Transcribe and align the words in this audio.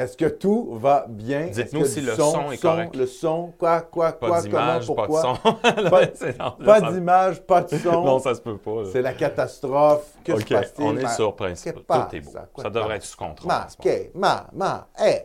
Est-ce 0.00 0.16
que 0.16 0.24
tout 0.24 0.70
va 0.80 1.04
bien? 1.08 1.48
Dites-nous 1.48 1.84
si 1.84 2.00
le 2.00 2.14
son 2.14 2.50
est 2.50 2.56
correct. 2.56 2.96
Le 2.96 3.04
son, 3.06 3.52
quoi, 3.58 3.82
quoi, 3.82 4.12
Pas 4.12 4.28
quoi, 4.28 4.40
comment, 4.42 4.56
pas 4.56 4.78
de 4.78 4.86
pourquoi? 4.86 5.20
son. 5.22 5.34
Pas- 6.64 6.80
d'image, 6.92 7.42
pas 7.42 7.60
de 7.60 7.76
son. 7.76 8.02
Non, 8.04 8.18
ça 8.18 8.34
se 8.34 8.40
peut 8.40 8.56
pas. 8.56 8.84
C'est 8.90 9.02
la 9.02 9.12
catastrophe. 9.12 10.14
Que 10.24 10.32
OK, 10.32 10.40
se 10.40 10.54
passe-t-il? 10.54 10.86
on 10.88 10.96
est 10.96 11.02
Ma- 11.02 11.08
sur 11.10 11.36
principe. 11.36 11.74
Tout 11.74 11.82
passe? 11.82 12.14
est 12.14 12.20
beau. 12.20 12.30
Quoi 12.50 12.64
Ça 12.64 12.70
devrait 12.70 12.88
passe? 12.88 12.96
être 12.96 13.04
sous 13.04 13.16
contrôle. 13.18 13.48
Ma. 13.48 13.66
OK, 13.78 14.10
ma, 14.14 14.46
ma, 14.54 14.88
hey. 14.98 15.22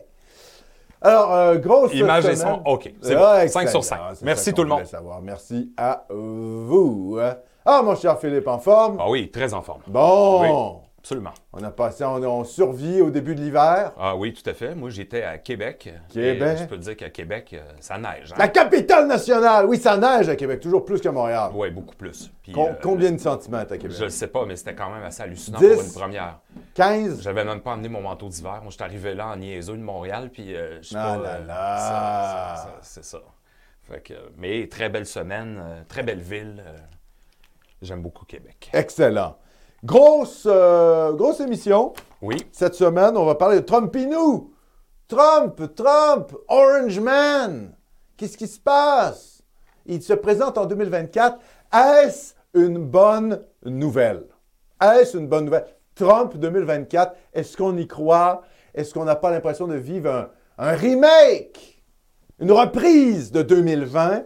Alors, 1.00 1.32
euh, 1.32 1.56
grosse 1.56 1.94
Image 1.94 2.26
et 2.26 2.36
son, 2.36 2.60
OK. 2.66 2.92
C'est 3.00 3.14
Ah, 3.16 3.42
bon. 3.44 3.48
5 3.48 3.68
sur 3.70 3.82
5. 3.82 3.94
excellent. 3.96 4.14
C'est 4.14 4.24
Merci 4.26 4.52
tout 4.52 4.62
le 4.62 4.68
monde. 4.68 4.84
savoir. 4.84 5.22
Merci 5.22 5.72
à 5.78 6.04
vous. 6.10 7.18
Ah, 7.64 7.80
mon 7.82 7.94
cher 7.96 8.18
Philippe, 8.18 8.46
en 8.46 8.58
forme? 8.58 8.98
Ah 9.00 9.08
oui, 9.08 9.30
très 9.30 9.54
en 9.54 9.62
forme. 9.62 9.80
Bon, 9.86 10.80
Absolument. 11.06 11.34
on 11.52 11.62
a 11.62 11.70
passé, 11.70 12.02
on, 12.04 12.16
on 12.16 12.42
survit 12.42 13.00
au 13.00 13.10
début 13.12 13.36
de 13.36 13.40
l'hiver. 13.40 13.92
Ah 13.96 14.16
oui, 14.16 14.32
tout 14.32 14.42
à 14.50 14.54
fait. 14.54 14.74
Moi, 14.74 14.90
j'étais 14.90 15.22
à 15.22 15.38
Québec. 15.38 15.88
Québec. 16.12 16.56
Et 16.58 16.62
je 16.62 16.64
peux 16.64 16.76
te 16.76 16.82
dire 16.82 16.96
qu'à 16.96 17.10
Québec, 17.10 17.50
euh, 17.54 17.62
ça 17.78 17.96
neige. 17.96 18.32
hein. 18.32 18.36
La 18.38 18.48
capitale 18.48 19.06
nationale! 19.06 19.66
Oui, 19.66 19.78
ça 19.78 19.96
neige 19.96 20.28
à 20.28 20.34
Québec, 20.34 20.58
toujours 20.58 20.84
plus 20.84 21.00
qu'à 21.00 21.12
Montréal. 21.12 21.52
Oui, 21.54 21.70
beaucoup 21.70 21.94
plus. 21.94 22.32
Puis, 22.42 22.50
Com- 22.50 22.70
euh, 22.70 22.74
Combien 22.82 23.12
de 23.12 23.18
centimètres 23.18 23.72
à 23.74 23.78
Québec? 23.78 23.96
Je 23.96 24.02
ne 24.04 24.08
sais 24.08 24.26
pas, 24.26 24.44
mais 24.46 24.56
c'était 24.56 24.74
quand 24.74 24.90
même 24.90 25.04
assez 25.04 25.22
hallucinant 25.22 25.60
10. 25.60 25.74
pour 25.74 25.82
une 25.84 25.92
première. 25.92 26.40
15? 26.74 27.22
J'avais 27.22 27.44
même 27.44 27.60
pas 27.60 27.74
amené 27.74 27.88
mon 27.88 28.00
manteau 28.00 28.28
d'hiver. 28.28 28.58
Moi, 28.62 28.70
je 28.70 28.74
suis 28.74 28.82
arrivé 28.82 29.14
là 29.14 29.28
en 29.28 29.36
niaiseux 29.36 29.76
de 29.76 29.82
Montréal, 29.82 30.28
puis 30.32 30.56
euh, 30.56 30.78
je 30.82 30.88
sais 30.88 30.96
Ah 30.98 31.14
pas. 31.16 31.22
là 31.22 31.28
euh, 31.36 31.46
là. 31.46 32.66
C'est 32.82 33.04
ça. 33.04 33.18
Fait 33.88 34.00
que, 34.00 34.14
mais 34.36 34.66
très 34.66 34.88
belle 34.88 35.06
semaine, 35.06 35.60
euh, 35.64 35.82
très 35.86 36.02
belle 36.02 36.18
ville. 36.18 36.60
euh, 36.66 36.76
J'aime 37.80 38.02
beaucoup 38.02 38.24
Québec. 38.24 38.70
Excellent. 38.72 39.36
Grosse, 39.84 40.44
euh, 40.46 41.12
grosse 41.12 41.40
émission. 41.40 41.92
Oui, 42.22 42.46
Cette 42.52 42.74
semaine, 42.74 43.16
on 43.16 43.24
va 43.24 43.34
parler 43.34 43.56
de 43.56 43.64
Trumpinou. 43.64 44.52
Trump, 45.06 45.60
Trump, 45.74 46.32
Orange 46.48 46.98
Man. 46.98 47.74
Qu'est-ce 48.16 48.36
qui 48.36 48.46
se 48.48 48.58
passe? 48.58 49.42
Il 49.84 50.02
se 50.02 50.14
présente 50.14 50.58
en 50.58 50.66
2024. 50.66 51.38
Est-ce 51.72 52.34
une 52.54 52.78
bonne 52.78 53.44
nouvelle? 53.64 54.24
Est-ce 54.82 55.18
une 55.18 55.28
bonne 55.28 55.44
nouvelle? 55.44 55.66
Trump 55.94 56.36
2024, 56.36 57.14
est-ce 57.32 57.56
qu'on 57.56 57.76
y 57.76 57.86
croit? 57.86 58.42
Est-ce 58.74 58.92
qu'on 58.92 59.04
n'a 59.04 59.16
pas 59.16 59.30
l'impression 59.30 59.66
de 59.66 59.76
vivre 59.76 60.10
un, 60.10 60.28
un 60.58 60.72
remake? 60.72 61.82
Une 62.38 62.52
reprise 62.52 63.32
de 63.32 63.42
2020? 63.42 64.24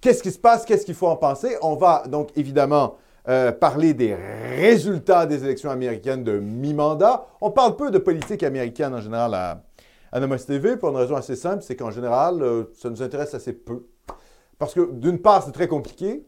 Qu'est-ce 0.00 0.22
qui 0.22 0.30
se 0.30 0.38
passe? 0.38 0.64
Qu'est-ce 0.64 0.84
qu'il 0.84 0.94
faut 0.94 1.06
en 1.08 1.16
penser? 1.16 1.56
On 1.62 1.76
va 1.76 2.04
donc 2.06 2.30
évidemment 2.36 2.96
euh, 3.28 3.52
parler 3.52 3.92
des 3.92 4.14
résultats 4.14 5.26
des 5.26 5.44
élections 5.44 5.70
américaines 5.70 6.22
de 6.22 6.38
mi-mandat. 6.38 7.26
On 7.40 7.50
parle 7.50 7.76
peu 7.76 7.90
de 7.90 7.98
politique 7.98 8.42
américaine 8.42 8.94
en 8.94 9.00
général 9.00 9.34
à, 9.34 9.64
à 10.12 10.20
Nomos 10.20 10.36
TV 10.38 10.76
pour 10.76 10.90
une 10.90 10.96
raison 10.96 11.16
assez 11.16 11.36
simple, 11.36 11.62
c'est 11.62 11.76
qu'en 11.76 11.90
général, 11.90 12.42
euh, 12.42 12.64
ça 12.74 12.88
nous 12.88 13.02
intéresse 13.02 13.34
assez 13.34 13.52
peu. 13.52 13.86
Parce 14.58 14.74
que 14.74 14.92
d'une 14.92 15.20
part, 15.20 15.42
c'est 15.42 15.52
très 15.52 15.68
compliqué. 15.68 16.26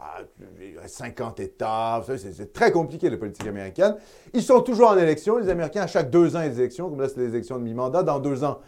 Ah, 0.00 0.20
il 0.60 0.78
reste 0.78 0.96
50 0.96 1.40
États, 1.40 2.02
c'est 2.16 2.52
très 2.52 2.70
compliqué 2.70 3.10
la 3.10 3.16
politique 3.16 3.46
américaine. 3.46 3.96
Ils 4.32 4.42
sont 4.42 4.60
toujours 4.60 4.90
en 4.90 4.96
élection, 4.96 5.38
les 5.38 5.48
Américains, 5.48 5.82
à 5.82 5.86
chaque 5.88 6.08
deux 6.08 6.36
ans, 6.36 6.40
des 6.40 6.60
élections, 6.60 6.88
comme 6.88 7.00
là, 7.00 7.08
c'est 7.08 7.18
les 7.18 7.30
élections 7.30 7.58
de 7.58 7.64
mi-mandat. 7.64 8.04
Dans 8.04 8.20
deux 8.20 8.44
ans, 8.44 8.60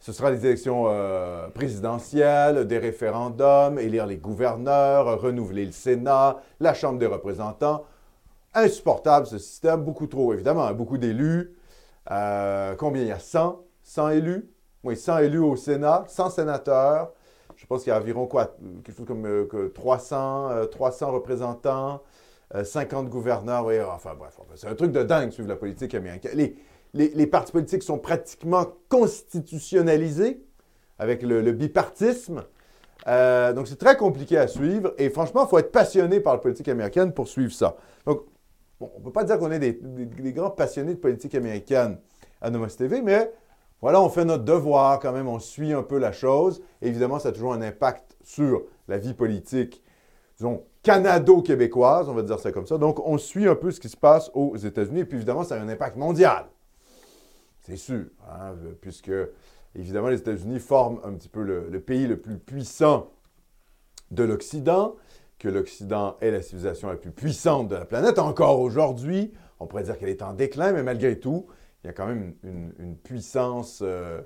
ce 0.00 0.12
sera 0.12 0.30
les 0.30 0.44
élections 0.44 0.84
euh, 0.88 1.48
présidentielles, 1.48 2.66
des 2.66 2.78
référendums, 2.78 3.78
élire 3.78 4.06
les 4.06 4.16
gouverneurs, 4.16 5.20
renouveler 5.20 5.66
le 5.66 5.72
Sénat, 5.72 6.38
la 6.58 6.74
Chambre 6.74 6.98
des 6.98 7.06
représentants. 7.06 7.84
Insupportable 8.54 9.26
ce 9.26 9.38
système, 9.38 9.82
beaucoup 9.84 10.06
trop, 10.06 10.32
évidemment, 10.32 10.64
hein, 10.64 10.72
beaucoup 10.72 10.98
d'élus. 10.98 11.54
Euh, 12.10 12.74
combien 12.76 13.02
il 13.02 13.08
y 13.08 13.12
a? 13.12 13.18
100 13.18 13.62
100 13.82 14.08
élus? 14.10 14.50
Oui, 14.82 14.96
100 14.96 15.18
élus 15.18 15.38
au 15.38 15.56
Sénat, 15.56 16.04
100 16.08 16.30
sénateurs. 16.30 17.12
Je 17.56 17.66
pense 17.66 17.82
qu'il 17.82 17.90
y 17.90 17.94
a 17.94 17.98
environ 17.98 18.26
quoi? 18.26 18.56
Quelque 18.82 18.96
chose 18.96 19.06
comme 19.06 19.26
euh, 19.26 19.46
que 19.46 19.68
300, 19.68 20.50
euh, 20.50 20.64
300 20.64 21.12
représentants, 21.12 22.02
euh, 22.54 22.64
50 22.64 23.10
gouverneurs. 23.10 23.66
Enfin 23.94 24.14
bref, 24.18 24.38
c'est 24.54 24.66
un 24.66 24.74
truc 24.74 24.92
de 24.92 25.02
dingue 25.02 25.30
suivre 25.30 25.48
la 25.48 25.56
politique 25.56 25.94
américaine. 25.94 26.32
Les- 26.94 27.26
partis 27.26 27.52
politiques 27.52 27.82
sont 27.82 27.98
pratiquement 27.98 28.66
constitutionnalisés 28.88 30.42
avec 30.98 31.22
le, 31.22 31.52
bipartisme. 31.52 32.44
Euh, 33.06 33.52
donc, 33.52 33.68
c'est 33.68 33.78
très 33.78 33.96
compliqué 33.96 34.36
à 34.36 34.46
suivre. 34.46 34.92
Et 34.98 35.08
franchement, 35.10 35.44
il 35.46 35.48
faut 35.48 35.58
être 35.58 35.72
passionné 35.72 36.20
par 36.20 36.34
la 36.34 36.40
politique 36.40 36.68
américaine 36.68 37.12
pour 37.12 37.28
suivre 37.28 37.52
ça. 37.52 37.76
Donc, 38.06 38.24
bon, 38.78 38.90
on 38.94 38.98
ne 38.98 39.04
peut 39.04 39.12
pas 39.12 39.24
dire 39.24 39.38
qu'on 39.38 39.50
est 39.50 39.58
des 39.58 40.32
grands 40.32 40.50
passionnés 40.50 40.94
de 40.94 40.98
politique 40.98 41.34
américaine 41.34 41.98
à 42.42 42.50
Nomos 42.50 42.66
TV, 42.68 43.02
mais 43.02 43.32
voilà, 43.80 44.02
on 44.02 44.10
fait 44.10 44.24
notre 44.24 44.44
devoir 44.44 45.00
quand 45.00 45.12
même, 45.12 45.26
on 45.26 45.38
suit 45.38 45.72
un 45.72 45.82
peu 45.82 45.98
la 45.98 46.12
chose. 46.12 46.62
Évidemment, 46.82 47.18
ça 47.18 47.30
a 47.30 47.32
toujours 47.32 47.54
un 47.54 47.62
impact 47.62 48.16
sur 48.22 48.64
la 48.88 48.98
vie 48.98 49.14
politique, 49.14 49.82
disons, 50.36 50.64
canado-québécoise, 50.82 52.08
on 52.08 52.14
va 52.14 52.22
dire 52.22 52.38
ça 52.38 52.52
comme 52.52 52.66
ça. 52.66 52.76
Donc, 52.76 53.00
on 53.06 53.16
suit 53.16 53.48
un 53.48 53.54
peu 53.54 53.70
ce 53.70 53.80
qui 53.80 53.88
se 53.88 53.96
passe 53.96 54.30
aux 54.34 54.56
États-Unis. 54.56 55.00
Et 55.00 55.04
puis, 55.06 55.16
évidemment, 55.16 55.44
ça 55.44 55.56
a 55.56 55.60
un 55.60 55.68
impact 55.68 55.96
mondial. 55.96 56.46
C'est 57.76 57.94
hein, 58.28 58.54
puisque, 58.80 59.12
évidemment, 59.74 60.08
les 60.08 60.18
États-Unis 60.18 60.58
forment 60.58 61.00
un 61.04 61.12
petit 61.14 61.28
peu 61.28 61.42
le, 61.42 61.80
pays 61.80 62.06
le 62.06 62.18
plus 62.18 62.38
puissant 62.38 63.10
de 64.10 64.24
l'Occident, 64.24 64.96
que 65.38 65.48
l'Occident 65.48 66.16
est 66.20 66.30
la 66.30 66.42
civilisation 66.42 66.88
la 66.88 66.96
plus 66.96 67.12
puissante 67.12 67.68
de 67.68 67.74
la 67.74 67.84
planète. 67.84 68.18
Encore 68.18 68.60
aujourd'hui, 68.60 69.32
on 69.58 69.66
pourrait 69.66 69.84
dire 69.84 69.98
qu'elle 69.98 70.08
est 70.08 70.22
en 70.22 70.34
déclin, 70.34 70.72
mais 70.72 70.82
malgré 70.82 71.18
tout, 71.18 71.46
il 71.82 71.86
y 71.86 71.90
a 71.90 71.92
quand 71.92 72.06
même 72.06 72.34
une, 72.42 72.96
puissance, 72.96 73.80
euh, 73.82 74.20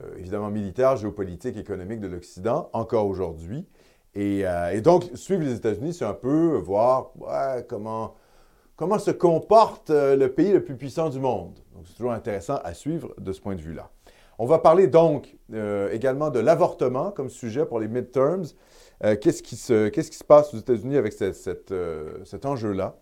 euh, 0.00 0.16
évidemment, 0.16 0.50
militaire, 0.50 0.96
géopolitique, 0.96 1.56
économique 1.56 2.00
de 2.00 2.06
l'Occident, 2.06 2.70
encore 2.72 3.06
aujourd'hui. 3.06 3.66
Et, 4.14 4.46
euh, 4.46 4.80
donc, 4.80 5.10
suivre 5.14 5.42
les 5.42 5.54
États-Unis, 5.54 5.94
c'est 5.94 6.04
un 6.04 6.14
peu 6.14 6.56
voir 6.58 7.12
comment, 7.68 8.14
se 8.98 9.10
comporte 9.10 9.90
le 9.90 10.26
pays 10.28 10.52
le 10.52 10.62
plus 10.62 10.76
puissant 10.76 11.08
du 11.08 11.18
monde. 11.18 11.58
Donc, 11.74 11.84
c'est 11.86 11.94
toujours 11.94 12.12
intéressant 12.12 12.56
à 12.64 12.72
suivre 12.74 13.14
de 13.18 13.32
ce 13.32 13.40
point 13.40 13.54
de 13.56 13.60
vue-là. 13.60 13.90
On 14.38 14.46
va 14.46 14.58
parler 14.58 14.86
donc 14.88 15.36
euh, 15.52 15.90
également 15.92 16.30
de 16.30 16.40
l'avortement 16.40 17.10
comme 17.10 17.28
sujet 17.28 17.66
pour 17.66 17.78
les 17.80 17.88
midterms. 17.88 18.44
Euh, 19.04 19.16
qu'est-ce, 19.16 19.42
qui 19.42 19.56
se, 19.56 19.88
qu'est-ce 19.88 20.10
qui 20.10 20.16
se 20.16 20.24
passe 20.24 20.54
aux 20.54 20.58
États-Unis 20.58 20.96
avec 20.96 21.12
cette- 21.12 21.34
cette, 21.36 21.72
euh, 21.72 22.24
cet 22.24 22.46
enjeu-là? 22.46 22.96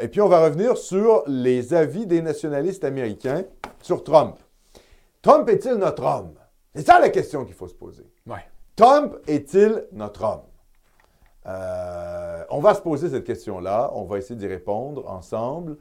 Et 0.00 0.08
puis, 0.08 0.20
on 0.20 0.28
va 0.28 0.44
revenir 0.44 0.76
sur 0.76 1.24
les 1.26 1.74
avis 1.74 2.06
des 2.06 2.22
nationalistes 2.22 2.84
américains 2.84 3.44
sur 3.82 4.04
Trump. 4.04 4.36
Trump 5.22 5.48
est-il 5.48 5.74
notre 5.74 6.04
homme? 6.04 6.34
C'est 6.74 6.86
ça 6.86 7.00
la 7.00 7.08
question 7.10 7.44
qu'il 7.44 7.54
faut 7.54 7.68
se 7.68 7.74
poser. 7.74 8.06
ouais. 8.26 8.44
Trump 8.76 9.16
est-il 9.26 9.86
notre 9.92 10.22
homme? 10.24 10.42
On 12.50 12.60
va 12.60 12.74
se 12.74 12.80
poser 12.80 13.10
cette 13.10 13.24
question-là. 13.24 13.90
On 13.94 14.04
va 14.04 14.18
essayer 14.18 14.36
d'y 14.36 14.46
répondre 14.46 15.08
ensemble 15.10 15.76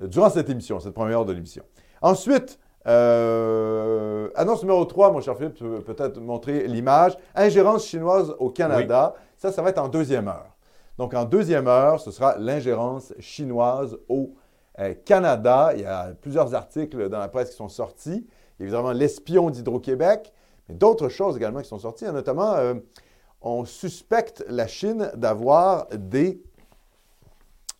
durant 0.00 0.30
cette 0.30 0.50
émission, 0.50 0.80
cette 0.80 0.94
première 0.94 1.20
heure 1.20 1.24
de 1.24 1.32
l'émission. 1.32 1.64
Ensuite, 2.02 2.58
euh, 2.86 4.28
annonce 4.34 4.62
numéro 4.62 4.84
3, 4.84 5.12
mon 5.12 5.20
cher 5.20 5.36
Philippe, 5.36 5.54
tu 5.54 5.64
peux 5.64 5.80
peut-être 5.80 6.20
montrer 6.20 6.66
l'image. 6.66 7.16
Ingérence 7.34 7.86
chinoise 7.86 8.34
au 8.38 8.50
Canada. 8.50 9.14
Ça, 9.36 9.52
ça 9.52 9.62
va 9.62 9.70
être 9.70 9.78
en 9.78 9.88
deuxième 9.88 10.28
heure. 10.28 10.54
Donc, 10.98 11.14
en 11.14 11.24
deuxième 11.24 11.66
heure, 11.66 11.98
ce 12.00 12.10
sera 12.10 12.36
l'ingérence 12.38 13.12
chinoise 13.18 13.96
au 14.08 14.34
euh, 14.78 14.94
Canada. 15.04 15.72
Il 15.74 15.80
y 15.80 15.84
a 15.84 16.12
plusieurs 16.20 16.54
articles 16.54 17.08
dans 17.08 17.18
la 17.18 17.28
presse 17.28 17.50
qui 17.50 17.56
sont 17.56 17.68
sortis. 17.68 18.26
Évidemment, 18.60 18.92
l'espion 18.92 19.50
d'Hydro-Québec, 19.50 20.32
mais 20.68 20.74
d'autres 20.74 21.08
choses 21.08 21.36
également 21.36 21.60
qui 21.60 21.68
sont 21.68 21.78
sorties. 21.78 22.04
Notamment, 22.04 22.54
euh, 22.54 22.74
on 23.40 23.64
suspecte 23.64 24.44
la 24.48 24.66
Chine 24.66 25.10
d'avoir 25.16 25.86
des, 25.88 26.42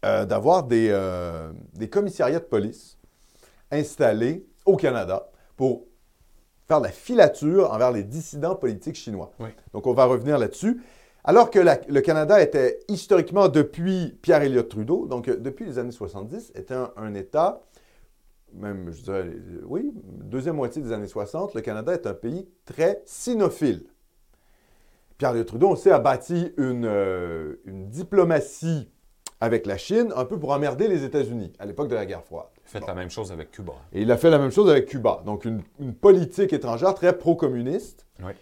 euh, 0.04 0.24
d'avoir 0.26 0.64
des, 0.64 0.88
euh, 0.90 1.50
des 1.72 1.88
commissariats 1.88 2.38
de 2.40 2.44
police 2.44 2.98
installés 3.70 4.46
au 4.66 4.76
Canada 4.76 5.30
pour 5.56 5.84
faire 6.68 6.78
de 6.80 6.86
la 6.86 6.92
filature 6.92 7.72
envers 7.72 7.90
les 7.92 8.04
dissidents 8.04 8.54
politiques 8.54 8.96
chinois. 8.96 9.32
Oui. 9.40 9.48
Donc, 9.72 9.86
on 9.86 9.92
va 9.94 10.04
revenir 10.04 10.38
là-dessus. 10.38 10.82
Alors 11.24 11.50
que 11.50 11.58
la- 11.58 11.80
le 11.88 12.00
Canada 12.02 12.40
était 12.42 12.80
historiquement, 12.88 13.48
depuis 13.48 14.18
Pierre 14.22 14.42
Elliott 14.42 14.68
Trudeau, 14.68 15.06
donc 15.06 15.28
euh, 15.28 15.36
depuis 15.36 15.64
les 15.64 15.78
années 15.78 15.90
70, 15.90 16.52
était 16.54 16.74
un, 16.74 16.90
un 16.96 17.14
État, 17.14 17.62
même, 18.52 18.92
je 18.92 19.02
dirais, 19.02 19.30
oui, 19.64 19.90
deuxième 19.94 20.56
moitié 20.56 20.80
des 20.82 20.92
années 20.92 21.06
60, 21.06 21.54
le 21.54 21.60
Canada 21.62 21.92
est 21.94 22.06
un 22.06 22.14
pays 22.14 22.46
très 22.66 23.02
sinophile. 23.06 23.86
Pierre 25.18 25.30
Elliott 25.30 25.46
Trudeau, 25.48 25.68
on 25.70 25.76
sait, 25.76 25.90
a 25.92 25.98
bâti 25.98 26.52
une, 26.58 26.84
euh, 26.84 27.54
une 27.64 27.88
diplomatie 27.88 28.90
avec 29.40 29.66
la 29.66 29.76
Chine, 29.76 30.12
un 30.16 30.24
peu 30.24 30.38
pour 30.38 30.50
emmerder 30.50 30.88
les 30.88 31.04
États-Unis 31.04 31.52
à 31.58 31.66
l'époque 31.66 31.88
de 31.88 31.94
la 31.94 32.06
guerre 32.06 32.24
froide. 32.24 32.46
Faites 32.64 32.86
la 32.86 32.94
même 32.94 33.10
chose 33.10 33.30
avec 33.30 33.50
Cuba. 33.50 33.74
Et 33.92 34.02
il 34.02 34.10
a 34.10 34.16
fait 34.16 34.30
la 34.30 34.38
même 34.38 34.50
chose 34.50 34.70
avec 34.70 34.86
Cuba. 34.86 35.22
Donc, 35.26 35.44
une, 35.44 35.62
une 35.80 35.94
politique 35.94 36.52
étrangère 36.52 36.94
très 36.94 37.16
pro-communiste. 37.16 38.06
Oui. 38.22 38.32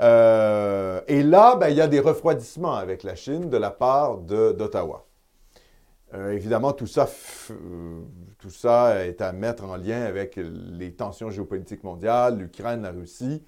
Euh, 0.00 1.00
et 1.08 1.22
là, 1.22 1.56
ben, 1.56 1.68
il 1.68 1.76
y 1.76 1.80
a 1.80 1.88
des 1.88 2.00
refroidissements 2.00 2.74
avec 2.74 3.02
la 3.02 3.14
Chine 3.14 3.48
de 3.48 3.56
la 3.56 3.70
part 3.70 4.18
d'Ottawa. 4.18 5.06
Euh, 6.14 6.32
évidemment, 6.32 6.72
tout 6.72 6.86
ça, 6.86 7.08
euh, 7.50 8.00
tout 8.38 8.50
ça 8.50 9.04
est 9.04 9.20
à 9.20 9.32
mettre 9.32 9.64
en 9.64 9.76
lien 9.76 10.02
avec 10.02 10.38
les 10.38 10.92
tensions 10.92 11.30
géopolitiques 11.30 11.82
mondiales, 11.82 12.38
l'Ukraine, 12.38 12.82
la 12.82 12.92
Russie, 12.92 13.42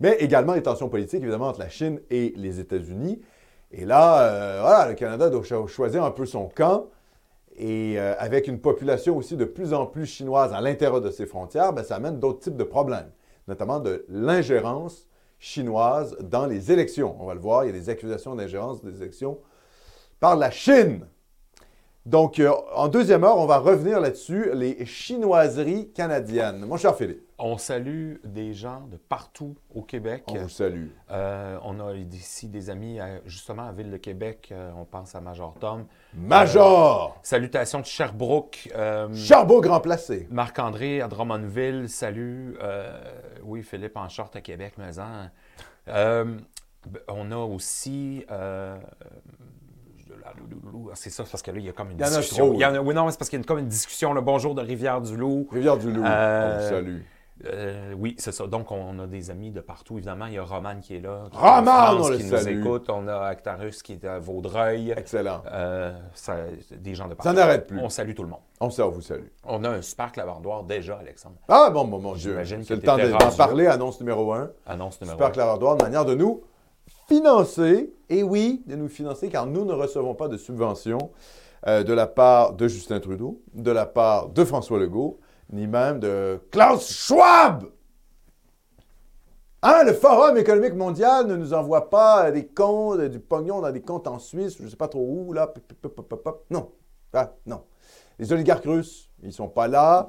mais 0.00 0.16
également 0.18 0.54
les 0.54 0.62
tensions 0.62 0.88
politiques, 0.88 1.22
évidemment, 1.22 1.48
entre 1.48 1.60
la 1.60 1.68
Chine 1.68 2.00
et 2.10 2.34
les 2.36 2.60
États-Unis. 2.60 3.20
Et 3.72 3.84
là, 3.84 4.22
euh, 4.22 4.58
voilà, 4.60 4.88
le 4.88 4.94
Canada 4.94 5.30
doit 5.30 5.42
cho- 5.42 5.66
choisir 5.66 6.04
un 6.04 6.10
peu 6.10 6.26
son 6.26 6.48
camp. 6.48 6.86
Et 7.56 7.98
euh, 7.98 8.14
avec 8.18 8.48
une 8.48 8.60
population 8.60 9.16
aussi 9.16 9.36
de 9.36 9.44
plus 9.44 9.74
en 9.74 9.84
plus 9.84 10.06
chinoise 10.06 10.52
à 10.54 10.60
l'intérieur 10.60 11.00
de 11.00 11.10
ses 11.10 11.26
frontières, 11.26 11.72
ben, 11.72 11.84
ça 11.84 11.96
amène 11.96 12.18
d'autres 12.18 12.40
types 12.40 12.56
de 12.56 12.64
problèmes, 12.64 13.10
notamment 13.46 13.78
de 13.78 14.06
l'ingérence 14.08 15.06
chinoise 15.38 16.16
dans 16.20 16.46
les 16.46 16.72
élections. 16.72 17.14
On 17.20 17.26
va 17.26 17.34
le 17.34 17.40
voir, 17.40 17.64
il 17.64 17.66
y 17.66 17.70
a 17.70 17.78
des 17.78 17.90
accusations 17.90 18.34
d'ingérence 18.34 18.82
des 18.82 19.02
élections 19.02 19.38
par 20.18 20.36
la 20.36 20.50
Chine. 20.50 21.06
Donc, 22.06 22.38
euh, 22.40 22.50
en 22.74 22.88
deuxième 22.88 23.22
heure, 23.22 23.38
on 23.38 23.46
va 23.46 23.58
revenir 23.58 24.00
là-dessus, 24.00 24.50
les 24.54 24.86
chinoiseries 24.86 25.90
canadiennes. 25.92 26.64
Mon 26.64 26.76
cher 26.76 26.96
Philippe, 26.96 27.26
On 27.44 27.58
salue 27.58 28.18
des 28.24 28.52
gens 28.52 28.82
de 28.88 28.96
partout 28.96 29.56
au 29.74 29.82
Québec. 29.82 30.22
on 30.28 30.34
vous 30.36 30.48
salue. 30.48 30.86
Euh, 31.10 31.58
on 31.64 31.80
a 31.80 31.92
ici 31.94 32.46
des 32.48 32.70
amis, 32.70 33.00
euh, 33.00 33.18
justement, 33.26 33.66
à 33.66 33.72
Ville 33.72 33.90
de 33.90 33.96
Québec. 33.96 34.50
Euh, 34.52 34.70
on 34.76 34.84
pense 34.84 35.16
à 35.16 35.20
Major 35.20 35.52
Tom. 35.58 35.86
Major! 36.14 37.18
Salutations 37.24 37.80
de 37.80 37.84
Sherbrooke. 37.86 38.70
Euh, 38.76 39.12
Charbot 39.12 39.60
grand 39.60 39.80
placé. 39.80 40.28
Marc-André 40.30 41.00
à 41.00 41.08
Drummondville. 41.08 41.88
Salut. 41.88 42.56
Euh, 42.62 43.00
oui, 43.42 43.64
Philippe 43.64 43.96
en 43.96 44.08
short 44.08 44.36
à 44.36 44.40
Québec, 44.40 44.74
mais 44.78 44.96
en- 45.00 45.28
Euh, 45.88 46.36
on 47.08 47.32
a 47.32 47.38
aussi. 47.38 48.24
euh, 48.30 48.78
c'est 50.94 51.10
ça, 51.10 51.24
c'est 51.24 51.30
parce 51.32 51.42
que 51.42 51.50
là, 51.50 51.58
il 51.58 51.64
y 51.64 51.68
a 51.68 51.72
comme 51.72 51.90
une 51.90 51.98
Il 51.98 52.02
y 52.02 52.04
en 52.04 52.06
a 52.06 52.18
discussion. 52.18 52.46
trop, 52.46 52.54
Il 52.54 52.60
y 52.60 52.64
en 52.64 52.74
a- 52.76 52.80
oui, 52.80 52.94
non, 52.94 53.10
c'est 53.10 53.18
parce 53.18 53.28
qu'il 53.28 53.40
y 53.40 53.42
a 53.42 53.44
comme 53.44 53.58
une 53.58 53.66
discussion. 53.66 54.12
Le 54.12 54.20
bonjour 54.20 54.54
de 54.54 54.62
Rivière-du-Loup. 54.62 55.48
Rivière-du-Loup, 55.50 56.04
Euh, 56.04 56.56
on 56.58 56.62
vous 56.62 56.68
salue. 56.68 57.00
Euh, 57.46 57.92
oui, 57.98 58.14
c'est 58.18 58.30
ça. 58.30 58.46
Donc, 58.46 58.70
on 58.70 58.98
a 59.00 59.06
des 59.06 59.30
amis 59.30 59.50
de 59.50 59.60
partout. 59.60 59.94
Évidemment, 59.96 60.26
il 60.26 60.34
y 60.34 60.38
a 60.38 60.44
Roman 60.44 60.78
qui 60.80 60.96
est 60.96 61.00
là. 61.00 61.24
qui 61.30 61.36
Roman, 61.36 61.62
France, 61.64 62.06
on 62.06 62.08
le 62.10 62.16
qui 62.18 62.24
nous 62.24 62.30
salue. 62.36 62.60
écoute. 62.60 62.86
On 62.88 63.08
a 63.08 63.16
Actarus 63.26 63.82
qui 63.82 63.94
est 63.94 64.04
à 64.04 64.18
Vaudreuil. 64.18 64.92
Excellent. 64.96 65.42
Euh, 65.50 65.92
ça- 66.14 66.36
des 66.70 66.94
gens 66.94 67.06
de 67.06 67.10
Ça 67.10 67.16
partout. 67.16 67.36
n'arrête 67.36 67.66
plus. 67.66 67.80
On 67.80 67.88
salue 67.88 68.14
tout 68.14 68.22
le 68.22 68.28
monde. 68.28 68.40
On 68.60 68.68
on 68.68 68.88
vous 68.90 69.00
salue. 69.00 69.26
On 69.44 69.64
a 69.64 69.70
un 69.70 69.82
super 69.82 70.12
clavardoir 70.12 70.62
déjà, 70.62 70.98
Alexandre. 70.98 71.36
Ah, 71.48 71.70
bon, 71.70 71.84
bon, 71.86 71.98
mon 71.98 72.12
Dieu. 72.14 72.30
J'imagine 72.30 72.62
C'est 72.64 72.76
le 72.76 72.82
temps 72.82 72.96
d'en 72.96 73.30
parler, 73.36 73.66
annonce 73.66 73.98
numéro 73.98 74.32
un. 74.32 74.50
Annonce 74.66 75.00
numéro 75.00 75.16
Super 75.16 75.28
un. 75.28 75.30
Clavardoir, 75.32 75.76
de 75.76 75.82
manière 75.82 76.04
de 76.04 76.14
nous 76.14 76.42
financer, 77.08 77.92
et 78.08 78.22
oui, 78.22 78.62
de 78.66 78.76
nous 78.76 78.88
financer, 78.88 79.28
car 79.28 79.46
nous 79.46 79.64
ne 79.64 79.72
recevons 79.72 80.14
pas 80.14 80.28
de 80.28 80.36
subventions 80.36 81.10
euh, 81.66 81.82
de 81.82 81.92
la 81.92 82.06
part 82.06 82.52
de 82.54 82.68
Justin 82.68 83.00
Trudeau, 83.00 83.40
de 83.54 83.70
la 83.70 83.86
part 83.86 84.28
de 84.28 84.44
François 84.44 84.78
Legault, 84.78 85.18
ni 85.50 85.66
même 85.66 86.00
de 86.00 86.40
Klaus 86.50 86.90
Schwab. 86.90 87.64
Hein, 89.62 89.84
le 89.84 89.92
Forum 89.92 90.36
économique 90.36 90.74
mondial 90.74 91.26
ne 91.26 91.36
nous 91.36 91.54
envoie 91.54 91.88
pas 91.88 92.32
des 92.32 92.46
comptes, 92.46 93.00
du 93.00 93.20
pognon 93.20 93.60
dans 93.60 93.70
des 93.70 93.82
comptes 93.82 94.08
en 94.08 94.18
Suisse, 94.18 94.56
je 94.58 94.64
ne 94.64 94.68
sais 94.68 94.76
pas 94.76 94.88
trop 94.88 95.06
où, 95.06 95.32
là. 95.32 95.52
Non. 96.50 96.72
Ah, 97.12 97.32
non. 97.46 97.62
Les 98.18 98.32
oligarques 98.32 98.64
russes, 98.64 99.08
ils 99.22 99.28
ne 99.28 99.32
sont 99.32 99.48
pas 99.48 99.68
là. 99.68 100.08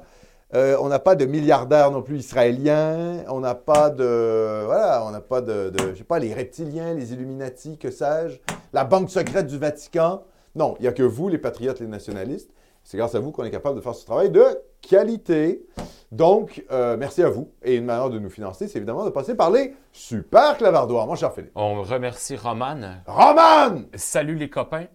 Euh, 0.54 0.76
on 0.80 0.88
n'a 0.88 0.98
pas 0.98 1.14
de 1.16 1.24
milliardaires 1.24 1.90
non 1.90 2.02
plus 2.02 2.18
israéliens. 2.18 3.24
On 3.28 3.40
n'a 3.40 3.54
pas 3.54 3.90
de. 3.90 4.62
Voilà, 4.64 5.04
on 5.04 5.10
n'a 5.10 5.20
pas 5.20 5.40
de, 5.40 5.70
de. 5.70 5.92
Je 5.92 5.98
sais 5.98 6.04
pas, 6.04 6.18
les 6.18 6.32
reptiliens, 6.32 6.94
les 6.94 7.12
Illuminati, 7.12 7.78
que 7.78 7.90
sais-je. 7.90 8.38
La 8.72 8.84
banque 8.84 9.10
secrète 9.10 9.46
du 9.46 9.58
Vatican. 9.58 10.24
Non, 10.54 10.76
il 10.78 10.82
n'y 10.82 10.88
a 10.88 10.92
que 10.92 11.02
vous, 11.02 11.28
les 11.28 11.38
patriotes, 11.38 11.80
les 11.80 11.86
nationalistes. 11.86 12.50
C'est 12.84 12.98
grâce 12.98 13.14
à 13.14 13.18
vous 13.18 13.32
qu'on 13.32 13.44
est 13.44 13.50
capable 13.50 13.76
de 13.76 13.80
faire 13.80 13.94
ce 13.94 14.04
travail 14.04 14.30
de 14.30 14.44
qualité. 14.82 15.66
Donc, 16.12 16.62
euh, 16.70 16.96
merci 16.98 17.22
à 17.22 17.30
vous. 17.30 17.50
Et 17.62 17.76
une 17.76 17.86
manière 17.86 18.10
de 18.10 18.18
nous 18.18 18.28
financer, 18.28 18.68
c'est 18.68 18.76
évidemment 18.76 19.04
de 19.04 19.10
passer 19.10 19.34
par 19.34 19.50
les 19.50 19.74
super 19.90 20.56
clavardoirs, 20.58 21.06
mon 21.06 21.16
cher 21.16 21.32
Philippe. 21.32 21.50
On 21.54 21.82
remercie 21.82 22.36
Roman. 22.36 22.98
Roman! 23.06 23.82
Salut 23.94 24.36
les 24.36 24.50
copains. 24.50 24.86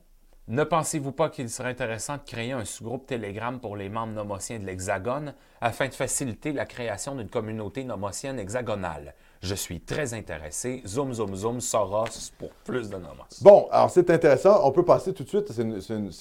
Ne 0.47 0.63
pensez-vous 0.63 1.12
pas 1.12 1.30
qu'il 1.30 1.50
serait 1.50 1.69
intéressant 1.69 2.18
de 2.18 2.24
créer 2.25 2.53
un 2.53 2.65
sous-groupe 2.65 3.06
Telegram 3.06 3.59
pour 3.59 3.75
les 3.75 3.89
membres 3.89 4.13
nomotiens 4.13 4.59
de 4.59 4.65
l'Hexagone 4.65 5.33
afin 5.62 5.88
de 5.88 5.94
faciliter 5.94 6.53
la 6.53 6.65
création 6.65 7.15
d'une 7.15 7.30
communauté 7.30 7.83
nomotienne 7.83 8.39
hexagonale? 8.39 9.13
Je 9.41 9.56
suis 9.56 9.80
très 9.80 10.13
intéressé. 10.13 10.81
Zoom, 10.86 11.13
zoom, 11.13 11.33
zoom, 11.36 11.62
Soros 11.62 12.31
pour 12.38 12.50
plus 12.65 12.89
de 12.89 12.97
nomos. 12.97 13.24
Bon, 13.41 13.68
alors 13.71 13.89
c'est 13.89 14.09
intéressant. 14.09 14.62
On 14.65 14.71
peut 14.71 14.83
passer 14.83 15.13
tout 15.13 15.24
de 15.24 15.30
suite. 15.30 15.51
C'est 15.51 15.63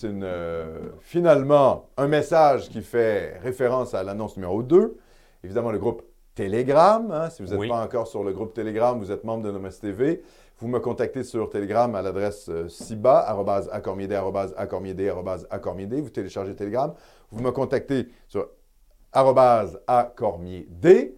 euh, 0.05 0.91
finalement 1.01 1.89
un 1.97 2.07
message 2.07 2.69
qui 2.69 2.81
fait 2.81 3.37
référence 3.43 3.93
à 3.95 4.05
l'annonce 4.05 4.37
numéro 4.37 4.63
2. 4.63 4.97
Évidemment, 5.43 5.73
le 5.73 5.79
groupe 5.79 6.03
Telegram. 6.37 7.11
hein. 7.11 7.29
Si 7.31 7.43
vous 7.43 7.49
n'êtes 7.49 7.59
Oui. 7.59 7.69
pas 7.69 7.83
encore 7.83 8.07
sur 8.07 8.23
le 8.23 8.33
groupe 8.33 8.55
Telegram, 8.55 8.97
vous 8.97 9.11
êtes 9.11 9.25
membre 9.25 9.43
de 9.45 9.51
Nomos 9.51 9.71
TV. 9.81 10.23
Vous 10.61 10.69
me 10.69 10.79
contactez 10.79 11.25
sur 11.25 11.51
Telegram 11.51 11.93
à 11.97 12.03
l'adresse 12.03 12.49
euh, 12.49 12.69
siba. 12.69 13.27
Vous 16.01 16.11
téléchargez 16.11 16.55
Telegram. 16.55 16.95
Vous 17.33 17.43
me 17.43 17.51
contactez 17.51 18.09
sur 18.29 18.49
arrobase, 19.13 19.81
accormiedé. 19.89 21.18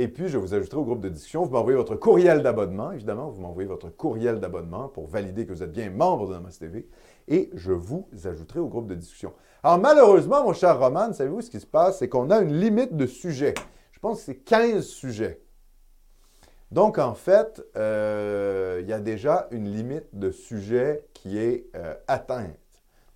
Et 0.00 0.08
puis, 0.08 0.28
je 0.28 0.38
vous 0.38 0.54
ajouterai 0.54 0.78
au 0.78 0.84
groupe 0.84 1.02
de 1.02 1.10
discussion. 1.10 1.44
Vous 1.44 1.50
m'envoyez 1.50 1.76
votre 1.76 1.94
courriel 1.94 2.42
d'abonnement, 2.42 2.90
évidemment. 2.90 3.28
Vous 3.28 3.42
m'envoyez 3.42 3.68
votre 3.68 3.90
courriel 3.90 4.40
d'abonnement 4.40 4.88
pour 4.88 5.06
valider 5.06 5.44
que 5.44 5.52
vous 5.52 5.62
êtes 5.62 5.72
bien 5.72 5.90
membre 5.90 6.26
de 6.26 6.32
Namas 6.32 6.56
TV. 6.58 6.88
Et 7.28 7.50
je 7.52 7.72
vous 7.72 8.08
ajouterai 8.24 8.60
au 8.60 8.66
groupe 8.66 8.86
de 8.86 8.94
discussion. 8.94 9.34
Alors, 9.62 9.76
malheureusement, 9.76 10.42
mon 10.42 10.54
cher 10.54 10.80
Roman, 10.80 11.12
savez-vous 11.12 11.42
ce 11.42 11.50
qui 11.50 11.60
se 11.60 11.66
passe? 11.66 11.98
C'est 11.98 12.08
qu'on 12.08 12.30
a 12.30 12.38
une 12.38 12.58
limite 12.58 12.96
de 12.96 13.04
sujets. 13.04 13.52
Je 13.92 13.98
pense 13.98 14.20
que 14.20 14.24
c'est 14.24 14.36
15 14.36 14.86
sujets. 14.86 15.42
Donc, 16.70 16.96
en 16.96 17.12
fait, 17.12 17.62
euh, 17.76 18.78
il 18.80 18.88
y 18.88 18.94
a 18.94 19.00
déjà 19.00 19.48
une 19.50 19.70
limite 19.70 20.06
de 20.14 20.30
sujets 20.30 21.04
qui 21.12 21.36
est 21.36 21.66
euh, 21.76 21.94
atteinte. 22.08 22.56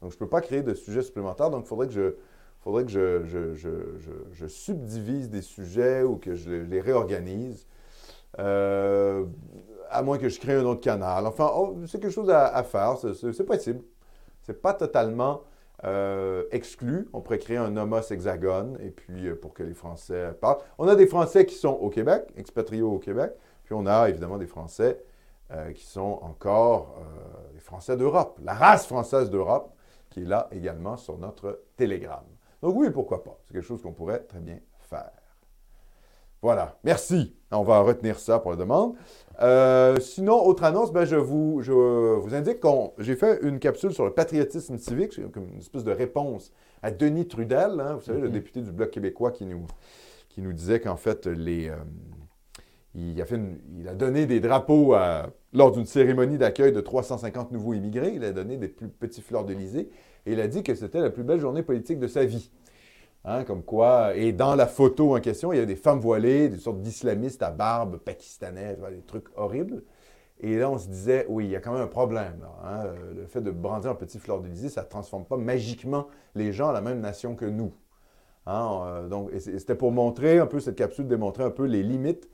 Donc, 0.03 0.11
je 0.11 0.17
ne 0.17 0.19
peux 0.19 0.29
pas 0.29 0.43
créer 0.43 0.63
de 0.63 0.75
sujets 0.75 1.01
supplémentaires. 1.01 1.49
Donc, 1.49 1.65
il 1.65 1.69
faudrait 1.69 1.87
que 1.87 1.95
je, 1.95 2.15
faudrait 2.65 2.85
que 2.85 2.91
je, 2.91 4.47
subdivise 4.47 5.29
des 5.29 5.43
sujets 5.43 6.03
ou 6.03 6.17
que 6.17 6.35
je 6.35 6.51
les 6.51 6.81
réorganise. 6.81 7.67
Euh, 8.39 9.27
à 9.91 10.03
moins 10.03 10.19
que 10.19 10.29
je 10.29 10.41
crée 10.41 10.55
un 10.55 10.65
autre 10.65 10.81
canal. 10.81 11.27
Enfin, 11.27 11.53
oh, 11.55 11.77
c'est 11.87 12.01
quelque 12.01 12.11
chose 12.11 12.31
à, 12.31 12.63
faire. 12.65 12.97
C'est- 12.99 13.45
possible. 13.45 13.81
C'est 14.43 14.61
pas 14.61 14.73
totalement 14.73 15.43
euh, 15.85 16.45
exclu. 16.51 17.09
On 17.13 17.21
pourrait 17.21 17.39
créer 17.39 17.59
un 17.59 17.71
nomos 17.71 18.11
hexagone 18.11 18.79
et 18.81 18.91
puis 18.91 19.29
euh, 19.29 19.37
pour 19.37 19.53
que 19.53 19.63
les 19.63 19.75
Français 19.75 20.33
parlent. 20.41 20.59
On 20.79 20.89
a 20.89 20.97
des 20.97 21.07
Français 21.07 21.45
qui 21.47 21.55
sont 21.55 21.69
au 21.69 21.91
Québec, 21.91 22.25
expatriés 22.37 22.83
au 22.83 22.99
Québec. 22.99 23.33
Puis 23.65 23.75
on 23.75 23.87
a 23.87 24.09
évidemment 24.09 24.39
des 24.39 24.47
Français 24.47 25.01
qui 25.75 25.85
sont 25.85 26.19
encore 26.23 26.97
les 27.53 27.61
Français 27.61 27.97
d'Europe, 27.97 28.41
la 28.43 28.55
race 28.55 28.87
française 28.87 29.31
d'Europe 29.31 29.73
qui 30.11 30.23
est 30.23 30.25
là 30.25 30.49
également 30.51 30.97
sur 30.97 31.17
notre 31.17 31.61
Telegram. 31.77 32.25
Donc 32.65 32.77
oui, 32.77 32.89
pourquoi 32.91 33.23
pas. 33.23 33.39
C'est 33.45 33.53
quelque 33.53 33.67
chose 33.67 33.83
qu'on 33.83 33.93
pourrait 33.93 34.21
très 34.21 34.41
bien 34.41 34.59
faire. 34.81 35.11
Voilà. 36.41 36.79
Merci. 36.83 37.37
On 37.53 37.63
va 37.63 37.81
retenir 37.81 38.19
ça 38.19 38.39
pour 38.39 38.53
la 38.53 38.57
demande. 38.57 38.95
Euh, 39.43 40.01
sinon, 40.01 40.43
autre 40.47 40.65
annonce, 40.65 40.91
ben, 40.91 41.05
je, 41.05 41.17
vous, 41.17 41.61
je 41.61 41.73
vous 41.73 42.35
indique 42.35 42.61
que 42.61 42.69
j'ai 42.99 43.17
fait 43.17 43.41
une 43.43 43.59
capsule 43.59 43.93
sur 43.93 44.07
le 44.07 44.13
patriotisme 44.15 44.79
civique, 44.79 45.21
comme 45.31 45.49
une 45.53 45.59
espèce 45.59 45.85
de 45.85 45.93
réponse 45.93 46.53
à 46.83 46.91
Denis 46.91 47.29
Trudel, 47.29 47.79
hein, 47.81 47.97
vous 47.97 48.01
savez, 48.03 48.21
le 48.21 48.29
Mhm. 48.29 48.33
député 48.33 48.63
du 48.63 48.73
Bloc 48.73 48.91
québécois 48.91 49.31
qui 49.31 49.45
nous, 49.45 49.67
qui 50.31 50.41
nous 50.41 50.55
disait 50.55 50.81
qu'en 50.81 50.97
fait, 50.97 51.27
les, 51.27 51.69
euh, 51.69 51.77
il, 52.95 53.21
a 53.21 53.27
fait 53.27 53.37
une- 53.37 53.59
il 53.79 53.89
a 53.89 53.95
donné 53.95 54.25
des 54.25 54.41
drapeaux 54.41 54.95
à- 54.95 55.27
lors 55.53 55.71
d'une 55.71 55.85
cérémonie 55.87 56.39
d'accueil 56.39 56.73
de 56.73 56.81
350 56.81 57.53
nouveaux 57.53 57.75
immigrés. 57.75 58.13
Il 58.15 58.25
a 58.25 58.33
donné 58.33 58.57
des 58.57 58.69
plus 58.69 58.89
petits 58.89 59.21
fleurs 59.23 59.45
d'Élysée 59.45 59.91
et 60.27 60.33
il 60.33 60.41
a 60.41 60.49
dit 60.49 60.63
que 60.63 60.75
c'était 60.75 61.01
la 61.01 61.11
plus 61.11 61.23
belle 61.23 61.41
journée 61.41 61.63
politique 61.63 61.99
de 61.99 62.07
sa 62.09 62.25
vie. 62.25 62.51
Hein, 63.27 63.45
comme 63.45 63.63
quoi, 63.63 64.15
et 64.15 64.33
dans 64.33 64.55
la 64.55 64.67
photo 64.67 65.17
en 65.17 65.21
question, 65.21 65.53
il 65.53 65.57
y 65.57 65.59
avait 65.59 65.67
des 65.67 65.77
femmes 65.77 65.99
voilées, 66.01 66.51
des 66.51 66.59
sortes 66.59 66.83
d'islamistes 66.83 67.43
à 67.43 67.51
barbe 67.51 67.97
pakistanais, 67.97 68.77
des 68.91 69.01
trucs 69.01 69.29
horribles. 69.37 69.83
Et 70.41 70.59
là, 70.59 70.69
on 70.69 70.77
se 70.77 70.89
disait, 70.89 71.25
oui, 71.31 71.47
il 71.47 71.51
y 71.53 71.57
a 71.57 71.61
quand 71.61 71.73
même 71.73 71.81
un 71.81 71.87
problème. 71.87 72.47
hein. 72.63 72.85
Le 73.15 73.25
fait 73.27 73.41
de 73.41 73.51
brandir 73.51 73.91
un 73.91 73.95
petit 73.95 74.19
fleur 74.19 74.41
d'Élysée, 74.41 74.69
ça 74.69 74.83
ne 74.83 74.89
transforme 74.89 75.25
pas 75.25 75.39
magiquement 75.39 76.09
les 76.35 76.53
gens 76.53 76.69
à 76.69 76.73
la 76.73 76.83
même 76.83 77.01
nation 77.01 77.35
que 77.35 77.47
nous. 77.47 77.73
Hein, 78.47 78.81
euh, 78.85 79.09
donc, 79.09 79.31
c'était 79.39 79.75
pour 79.75 79.91
montrer 79.91 80.39
un 80.39 80.47
peu, 80.47 80.61
cette 80.61 80.77
capsule 80.77 81.07
démontrer 81.07 81.45
un 81.45 81.51
peu 81.51 81.65
les 81.65 81.83
limites 81.83 82.29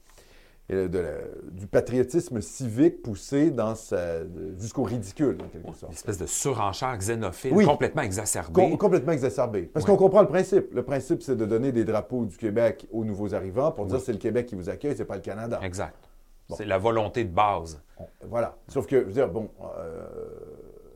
de 0.70 0.98
la- 0.98 1.50
du 1.50 1.66
patriotisme 1.66 2.40
civique 2.40 3.02
poussé 3.02 3.50
dans 3.50 3.74
jusqu'au 4.58 4.84
ridicule, 4.84 5.36
en 5.42 5.48
quelque 5.48 5.66
Une 5.68 5.74
sorte. 5.74 5.92
espèce 5.92 6.18
de 6.18 6.26
surenchère 6.26 6.96
xénophile 6.98 7.52
Oui. 7.54 7.64
complètement 7.64 8.02
exacerbée. 8.02 8.52
Com- 8.52 8.78
complètement 8.78 9.12
exacerbé. 9.12 9.62
Parce 9.72 9.84
qu'on 9.84 9.96
comprend 9.96 10.22
le 10.22 10.28
principe. 10.28 10.72
Le 10.74 10.82
principe, 10.82 11.22
c'est 11.22 11.36
de 11.36 11.44
donner 11.44 11.72
des 11.72 11.84
drapeaux 11.84 12.24
du 12.24 12.36
Québec 12.36 12.86
aux 12.92 13.04
nouveaux 13.04 13.34
arrivants 13.34 13.72
pour 13.72 13.86
dire 13.86 13.96
Oui. 13.96 14.02
c'est 14.04 14.12
le 14.12 14.18
Québec 14.18 14.46
qui 14.46 14.54
vous 14.54 14.68
accueille, 14.68 14.94
c'est 14.96 15.04
pas 15.04 15.16
le 15.16 15.22
Canada. 15.22 15.58
Exact. 15.62 15.96
Bon. 16.48 16.56
C'est 16.56 16.64
la 16.66 16.78
volonté 16.78 17.24
de 17.24 17.32
base. 17.32 17.80
Voilà. 18.28 18.56
Sauf 18.68 18.86
que, 18.86 19.00
je 19.00 19.04
veux 19.06 19.12
dire, 19.12 19.28
bon, 19.28 19.48
euh, 19.78 20.04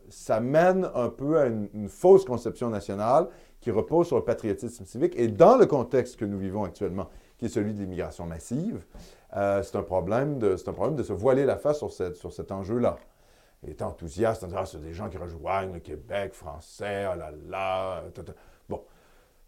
ça 0.08 0.40
mène 0.40 0.88
un 0.94 1.08
peu 1.08 1.38
à 1.38 1.46
une, 1.46 1.68
une 1.74 1.88
fausse 1.88 2.24
conception 2.24 2.70
nationale 2.70 3.28
qui 3.60 3.70
repose 3.70 4.06
sur 4.08 4.16
le 4.16 4.24
patriotisme 4.24 4.84
civique. 4.84 5.14
Et 5.16 5.28
dans 5.28 5.56
le 5.56 5.66
contexte 5.66 6.16
que 6.16 6.24
nous 6.24 6.38
vivons 6.38 6.64
actuellement, 6.64 7.08
qui 7.38 7.46
est 7.46 7.48
celui 7.48 7.74
de 7.74 7.80
l'immigration 7.80 8.26
massive, 8.26 8.84
euh, 9.36 9.62
c'est 9.62 9.76
un, 9.76 9.82
problème 9.82 10.38
de- 10.38 10.56
un 10.66 10.72
problème 10.72 10.96
de 10.96 11.02
se 11.02 11.12
voiler 11.12 11.44
la 11.44 11.56
face 11.56 11.78
sur, 11.78 11.92
cette- 11.92 12.16
sur 12.16 12.32
cet 12.32 12.52
enjeu-là. 12.52 12.96
Il 13.62 13.70
était 13.70 13.84
enthousiaste 13.84 14.44
en 14.44 14.48
disant, 14.48 14.58
ah, 14.62 14.66
c'est 14.66 14.80
des 14.80 14.92
gens 14.92 15.08
qui 15.08 15.16
rejoignent 15.16 15.72
le 15.72 15.80
Québec 15.80 16.34
français, 16.34 17.06
oh 17.12 17.16
là 17.18 17.32
là. 17.48 18.02
ta, 18.12 18.22
ta. 18.22 18.32
Bon. 18.68 18.82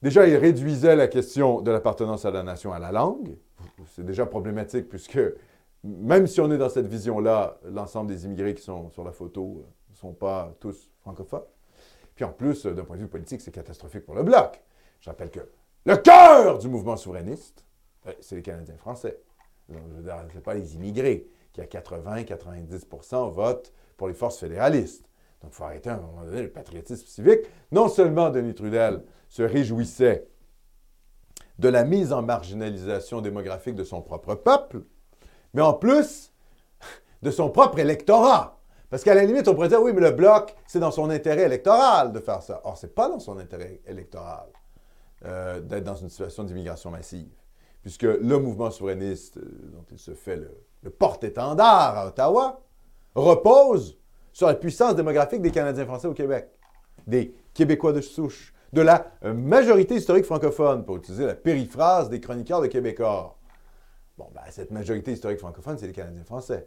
Déjà, 0.02 0.26
il 0.26 0.36
réduisait 0.36 0.96
la 0.96 1.06
question 1.08 1.60
de 1.60 1.70
l'appartenance 1.70 2.24
à 2.24 2.30
la 2.30 2.42
nation 2.42 2.72
à 2.72 2.78
la 2.78 2.92
langue. 2.92 3.36
C'est 3.94 4.04
déjà 4.04 4.26
problématique 4.26 4.88
puisque 4.88 5.18
même 5.84 6.26
si 6.26 6.40
on 6.40 6.50
est 6.50 6.58
dans 6.58 6.68
cette 6.68 6.86
vision-là, 6.86 7.58
l'ensemble 7.64 8.08
des 8.08 8.24
immigrés 8.24 8.54
qui 8.54 8.62
sont 8.62 8.90
sur 8.90 9.04
la 9.04 9.12
photo 9.12 9.64
ne 9.90 9.94
sont 9.94 10.12
pas 10.12 10.52
tous 10.60 10.90
francophones. 11.00 11.44
Puis 12.14 12.24
en 12.24 12.32
plus, 12.32 12.64
euh, 12.66 12.72
d'un 12.72 12.84
point 12.84 12.96
de 12.96 13.02
vue 13.02 13.08
politique, 13.08 13.40
c'est 13.42 13.52
catastrophique 13.52 14.04
pour 14.04 14.14
le 14.14 14.22
Bloc. 14.22 14.62
Je 15.00 15.10
rappelle 15.10 15.30
que 15.30 15.40
le 15.84 15.96
cœur 15.96 16.58
du 16.58 16.68
mouvement 16.68 16.96
souverainiste, 16.96 17.62
euh, 17.62 17.65
c'est 18.20 18.36
les 18.36 18.42
Canadiens 18.42 18.76
français. 18.76 19.18
Ce 19.68 19.74
n'est 19.74 20.40
pas 20.40 20.54
les 20.54 20.74
immigrés 20.74 21.26
qui, 21.52 21.60
à 21.60 21.64
80-90% 21.64 23.30
votent 23.32 23.72
pour 23.96 24.08
les 24.08 24.14
forces 24.14 24.38
fédéralistes. 24.38 25.08
Donc, 25.42 25.52
il 25.52 25.54
faut 25.54 25.64
arrêter 25.64 25.90
à 25.90 25.94
un 25.94 26.00
moment 26.00 26.24
donné 26.24 26.42
le 26.42 26.50
patriotisme 26.50 27.06
civique. 27.06 27.40
Non 27.72 27.88
seulement 27.88 28.30
Denis 28.30 28.54
Trudel 28.54 29.02
se 29.28 29.42
réjouissait 29.42 30.26
de 31.58 31.68
la 31.68 31.84
mise 31.84 32.12
en 32.12 32.22
marginalisation 32.22 33.20
démographique 33.20 33.74
de 33.74 33.84
son 33.84 34.02
propre 34.02 34.34
peuple, 34.34 34.82
mais 35.54 35.62
en 35.62 35.72
plus 35.72 36.32
de 37.22 37.30
son 37.30 37.50
propre 37.50 37.78
électorat. 37.78 38.60
Parce 38.90 39.02
qu'à 39.02 39.14
la 39.14 39.24
limite, 39.24 39.48
on 39.48 39.54
pourrait 39.54 39.68
dire, 39.68 39.82
oui, 39.82 39.92
mais 39.92 40.00
le 40.00 40.12
Bloc, 40.12 40.54
c'est 40.66 40.78
dans 40.78 40.90
son 40.90 41.10
intérêt 41.10 41.42
électoral 41.42 42.12
de 42.12 42.20
faire 42.20 42.42
ça. 42.42 42.60
Or, 42.64 42.76
ce 42.78 42.86
n'est 42.86 42.92
pas 42.92 43.08
dans 43.08 43.18
son 43.18 43.38
intérêt 43.38 43.80
électoral 43.86 44.46
euh, 45.24 45.60
d'être 45.60 45.84
dans 45.84 45.96
une 45.96 46.08
situation 46.08 46.44
d'immigration 46.44 46.90
massive. 46.90 47.30
Puisque 47.86 48.02
le 48.02 48.38
mouvement 48.40 48.72
souverainiste, 48.72 49.36
euh, 49.36 49.42
dont 49.72 49.84
il 49.92 49.98
se 50.00 50.10
fait 50.10 50.34
le, 50.34 50.90
porte-étendard 50.90 51.96
à 51.96 52.08
Ottawa, 52.08 52.60
repose 53.14 53.96
sur 54.32 54.48
la 54.48 54.54
puissance 54.54 54.96
démographique 54.96 55.40
des 55.40 55.52
Canadiens 55.52 55.86
français 55.86 56.08
au 56.08 56.12
Québec, 56.12 56.48
des 57.06 57.32
Québécois 57.54 57.92
de 57.92 58.00
souche, 58.00 58.52
de 58.72 58.80
la 58.80 59.06
euh, 59.24 59.32
majorité 59.32 59.94
historique 59.94 60.24
francophone, 60.24 60.84
pour 60.84 60.96
utiliser 60.96 61.26
la 61.26 61.36
périphrase 61.36 62.10
des 62.10 62.18
chroniqueurs 62.18 62.60
de 62.60 62.66
Québécois. 62.66 63.38
Bon, 64.18 64.26
ben, 64.34 64.40
cette 64.50 64.72
majorité 64.72 65.12
historique 65.12 65.38
francophone, 65.38 65.78
c'est 65.78 65.86
les 65.86 65.92
Canadiens 65.92 66.24
français. 66.24 66.66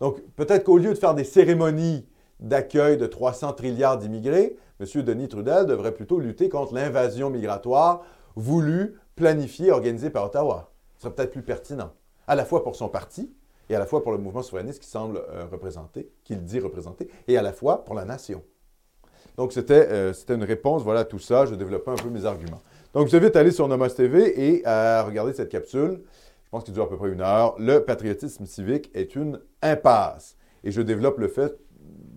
Donc, 0.00 0.22
peut-être 0.34 0.64
qu'au 0.64 0.78
lieu 0.78 0.94
de 0.94 0.98
faire 0.98 1.14
des 1.14 1.24
cérémonies 1.24 2.08
d'accueil 2.40 2.96
de 2.96 3.04
300 3.04 3.52
trilliards 3.52 3.98
d'immigrés, 3.98 4.56
M. 4.80 5.02
Denis 5.02 5.28
Trudel 5.28 5.66
devrait 5.66 5.92
plutôt 5.92 6.18
lutter 6.18 6.48
contre 6.48 6.72
l'invasion 6.72 7.28
migratoire 7.28 8.02
voulue, 8.34 8.98
planifiée, 9.18 9.72
organisée 9.72 10.10
par 10.10 10.24
Ottawa. 10.24 10.70
Ce 10.96 11.02
serait 11.02 11.14
peut-être 11.14 11.32
plus 11.32 11.42
pertinent, 11.42 11.92
à 12.26 12.34
la 12.36 12.44
fois 12.44 12.62
pour 12.62 12.76
son 12.76 12.88
parti 12.88 13.34
et 13.68 13.74
à 13.74 13.78
la 13.78 13.86
fois 13.86 14.02
pour 14.02 14.12
le 14.12 14.18
mouvement 14.18 14.42
souverainiste 14.42 14.80
qui 14.80 14.88
semble 14.88 15.18
euh, 15.28 15.44
représenter, 15.50 16.08
qu'il 16.24 16.42
dit 16.44 16.60
représenter, 16.60 17.10
et 17.26 17.36
à 17.36 17.42
la 17.42 17.52
fois 17.52 17.84
pour 17.84 17.94
la 17.94 18.04
nation. 18.04 18.42
Donc, 19.36 19.52
c'était 19.52 19.86
euh, 19.90 20.12
une 20.30 20.44
réponse, 20.44 20.82
voilà, 20.82 21.00
à 21.00 21.04
tout 21.04 21.18
ça. 21.18 21.46
Je 21.46 21.54
développais 21.54 21.90
un 21.90 21.96
peu 21.96 22.08
mes 22.08 22.24
arguments. 22.24 22.62
Donc, 22.94 23.06
je 23.06 23.10
vous 23.10 23.16
invite 23.16 23.36
à 23.36 23.40
aller 23.40 23.50
sur 23.50 23.68
Nomos 23.68 23.88
TV 23.88 24.56
et 24.56 24.64
à 24.64 25.02
regarder 25.02 25.32
cette 25.32 25.48
capsule. 25.48 26.02
Je 26.44 26.50
pense 26.50 26.64
qu'il 26.64 26.72
dure 26.72 26.84
à 26.84 26.88
peu 26.88 26.96
près 26.96 27.10
une 27.10 27.20
heure. 27.20 27.54
Le 27.58 27.80
patriotisme 27.80 28.46
civique 28.46 28.90
est 28.94 29.14
une 29.14 29.40
impasse. 29.62 30.36
Et 30.64 30.70
je 30.70 30.80
développe 30.80 31.18
le 31.18 31.28
fait, 31.28 31.56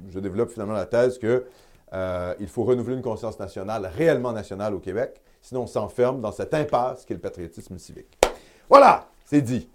je 0.09 0.19
développe 0.19 0.49
finalement 0.49 0.73
la 0.73 0.85
thèse 0.85 1.19
que 1.19 1.45
euh, 1.93 2.33
il 2.39 2.47
faut 2.47 2.63
renouveler 2.63 2.95
une 2.95 3.01
conscience 3.01 3.39
nationale, 3.39 3.85
réellement 3.95 4.31
nationale 4.31 4.73
au 4.73 4.79
Québec, 4.79 5.21
sinon 5.41 5.63
on 5.63 5.67
s'enferme 5.67 6.21
dans 6.21 6.31
cette 6.31 6.53
impasse 6.53 7.05
qu'est 7.05 7.13
le 7.13 7.19
patriotisme 7.19 7.77
civique. 7.77 8.17
Voilà, 8.69 9.07
c'est 9.25 9.41
dit. 9.41 9.69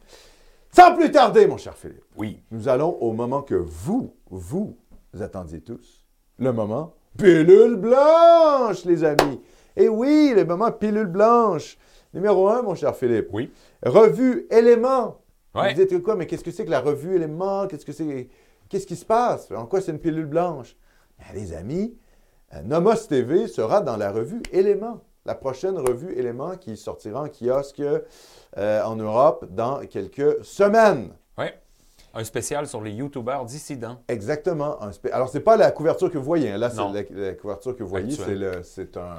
Sans 0.72 0.94
plus 0.94 1.10
tarder, 1.10 1.46
mon 1.46 1.56
cher 1.56 1.74
Philippe, 1.76 2.04
Oui. 2.16 2.40
nous 2.50 2.68
allons 2.68 2.96
au 3.00 3.12
moment 3.12 3.42
que 3.42 3.54
vous, 3.54 4.14
vous 4.30 4.76
attendiez 5.20 5.60
tous. 5.60 6.02
Le 6.38 6.52
moment 6.52 6.94
pilule 7.16 7.76
blanche, 7.76 8.84
les 8.84 9.04
amis. 9.04 9.40
Et 9.74 9.88
oui, 9.88 10.32
le 10.34 10.44
moment 10.44 10.70
pilule 10.70 11.06
blanche. 11.06 11.78
Numéro 12.12 12.48
un, 12.48 12.62
mon 12.62 12.74
cher 12.74 12.94
Philippe. 12.94 13.28
Oui. 13.32 13.50
Revue 13.84 14.46
éléments. 14.50 15.20
Ouais. 15.54 15.74
Vous 15.74 15.84
dites 15.84 16.02
quoi, 16.02 16.16
mais 16.16 16.26
qu'est-ce 16.26 16.44
que 16.44 16.50
c'est 16.50 16.64
que 16.64 16.70
la 16.70 16.80
revue 16.80 17.14
éléments? 17.16 17.66
Qu'est-ce 17.66 17.84
que 17.86 17.92
c'est? 17.92 18.28
Qu'est-ce 18.68 18.86
qui 18.86 18.96
se 18.96 19.04
passe? 19.04 19.50
En 19.52 19.66
quoi 19.66 19.80
c'est 19.80 19.92
une 19.92 19.98
pilule 19.98 20.26
blanche? 20.26 20.76
Ben, 21.18 21.34
les 21.34 21.54
amis, 21.54 21.96
Nomos 22.64 23.06
TV 23.08 23.48
sera 23.48 23.80
dans 23.80 23.96
la 23.96 24.10
revue 24.12 24.42
Éléments. 24.52 25.00
La 25.24 25.34
prochaine 25.34 25.76
revue 25.76 26.12
Éléments 26.16 26.56
qui 26.56 26.76
sortira 26.76 27.22
en 27.22 27.28
kiosque 27.28 27.82
euh, 28.56 28.82
en 28.82 28.96
Europe 28.96 29.46
dans 29.50 29.80
quelques 29.86 30.44
semaines. 30.44 31.10
Oui. 31.36 31.46
Un 32.14 32.24
spécial 32.24 32.66
sur 32.66 32.80
les 32.80 32.92
YouTubers 32.92 33.44
dissidents. 33.44 33.98
Exactement. 34.08 34.80
Un 34.82 34.90
Alors, 35.12 35.28
ce 35.28 35.36
n'est 35.36 35.44
pas 35.44 35.56
la 35.56 35.70
couverture 35.70 36.10
que 36.10 36.16
vous 36.16 36.24
voyez. 36.24 36.50
hein. 36.52 36.58
Là, 36.58 36.70
c'est 36.70 37.12
la, 37.12 37.26
la 37.28 37.32
couverture 37.34 37.76
que 37.76 37.82
vous 37.82 37.88
voyez. 37.90 38.16
C'est, 38.62 38.96
un, 38.96 39.16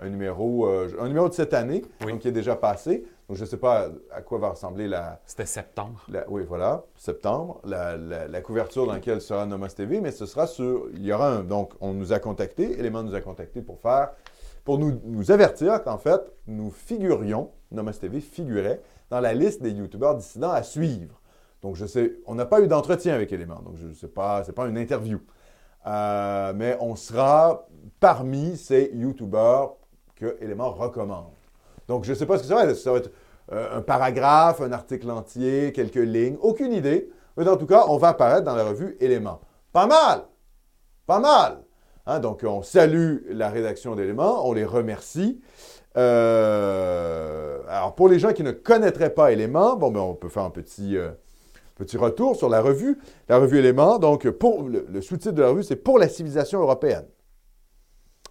un 0.00 0.08
numéro, 0.08 0.66
euh, 0.66 0.88
un 0.98 1.06
numéro 1.08 1.28
de 1.28 1.34
cette 1.34 1.54
année, 1.54 1.84
Oui. 2.04 2.12
donc 2.12 2.20
qui 2.22 2.28
est 2.28 2.32
déjà 2.32 2.56
passé. 2.56 3.04
Donc, 3.30 3.36
je 3.36 3.44
ne 3.44 3.48
sais 3.48 3.58
pas 3.58 3.86
à, 4.12 4.22
quoi 4.22 4.38
va 4.40 4.48
ressembler 4.48 4.88
la, 4.88 5.20
C'était 5.24 5.46
septembre. 5.46 6.02
la- 6.08 6.28
oui, 6.28 6.42
voilà, 6.48 6.82
septembre, 6.96 7.60
la, 7.62 7.96
la- 7.96 8.26
la 8.26 8.40
couverture 8.40 8.86
dans 8.88 8.92
laquelle 8.94 9.20
sera 9.20 9.46
Nomos 9.46 9.68
TV, 9.68 10.00
mais 10.00 10.10
ce 10.10 10.26
sera 10.26 10.48
sur. 10.48 10.88
Il 10.94 11.06
y 11.06 11.12
aura 11.12 11.28
un. 11.34 11.44
Donc, 11.44 11.72
on 11.80 11.92
nous 11.92 12.12
a 12.12 12.18
contacté, 12.18 12.76
Élément 12.76 13.04
nous 13.04 13.14
a 13.14 13.20
contacté 13.20 13.62
pour 13.62 13.78
faire. 13.78 14.10
Pour 14.64 14.80
nous, 14.80 15.00
nous 15.04 15.30
avertir 15.30 15.80
qu'en 15.84 15.96
fait, 15.96 16.20
nous 16.48 16.72
figurions, 16.72 17.52
Nomos 17.70 17.92
TV 17.92 18.18
figurait 18.20 18.80
dans 19.10 19.20
la 19.20 19.32
liste 19.32 19.62
des 19.62 19.70
YouTubeurs 19.70 20.16
dissidents 20.16 20.50
à 20.50 20.64
suivre. 20.64 21.20
Donc, 21.62 21.76
je 21.76 21.86
sais, 21.86 22.16
on 22.26 22.34
n'a 22.34 22.46
pas 22.46 22.60
eu 22.60 22.66
d'entretien 22.66 23.14
avec 23.14 23.30
Élément, 23.32 23.60
donc 23.64 23.76
je 23.76 23.86
ne 23.86 23.94
sais 23.94 24.08
pas, 24.08 24.42
c'est 24.42 24.52
pas 24.54 24.66
une 24.66 24.76
interview. 24.76 25.20
Euh, 25.86 26.52
mais 26.56 26.76
on 26.80 26.96
sera 26.96 27.68
parmi 28.00 28.56
ces 28.56 28.90
YouTubeurs 28.92 29.76
que 30.16 30.36
Élément 30.40 30.72
recommande. 30.72 31.26
Donc, 31.86 32.04
je 32.04 32.10
ne 32.10 32.16
sais 32.16 32.26
pas 32.26 32.36
ce 32.38 32.42
que 32.42 32.48
ça 32.48 32.54
va 32.56 32.64
être. 32.64 32.76
Ça 32.76 32.90
va 32.92 32.98
être 32.98 33.10
euh, 33.52 33.78
un 33.78 33.82
paragraphe, 33.82 34.60
un 34.60 34.72
article 34.72 35.10
entier, 35.10 35.72
quelques 35.72 35.96
lignes, 35.96 36.36
aucune 36.40 36.72
idée. 36.72 37.10
Mais 37.36 37.48
en 37.48 37.56
tout 37.56 37.66
cas, 37.66 37.84
on 37.88 37.96
va 37.96 38.08
apparaître 38.08 38.44
dans 38.44 38.54
la 38.54 38.64
revue 38.64 38.96
Éléments. 39.00 39.40
Pas 39.72 39.86
mal! 39.86 40.24
Pas 41.06 41.20
mal! 41.20 41.62
Hein, 42.06 42.20
donc, 42.20 42.42
on 42.44 42.62
salue 42.62 43.18
la 43.30 43.50
rédaction 43.50 43.94
d'Éléments, 43.94 44.46
on 44.48 44.52
les 44.52 44.64
remercie. 44.64 45.40
Euh, 45.96 47.60
alors, 47.68 47.94
pour 47.94 48.08
les 48.08 48.18
gens 48.18 48.32
qui 48.32 48.42
ne 48.42 48.52
connaîtraient 48.52 49.14
pas 49.14 49.32
Éléments, 49.32 49.76
bon, 49.76 49.90
ben, 49.90 50.00
on 50.00 50.14
peut 50.14 50.28
faire 50.28 50.44
un 50.44 50.50
petit, 50.50 50.96
euh, 50.96 51.10
petit 51.76 51.96
retour 51.96 52.36
sur 52.36 52.48
la 52.48 52.60
revue. 52.60 52.98
La 53.28 53.38
revue 53.38 53.58
Éléments, 53.58 53.98
donc, 53.98 54.28
pour, 54.30 54.62
le, 54.62 54.86
le 54.88 55.00
sous-titre 55.00 55.34
de 55.34 55.42
la 55.42 55.48
revue, 55.48 55.62
c'est 55.62 55.76
Pour 55.76 55.98
la 55.98 56.08
civilisation 56.08 56.60
européenne. 56.60 57.06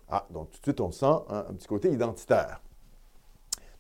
Ah, 0.10 0.26
donc 0.32 0.50
tout 0.52 0.58
de 0.60 0.64
suite, 0.64 0.82
on 0.82 0.92
sent 0.92 1.06
hein, 1.06 1.46
un 1.50 1.54
petit 1.54 1.68
côté 1.68 1.92
identitaire. 1.92 2.62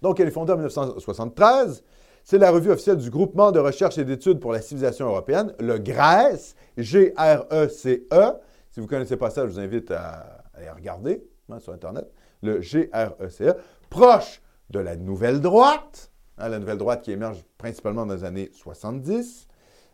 Donc, 0.01 0.20
elle 0.20 0.27
est 0.27 0.32
fondée 0.32 0.53
en 0.53 0.58
1973. 0.58 1.84
C'est 2.24 2.38
la 2.38 2.51
revue 2.51 2.72
officielle 2.72 2.98
du 2.98 3.10
Groupement 3.10 3.51
de 3.51 3.60
recherche 3.60 3.98
et 3.98 4.06
d'études 4.06 4.39
pour 4.39 4.51
la 4.51 4.62
civilisation 4.62 5.08
européenne, 5.08 5.53
le 5.60 5.77
GRECE, 5.77 6.56
G-R-E-C-E. 6.77 8.34
Si 8.70 8.79
vous 8.79 8.86
ne 8.86 8.89
connaissez 8.89 9.18
pas 9.18 9.29
ça, 9.29 9.48
je 9.48 9.51
vous 9.51 9.60
invite 9.60 9.91
à 9.91 10.44
aller 10.53 10.70
regarder 10.70 11.24
hein, 11.50 11.60
sur 11.60 11.74
Internet. 11.74 12.08
Le 12.44 12.62
G-R-E-C-E, 12.62 13.56
proche 13.89 14.41
de 14.70 14.79
la 14.79 14.96
nouvelle 14.96 15.41
droite, 15.41 16.12
hein, 16.38 16.50
la 16.50 16.60
nouvelle 16.60 16.77
droite 16.77 17.01
qui 17.01 17.12
émerge 17.12 17.44
principalement 17.58 18.06
dans 18.06 18.13
les 18.13 18.24
années 18.24 18.50
70, 18.53 19.48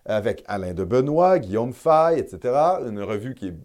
avec 0.06 0.44
Alain 0.48 0.74
de 0.74 0.84
Benoît, 0.84 1.40
Guillaume 1.40 1.74
Fay, 1.74 2.20
etc. 2.20 2.54
Une 2.86 3.02
revue 3.02 3.34
qui 3.34 3.48
est 3.48 3.56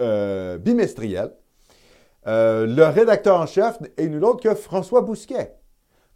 euh, 0.00 0.58
bimestrielle. 0.58 1.32
Euh, 2.26 2.66
le 2.66 2.84
rédacteur 2.84 3.40
en 3.40 3.46
chef 3.46 3.78
est 3.96 4.08
nul 4.08 4.24
autre 4.24 4.42
que 4.42 4.54
François 4.54 5.00
Bousquet. 5.00 5.57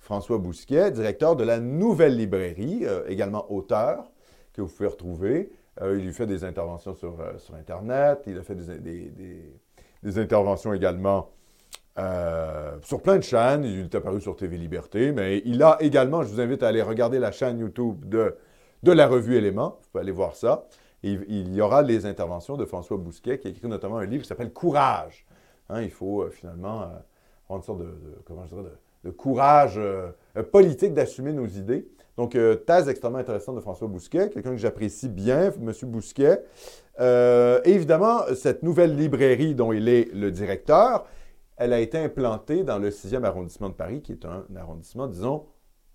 François 0.03 0.39
Bousquet, 0.39 0.91
directeur 0.91 1.37
de 1.37 1.45
la 1.45 1.61
Nouvelle 1.61 2.17
Librairie, 2.17 2.81
euh, 2.83 3.05
également 3.07 3.51
auteur, 3.53 4.11
que 4.53 4.61
vous 4.61 4.67
pouvez 4.69 4.89
retrouver. 4.89 5.53
Euh, 5.81 5.97
il 5.97 6.05
lui 6.05 6.13
fait 6.13 6.27
des 6.27 6.43
interventions 6.43 6.93
sur, 6.95 7.21
euh, 7.21 7.39
sur 7.39 7.55
Internet. 7.55 8.25
Il 8.27 8.37
a 8.37 8.43
fait 8.43 8.57
des, 8.57 9.11
des- 9.11 10.19
interventions 10.19 10.75
également 10.75 11.31
sur 12.83 13.01
plein 13.01 13.17
de 13.17 13.23
chaînes. 13.23 13.63
Il 13.65 13.79
est 13.85 13.95
apparu 13.95 14.21
sur 14.21 14.35
TV 14.35 14.57
Liberté, 14.59 15.13
mais 15.13 15.41
il 15.45 15.63
a 15.63 15.77
également, 15.81 16.23
je 16.25 16.29
vous 16.29 16.41
invite 16.41 16.65
à 16.65 16.69
aller 16.69 16.83
regarder 16.83 17.21
la 17.21 17.31
chaîne 17.31 17.61
YouTube 17.61 18.05
de, 18.09 18.37
de 18.83 18.91
la 18.93 19.07
revue 19.07 19.37
Éléments. 19.37 19.79
Vous 19.81 19.89
pouvez 19.93 20.03
aller 20.03 20.11
voir 20.13 20.35
ça. 20.35 20.67
Il, 21.05 21.55
y 21.55 21.61
aura 21.61 21.83
les 21.83 22.07
interventions 22.07 22.57
de 22.57 22.65
François 22.65 22.97
Bousquet, 22.97 23.39
qui 23.39 23.47
a 23.47 23.51
écrit 23.51 23.69
notamment 23.69 23.99
un 23.99 24.07
livre 24.07 24.23
qui 24.23 24.29
s'appelle 24.29 24.53
Courage. 24.53 25.25
Hein, 25.69 25.83
il 25.83 25.91
faut 25.91 26.29
finalement 26.31 26.89
une 27.51 27.63
sorte 27.63 27.79
de, 27.79 27.85
de- 27.85 28.19
comment 28.25 28.43
je 28.45 28.49
dirais, 28.57 28.63
de, 28.65 28.73
de 29.05 29.11
courage 29.11 29.75
euh, 29.77 30.13
politique 30.51 30.95
d'assumer 30.95 31.33
nos 31.33 31.47
idées. 31.47 31.87
Donc, 32.17 32.35
euh, 32.35 32.57
thèse 32.57 32.89
extrêmement 32.89 33.19
intéressante 33.19 33.57
de 33.57 33.61
François 33.61 33.89
Bousquet, 33.89 34.29
quelqu'un 34.29 34.51
que 34.51 34.59
j'apprécie 34.59 35.09
bien, 35.09 35.51
M. 35.53 35.73
Bousquet. 35.85 36.43
Euh, 37.01 37.61
évidemment, 37.65 38.21
cette 38.35 38.63
nouvelle 38.63 38.97
librairie 38.97 39.55
dont 39.55 39.73
il 39.73 39.89
est 39.89 40.13
le 40.13 40.31
directeur, 40.31 41.07
elle 41.57 41.73
a 41.73 41.81
été 41.81 41.99
implantée 41.99 42.65
dans 42.65 42.79
le 42.79 42.91
6e 42.91 43.25
arrondissement 43.25 43.71
de 43.71 43.75
Paris, 43.75 44.03
qui 44.03 44.13
est 44.13 44.27
un 44.27 44.45
arrondissement, 44.57 45.07
disons, 45.07 45.47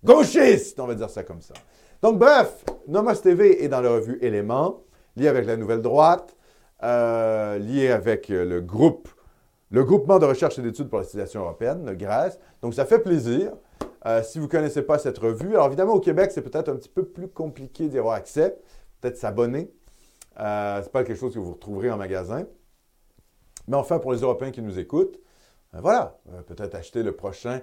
gauchiste, 0.02 0.80
on 0.80 0.86
va 0.86 0.94
dire 0.94 1.10
ça 1.10 1.22
comme 1.22 1.40
ça. 1.40 1.54
Donc, 2.02 2.18
bref, 2.18 2.64
Nomos 2.88 3.14
TV 3.14 3.62
est 3.64 3.68
dans 3.68 3.80
la 3.80 3.90
revue 3.90 4.18
Éléments, 4.20 4.82
lié 5.16 5.28
avec 5.28 5.46
la 5.46 5.56
Nouvelle 5.56 5.82
Droite, 5.82 6.36
euh, 6.82 7.58
lié 7.58 7.90
avec 7.90 8.28
le 8.28 8.60
groupe, 8.60 9.08
le 9.70 9.84
groupement 9.84 10.18
de 10.18 10.24
recherche 10.24 10.58
et 10.58 10.62
d'études 10.62 10.88
pour 10.88 10.98
la 10.98 11.04
civilisation 11.04 11.42
européenne, 11.42 11.84
le 11.84 11.94
GRES. 11.94 12.38
Donc, 12.62 12.74
ça 12.74 12.86
fait 12.86 13.00
plaisir. 13.00 13.52
Euh, 14.06 14.22
si 14.22 14.38
vous 14.38 14.46
ne 14.46 14.50
connaissez 14.50 14.82
pas 14.82 14.98
cette 14.98 15.18
revue, 15.18 15.54
alors 15.54 15.66
évidemment, 15.66 15.94
au 15.94 16.00
Québec, 16.00 16.30
c'est 16.32 16.42
peut-être 16.42 16.68
un 16.68 16.76
petit 16.76 16.88
peu 16.88 17.04
plus 17.04 17.28
compliqué 17.28 17.88
d'y 17.88 17.98
avoir 17.98 18.14
accès. 18.14 18.58
Peut-être 19.00 19.16
s'abonner. 19.16 19.70
Euh, 20.40 20.78
ce 20.78 20.84
n'est 20.84 20.90
pas 20.90 21.04
quelque 21.04 21.18
chose 21.18 21.34
que 21.34 21.38
vous 21.38 21.52
retrouverez 21.52 21.90
en 21.90 21.96
magasin. 21.96 22.44
Mais 23.66 23.76
enfin, 23.76 23.98
pour 23.98 24.12
les 24.12 24.20
Européens 24.20 24.50
qui 24.50 24.62
nous 24.62 24.78
écoutent, 24.78 25.18
ben 25.72 25.80
voilà, 25.80 26.16
peut-être 26.46 26.74
acheter 26.74 27.02
le 27.02 27.12
prochain 27.12 27.60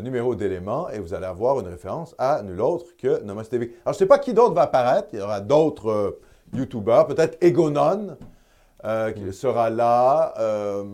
numéro 0.00 0.36
d'éléments 0.36 0.88
et 0.90 1.00
vous 1.00 1.12
allez 1.12 1.26
avoir 1.26 1.58
une 1.58 1.66
référence 1.66 2.14
à 2.18 2.40
nul 2.44 2.60
autre 2.60 2.96
que 2.96 3.20
Nomos 3.24 3.42
TV. 3.42 3.74
Alors, 3.84 3.86
je 3.86 3.88
ne 3.90 3.94
sais 3.94 4.06
pas 4.06 4.20
qui 4.20 4.32
d'autre 4.32 4.54
va 4.54 4.62
apparaître. 4.62 5.08
Il 5.12 5.18
y 5.18 5.22
aura 5.22 5.40
d'autres 5.40 6.20
YouTuber, 6.52 7.02
peut-être 7.08 7.36
Egonon. 7.42 8.16
Euh, 8.86 9.12
qui 9.12 9.30
sera 9.34 9.68
là. 9.68 10.32
Euh, 10.38 10.84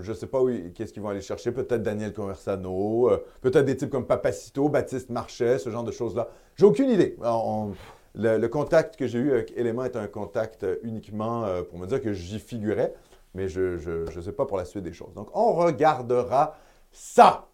je 0.00 0.10
ne 0.10 0.14
sais 0.16 0.28
pas 0.28 0.40
où, 0.40 0.48
qu'est-ce 0.74 0.92
qu'ils 0.92 1.02
vont 1.02 1.08
aller 1.08 1.20
chercher. 1.20 1.50
Peut-être 1.50 1.82
Daniel 1.82 2.12
Conversano, 2.12 3.10
euh, 3.10 3.24
peut-être 3.40 3.64
des 3.64 3.76
types 3.76 3.90
comme 3.90 4.06
Papacito, 4.06 4.68
Baptiste 4.68 5.10
Marchais, 5.10 5.58
ce 5.58 5.68
genre 5.68 5.82
de 5.82 5.90
choses-là. 5.90 6.28
J'ai 6.54 6.66
aucune 6.66 6.88
idée. 6.90 7.16
le, 8.14 8.46
contact 8.46 8.96
que 8.96 9.08
j'ai 9.08 9.18
eu 9.18 9.32
avec 9.32 9.52
Element 9.56 9.84
est 9.84 9.96
un 9.96 10.06
contact 10.06 10.64
uniquement 10.84 11.46
pour 11.68 11.80
me 11.80 11.86
dire 11.86 12.00
que 12.00 12.12
j'y 12.12 12.38
figurais, 12.38 12.94
mais 13.34 13.48
je 13.48 14.06
ne 14.14 14.20
sais 14.20 14.32
pas 14.32 14.46
pour 14.46 14.56
la 14.56 14.64
suite 14.64 14.84
des 14.84 14.92
choses. 14.92 15.14
Donc, 15.14 15.28
on 15.34 15.54
regardera 15.54 16.56
ça 16.92 17.48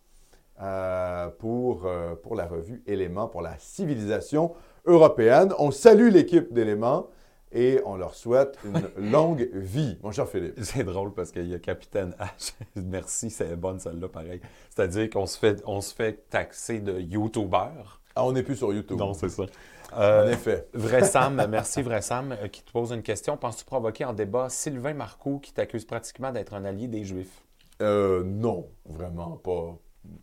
pour, 1.39 1.89
pour 2.23 2.35
la 2.35 2.47
revue 2.47 2.83
Éléments, 2.87 3.29
pour 3.29 3.41
la 3.41 3.57
civilisation 3.59 4.53
européenne. 4.85 5.55
On 5.59 5.71
salue 5.71 6.11
l'équipe 6.11 6.53
d'Éléments. 6.53 7.09
Et 7.53 7.81
on 7.87 7.97
leur 7.97 8.15
souhaite 8.15 8.59
une 8.65 8.91
longue 9.11 9.49
vie, 9.53 9.99
mon 10.03 10.13
cher 10.13 10.29
Philippe. 10.29 10.55
C'est 10.63 10.85
drôle 10.85 11.13
parce 11.15 11.31
qu'il 11.31 11.49
y 11.49 11.55
a 11.55 11.59
Capitaine 11.59 12.15
H. 12.19 12.53
Merci, 12.77 13.31
c'est 13.31 13.57
bonne 13.57 13.81
celle-là, 13.81 14.09
pareil. 14.09 14.41
C'est-à-dire 14.71 15.09
qu'on 15.11 15.27
se 15.27 15.39
fait, 15.39 15.63
on 15.67 15.81
se 15.81 15.95
fait 15.95 16.29
taxer 16.29 16.81
de 16.81 17.01
YouTuber. 17.01 17.71
Ah, 18.15 18.25
on 18.25 18.33
n'est 18.33 18.43
plus 18.43 18.57
sur 18.57 18.73
YouTube. 18.73 18.99
Non, 18.99 19.15
c'est 19.15 19.29
ça. 19.29 19.45
en 19.93 20.01
euh, 20.01 20.33
effet. 20.33 20.67
Vrai 20.75 21.05
Sam, 21.05 21.47
merci 21.49 21.83
Vrai 21.83 22.03
Sam, 22.03 22.33
euh, 22.33 22.49
qui 22.49 22.63
te 22.63 22.71
pose 22.71 22.93
une 22.93 23.03
question. 23.03 23.37
Penses-tu 23.37 23.65
provoquer 23.65 24.05
en 24.05 24.13
débat 24.13 24.49
Sylvain 24.49 24.95
Marcoux 24.95 25.39
qui 25.39 25.53
t'accuse 25.53 25.85
pratiquement 25.85 26.33
d'être 26.33 26.53
un 26.55 26.65
allié 26.65 26.89
des 26.89 27.05
Juifs? 27.05 27.45
Euh, 27.81 28.25
non, 28.25 28.69
vraiment 28.85 29.37
pas. 29.37 29.79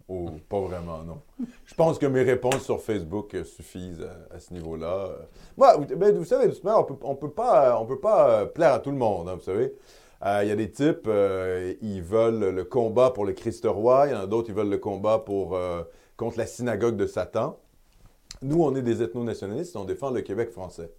Oh, 0.07 0.29
pas 0.49 0.59
vraiment, 0.59 1.03
non. 1.03 1.21
Je 1.65 1.73
pense 1.73 1.97
que 1.97 2.05
mes 2.05 2.21
réponses 2.21 2.63
sur 2.63 2.81
Facebook 2.81 3.35
suffisent 3.43 4.07
à, 4.31 4.39
ce 4.39 4.53
niveau-là. 4.53 5.09
Moi, 5.57 5.77
ben, 5.97 6.15
vous 6.15 6.25
savez, 6.25 6.51
on 6.63 6.83
peut, 6.83 6.95
peut 7.19 7.31
pas, 7.31 7.79
on 7.79 7.85
peut 7.85 7.99
pas 7.99 8.45
plaire 8.45 8.73
à 8.73 8.79
tout 8.79 8.91
le 8.91 8.97
monde, 8.97 9.27
hein, 9.29 9.35
vous 9.35 9.43
savez. 9.43 9.73
Euh, 10.23 10.41
il 10.43 10.49
y 10.49 10.51
a 10.51 10.55
des 10.55 10.71
types, 10.71 11.07
euh, 11.07 11.73
ils 11.81 12.01
veulent 12.01 12.53
le 12.55 12.63
combat 12.63 13.11
pour 13.11 13.25
le 13.25 13.33
Christ 13.33 13.65
roi. 13.67 14.07
Il 14.07 14.11
y 14.11 14.15
en 14.15 14.21
a 14.21 14.27
d'autres, 14.27 14.49
ils 14.49 14.55
veulent 14.55 14.69
le 14.69 14.77
combat 14.77 15.19
pour, 15.19 15.55
euh, 15.55 15.83
contre 16.17 16.37
la 16.37 16.47
synagogue 16.47 16.95
de 16.95 17.05
Satan. 17.05 17.59
Nous, 18.41 18.61
on 18.61 18.75
est 18.75 18.81
des 18.81 19.01
ethno-nationalistes, 19.01 19.75
on 19.75 19.85
défend 19.85 20.11
le 20.11 20.21
Québec 20.21 20.51
français. 20.51 20.91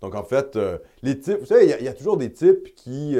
Donc, 0.00 0.14
en 0.14 0.24
fait, 0.24 0.58
les 1.02 1.18
types, 1.18 1.40
vous 1.40 1.46
savez, 1.46 1.76
il 1.78 1.84
y, 1.84 1.88
a 1.88 1.94
toujours 1.94 2.16
des 2.16 2.30
types 2.32 2.74
qui, 2.74 3.16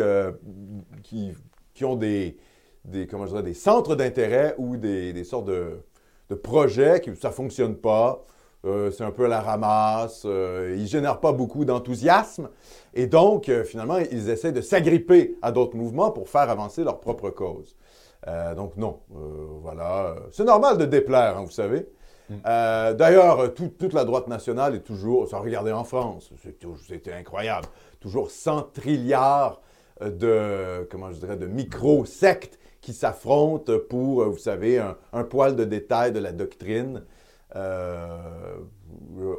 qui, 1.03 1.33
qui 1.73 1.85
ont 1.85 1.97
des, 1.97 2.37
des, 2.85 3.07
comment 3.07 3.27
je 3.27 3.37
des 3.39 3.55
centres 3.55 3.97
d'intérêt 3.97 4.55
ou 4.59 4.77
des, 4.77 5.25
sortes 5.25 5.47
de, 5.47 5.81
projets 6.43 7.01
qui 7.01 7.15
ça 7.17 7.29
ne 7.29 7.35
fonctionne 7.35 7.77
pas. 7.77 8.25
Euh, 8.65 8.91
c'est 8.91 9.05
un 9.05 9.11
peu 9.11 9.27
à 9.27 9.29
la 9.29 9.41
ramasse, 9.41 10.23
euh, 10.25 10.73
ils 10.75 10.83
ne 10.83 10.89
génèrent 10.89 11.21
pas 11.21 11.33
beaucoup 11.33 11.67
d'enthousiasme. 11.67 12.49
Et 12.95 13.07
donc, 13.07 13.49
euh, 13.49 13.63
finalement, 13.63 13.99
ils 13.99 14.31
essaient 14.31 14.53
de 14.53 14.63
s'agripper 14.63 15.37
à 15.43 15.53
d'autres 15.53 15.77
mouvements 15.77 16.11
pour 16.11 16.31
faire 16.31 16.49
avancer 16.49 16.83
leur 16.83 16.99
propre 17.01 17.31
cause. 17.31 17.77
donc, 18.57 18.77
non, 18.79 19.01
voilà. 19.63 20.17
C'est 20.33 20.45
normal 20.45 20.79
de 20.79 20.87
déplaire, 20.87 21.37
hein, 21.37 21.45
vous 21.45 21.51
savez. 21.51 21.87
Mm. 22.31 22.37
D'ailleurs, 22.97 23.53
toute 23.53 23.93
la 23.93 24.05
droite 24.07 24.29
nationale 24.29 24.75
est 24.77 24.81
toujours, 24.81 25.29
ça 25.29 25.39
regardez 25.39 25.73
en 25.73 25.85
France, 25.85 26.31
c'était 26.89 27.13
incroyable, 27.13 27.69
toujours 28.01 28.31
100 28.31 28.73
trilliards 28.73 29.61
de, 30.01 30.89
comment 30.91 31.13
je 31.13 31.19
dirais, 31.19 31.37
de 31.37 31.47
micro-sectes 31.47 32.59
qui 32.85 32.93
s'affrontent 32.93 33.73
pour, 33.89 34.21
euh, 34.21 34.27
vous 34.27 34.37
savez, 34.37 34.79
un, 34.79 35.25
poil 35.25 35.57
de 35.57 35.65
détail 35.65 36.13
de 36.13 36.19
la 36.19 36.33
doctrine. 36.33 37.03
Euh, 37.57 38.59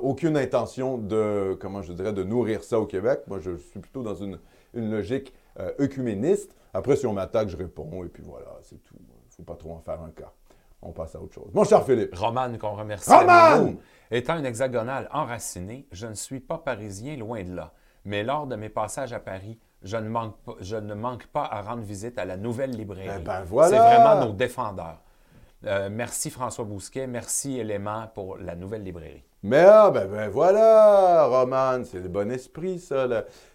aucune 0.02 0.36
intention 0.36 0.98
de, 0.98 1.56
comment 1.62 1.84
je 1.84 1.94
dirais, 1.94 2.12
de 2.12 2.24
nourrir 2.24 2.64
ça 2.64 2.80
au 2.80 2.88
Québec. 2.88 3.20
Moi, 3.28 3.38
je 3.40 3.56
suis 3.58 3.80
plutôt 3.80 4.02
dans 4.02 4.16
une, 4.16 4.40
logique 4.74 5.32
euh, 5.60 5.72
œcuméniste. 5.80 6.56
Après, 6.74 6.96
si 6.96 7.06
on 7.06 7.14
m'attaque, 7.14 7.50
je 7.50 7.56
réponds, 7.56 8.04
et 8.04 8.08
puis 8.08 8.24
voilà, 8.26 8.48
c'est 8.64 8.82
tout. 8.82 8.96
Il 8.98 9.04
ne 9.04 9.32
faut 9.38 9.44
pas 9.44 9.56
trop 9.56 9.74
en 9.74 9.80
faire 9.80 10.02
un 10.02 10.10
cas. 10.10 10.32
On 10.82 10.92
passe 10.92 11.14
à 11.14 11.22
autre 11.22 11.36
chose. 11.36 11.52
Mon 11.54 11.64
cher 11.66 11.86
Philippe. 11.86 12.16
Roman, 12.16 12.52
qu'on 12.58 12.74
remercie. 12.74 13.12
Roman! 13.12 13.76
Étant 14.10 14.40
une 14.40 14.46
hexagonale 14.48 15.08
enracinée, 15.14 15.88
je 15.92 16.08
ne 16.08 16.16
suis 16.16 16.40
pas 16.40 16.58
parisien, 16.58 17.16
loin 17.16 17.44
de 17.44 17.54
là. 17.54 17.74
Mais 18.06 18.24
lors 18.24 18.48
de 18.48 18.56
mes 18.56 18.70
passages 18.70 19.14
à 19.14 19.20
Paris, 19.20 19.60
je 19.82 19.98
ne, 19.98 20.10
manque 20.10 20.38
pas, 20.46 20.56
je 20.62 20.76
ne 20.76 20.94
manque 20.94 21.28
pas 21.28 21.44
à 21.44 21.62
rendre 21.62 21.84
visite 21.84 22.18
à 22.18 22.26
la 22.26 22.38
nouvelle 22.38 22.72
librairie. 22.72 23.10
Eh 23.20 23.24
ben 23.24 23.44
voilà. 23.44 23.70
C'est 23.70 24.00
vraiment 24.00 24.26
nos 24.26 24.34
défendeurs. 24.34 25.02
Euh, 25.66 25.90
merci 25.92 26.30
François 26.30 26.66
Bousquet, 26.66 27.08
merci 27.08 27.58
Élément 27.58 28.08
pour 28.14 28.38
la 28.38 28.56
nouvelle 28.56 28.84
librairie. 28.84 29.24
Mais 29.42 29.60
ah, 29.60 29.92
ben, 29.92 30.08
ben 30.08 30.28
voilà, 30.28 31.26
Roman, 31.28 31.84
c'est 31.84 32.00
le 32.00 32.10
bon 32.10 32.32
esprit, 32.32 32.80
ça. 32.80 33.08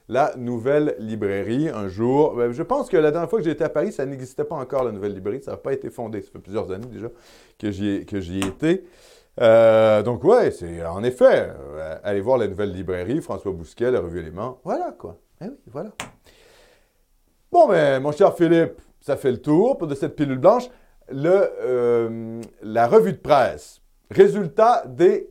La, 0.08 0.36
nouvelle 0.36 0.94
librairie, 1.00 1.68
un 1.68 1.88
jour. 1.88 2.34
Ben, 2.36 2.52
je 2.52 2.62
pense 2.62 2.88
que 2.88 2.96
la 2.96 3.10
dernière 3.10 3.28
fois 3.28 3.40
que 3.40 3.44
j'étais 3.44 3.64
à 3.64 3.68
Paris, 3.68 3.92
ça 3.92 4.06
n'existait 4.06 4.44
pas 4.44 4.54
encore, 4.54 4.84
la 4.84 4.92
nouvelle 4.92 5.14
librairie. 5.14 5.42
Ça 5.42 5.52
n'a 5.52 5.56
pas 5.56 5.72
été 5.72 5.90
fondé. 5.90 6.22
Ça 6.22 6.30
fait 6.32 6.38
plusieurs 6.38 6.70
années 6.70 6.86
déjà 6.86 7.08
que 7.58 7.72
j'y 7.72 7.88
ai, 7.88 8.46
été. 8.46 8.84
Euh, 9.40 10.02
donc, 10.02 10.22
ouais, 10.24 10.50
c'est 10.50 10.84
en 10.84 11.02
effet, 11.02 11.50
euh, 11.58 11.96
allez 12.04 12.20
voir 12.20 12.36
la 12.38 12.46
nouvelle 12.46 12.72
librairie, 12.72 13.20
François 13.22 13.52
Bousquet, 13.52 13.90
la 13.90 14.00
revue 14.00 14.20
Élément. 14.20 14.58
Voilà, 14.64 14.92
quoi. 14.98 15.16
Eh 15.40 15.46
oui, 15.46 15.56
voilà. 15.66 15.90
Bon, 17.50 17.68
mais 17.68 17.98
mon 18.00 18.12
cher 18.12 18.36
Philippe, 18.36 18.80
ça 19.00 19.16
fait 19.16 19.32
le 19.32 19.40
tour 19.40 19.86
de 19.86 19.94
cette 19.94 20.14
pilule 20.14 20.38
blanche. 20.38 20.68
Le, 21.10 21.50
euh, 21.62 22.40
la 22.62 22.86
revue 22.86 23.12
de 23.12 23.18
presse. 23.18 23.80
Résultat 24.10 24.84
des 24.86 25.30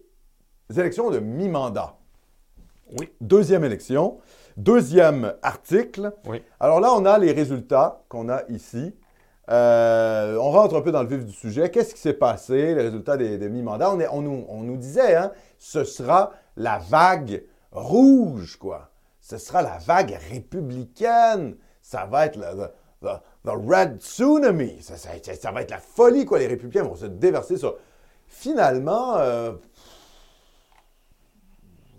élections 0.75 1.09
de 1.09 1.19
mi-mandat. 1.19 1.95
Oui. 2.99 3.09
Deuxième 3.21 3.63
élection. 3.63 4.19
Deuxième 4.57 5.33
article. 5.41 6.11
Oui. 6.27 6.41
Alors 6.59 6.81
là, 6.81 6.93
on 6.93 7.05
a 7.05 7.17
les 7.17 7.31
résultats 7.31 8.03
qu'on 8.09 8.27
a 8.27 8.41
ici. 8.49 8.93
Euh, 9.49 10.37
on 10.37 10.51
rentre 10.51 10.75
un 10.75 10.81
peu 10.81 10.91
dans 10.91 11.01
le 11.01 11.09
vif 11.09 11.25
du 11.25 11.33
sujet. 11.33 11.71
Qu'est-ce 11.71 11.95
qui 11.95 12.01
s'est 12.01 12.13
passé, 12.13 12.75
les 12.75 12.81
résultats 12.81 13.17
des, 13.17 13.49
mi-mandats? 13.49 13.91
On, 13.91 13.99
on, 14.11 14.21
nous, 14.21 14.45
on, 14.47 14.61
nous, 14.61 14.77
disait, 14.77 15.15
hein, 15.15 15.31
ce 15.57 15.83
sera 15.83 16.31
la 16.55 16.77
vague 16.77 17.43
rouge, 17.71 18.57
quoi. 18.57 18.89
Ce 19.21 19.37
sera 19.37 19.61
la 19.61 19.77
vague 19.79 20.17
républicaine 20.31 21.55
ça 21.89 22.05
va 22.05 22.27
être 22.27 22.37
le, 22.37 23.51
Red 23.51 23.99
Tsunami. 23.99 24.79
Ça, 24.81 25.51
va 25.51 25.61
être 25.61 25.71
la 25.71 25.79
folie, 25.79 26.23
quoi. 26.25 26.37
Les 26.37 26.45
républicains 26.45 26.83
vont 26.83 26.95
se 26.95 27.07
déverser 27.07 27.57
sur. 27.57 27.77
Finalement, 28.27 29.17
euh, 29.17 29.53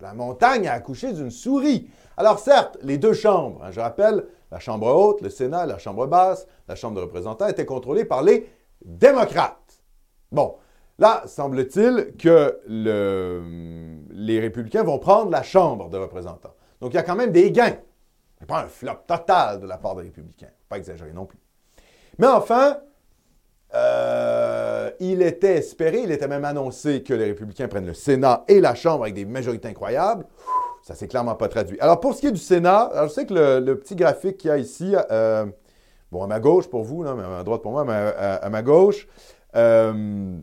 la 0.01 0.15
montagne 0.15 0.69
a 0.69 0.75
accouché 0.75 1.13
d'une 1.13 1.33
souris. 1.33 1.91
Alors, 2.17 2.39
certes, 2.39 2.79
les 2.83 2.99
deux 2.99 3.15
chambres, 3.15 3.65
hein, 3.65 3.73
je 3.73 3.81
rappelle, 3.81 4.27
la 4.51 4.59
Chambre 4.59 4.87
haute, 4.89 5.21
le 5.21 5.31
Sénat, 5.31 5.67
la 5.67 5.79
Chambre 5.79 6.07
basse, 6.07 6.47
la 6.69 6.75
Chambre 6.75 6.97
de 6.97 7.03
représentants 7.03 7.49
étaient 7.49 7.67
contrôlées 7.67 8.05
par 8.05 8.23
les 8.23 8.49
démocrates. 8.85 9.83
Bon, 10.33 10.57
là, 10.99 11.23
semble-t-il 11.27 12.15
que 12.17 12.61
les 12.67 14.41
républicains 14.41 14.83
vont 14.83 14.99
prendre 14.99 15.31
la 15.31 15.43
Chambre 15.43 15.89
de 15.89 15.99
représentants. 15.99 16.55
Donc, 16.81 16.93
il 16.93 16.97
y 16.97 16.99
a 17.01 17.03
quand 17.03 17.17
même 17.17 17.33
des 17.33 17.53
gains 17.53 17.77
pas 18.47 18.61
un 18.61 18.69
flop 18.69 19.05
total 19.07 19.61
de 19.61 19.67
la 19.67 19.79
part 19.79 19.97
des 19.97 20.03
républicains. 20.03 20.51
Pas 20.69 20.79
exagéré 20.79 21.13
non 21.13 21.27
plus. 21.27 21.39
Mais 22.19 22.27
enfin, 22.27 22.79
euh, 23.75 24.91
il 25.01 25.23
était 25.23 25.57
espéré, 25.57 26.01
il 26.03 26.11
était 26.11 26.29
même 26.29 26.45
annoncé 26.45 27.03
que 27.03 27.15
les 27.15 27.27
républicains 27.27 27.69
prennent 27.69 27.87
le 27.87 27.95
Sénat 27.95 28.45
et 28.49 28.61
la 28.61 28.75
Chambre 28.75 29.05
avec 29.05 29.15
des 29.15 29.25
majorités 29.25 29.69
incroyables. 29.69 30.27
Ça 30.90 30.96
s'est 30.96 31.07
clairement 31.07 31.37
pas 31.37 31.46
traduit. 31.46 31.79
Alors, 31.79 32.00
pour 32.00 32.14
ce 32.14 32.20
qui 32.20 32.26
est 32.26 32.33
du 32.33 32.40
Sénat, 32.40 32.90
je 33.05 33.09
sais 33.11 33.24
que 33.24 33.61
le, 33.61 33.79
petit 33.79 33.94
graphique 33.94 34.38
qu'il 34.38 34.48
y 34.48 34.53
a 34.53 34.59
ici, 34.59 34.96
euh, 35.12 35.46
bon, 36.11 36.24
à 36.24 36.26
ma 36.26 36.40
gauche 36.40 36.66
pour 36.68 36.83
vous, 36.83 37.05
mais 37.05 37.11
à 37.11 37.14
ma 37.29 37.44
droite 37.44 37.62
pour 37.62 37.70
moi, 37.70 37.85
mais 37.85 37.92
à, 37.92 38.50
ma 38.50 38.62
gauche, 38.62 39.07
Euh, 39.55 40.37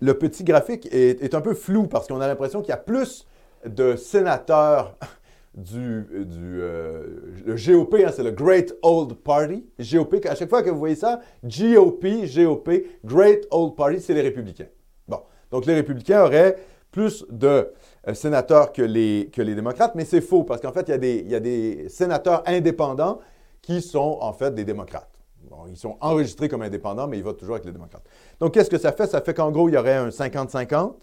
le 0.00 0.14
petit 0.14 0.42
graphique 0.42 0.88
est, 0.90 1.32
un 1.32 1.40
peu 1.40 1.54
flou 1.54 1.86
parce 1.86 2.08
qu'on 2.08 2.20
a 2.20 2.26
l'impression 2.26 2.60
qu'il 2.60 2.70
y 2.70 2.72
a 2.72 2.76
plus 2.76 3.26
de 3.64 3.94
sénateurs 3.94 4.96
du, 5.54 6.06
du 6.24 6.60
euh, 6.60 7.04
GOP, 7.46 7.94
hein, 8.04 8.10
c'est 8.12 8.24
le 8.24 8.32
Great 8.32 8.74
Old 8.82 9.14
Party. 9.14 9.64
GOP, 9.78 10.26
à 10.26 10.34
chaque 10.34 10.50
fois 10.50 10.64
que 10.64 10.70
vous 10.70 10.78
voyez 10.78 10.96
ça, 10.96 11.20
GOP, 11.44 12.04
GOP, 12.24 12.68
Great 13.04 13.46
Old 13.52 13.76
Party, 13.76 14.00
c'est 14.00 14.14
les 14.14 14.22
républicains. 14.22 14.68
Bon, 15.06 15.20
donc 15.52 15.66
les 15.66 15.74
républicains 15.74 16.24
auraient 16.24 16.56
plus 16.90 17.24
de 17.30 17.70
sénateurs 18.14 18.72
que 18.72 18.82
les, 18.82 19.30
que 19.32 19.42
les 19.42 19.54
démocrates, 19.54 19.94
mais 19.94 20.04
c'est 20.04 20.20
faux 20.20 20.44
parce 20.44 20.60
qu'en 20.60 20.72
fait, 20.72 20.88
il 20.88 20.90
y, 20.90 20.94
a 20.94 20.98
des, 20.98 21.16
il 21.24 21.30
y 21.30 21.34
a 21.34 21.40
des 21.40 21.88
sénateurs 21.88 22.42
indépendants 22.46 23.20
qui 23.62 23.82
sont 23.82 24.18
en 24.20 24.32
fait 24.32 24.54
des 24.54 24.64
démocrates. 24.64 25.10
Bon, 25.50 25.66
ils 25.68 25.76
sont 25.76 25.96
enregistrés 26.00 26.48
comme 26.48 26.62
indépendants, 26.62 27.06
mais 27.06 27.18
ils 27.18 27.24
votent 27.24 27.38
toujours 27.38 27.54
avec 27.54 27.66
les 27.66 27.72
démocrates. 27.72 28.04
Donc, 28.40 28.54
qu'est-ce 28.54 28.70
que 28.70 28.78
ça 28.78 28.92
fait? 28.92 29.06
Ça 29.06 29.20
fait 29.20 29.34
qu'en 29.34 29.50
gros, 29.50 29.68
il 29.68 29.74
y 29.74 29.76
aurait 29.76 29.94
un 29.94 30.08
50-50. 30.08 30.94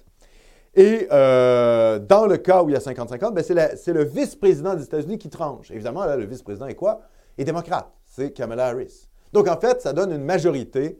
Et 0.75 1.07
euh, 1.11 1.99
dans 1.99 2.25
le 2.25 2.37
cas 2.37 2.63
où 2.63 2.69
il 2.69 2.73
y 2.73 2.75
a 2.75 2.79
50-50, 2.79 3.33
ben 3.33 3.43
c'est 3.43 3.93
le 3.93 4.03
vice-président 4.03 4.73
des 4.73 4.83
États-Unis 4.83 5.17
qui 5.17 5.29
tranche. 5.29 5.71
Évidemment, 5.71 6.05
là, 6.05 6.17
le 6.17 6.25
vice-président 6.25 6.65
est 6.65 6.75
quoi? 6.75 7.01
Est 7.37 7.43
démocrate. 7.43 7.91
C'est 8.05 8.31
Kamala 8.31 8.67
Harris. 8.67 9.07
Donc, 9.31 9.47
en 9.47 9.59
fait, 9.59 9.81
ça 9.81 9.93
donne 9.93 10.11
une 10.11 10.23
majorité 10.23 10.97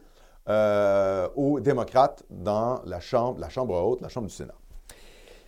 euh, 0.50 1.28
aux 1.36 1.60
démocrates 1.60 2.24
dans 2.30 2.82
la 2.86 3.00
Chambre, 3.00 3.40
la 3.40 3.50
Chambre 3.50 3.76
haute, 3.76 4.02
la 4.02 4.10
Chambre 4.10 4.28
du 4.28 4.34
Sénat. 4.34 4.56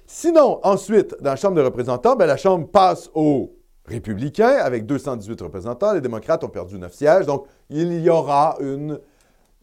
Sinon, 0.07 0.59
ensuite, 0.63 1.15
dans 1.21 1.31
la 1.31 1.35
Chambre 1.35 1.55
des 1.55 1.63
représentants, 1.63 2.15
ben, 2.15 2.25
la 2.25 2.37
Chambre 2.37 2.67
passe 2.67 3.09
aux 3.13 3.55
républicains 3.85 4.57
avec 4.61 4.85
218 4.85 5.41
représentants. 5.41 5.93
Les 5.93 6.01
démocrates 6.01 6.43
ont 6.43 6.49
perdu 6.49 6.77
9 6.77 6.93
sièges. 6.93 7.25
Donc, 7.25 7.45
il 7.69 8.01
y 8.01 8.09
aura 8.09 8.57
une 8.59 8.99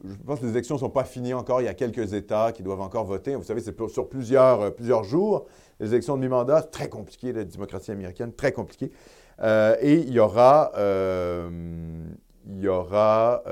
je 0.05 0.15
pense 0.27 0.41
que 0.41 0.47
les 0.47 0.51
élections 0.51 0.75
ne 0.75 0.81
sont 0.81 0.91
pas 0.91 1.05
finies 1.05 1.35
encore. 1.35 1.61
Il 1.61 1.65
y 1.65 1.69
a 1.69 1.75
quelques 1.75 2.13
États 2.13 2.53
qui 2.53 2.63
doivent 2.63 2.81
encore 2.81 3.05
voter. 3.05 3.37
Vous 3.37 3.45
savez, 3.45 3.61
c'est 3.61 3.77
sur 3.89 4.09
plusieurs, 4.09 4.61
euh, 4.61 4.71
plusieurs 4.71 5.05
jours. 5.05 5.47
Les 5.79 5.89
élections 5.89 6.17
de 6.17 6.23
mi-mandat, 6.23 6.63
très 6.63 6.89
compliqué, 6.89 7.33
la 7.33 7.45
démocratie 7.45 7.93
américaine, 7.93 8.33
très 8.33 8.53
compliqué. 8.53 8.91
Euh, 9.41 9.77
et 9.81 9.95
il 9.95 10.13
y 10.13 10.19
aura, 10.19 10.73
euh, 10.77 11.49
il, 12.47 12.61
y 12.61 12.69
aura, 12.69 13.43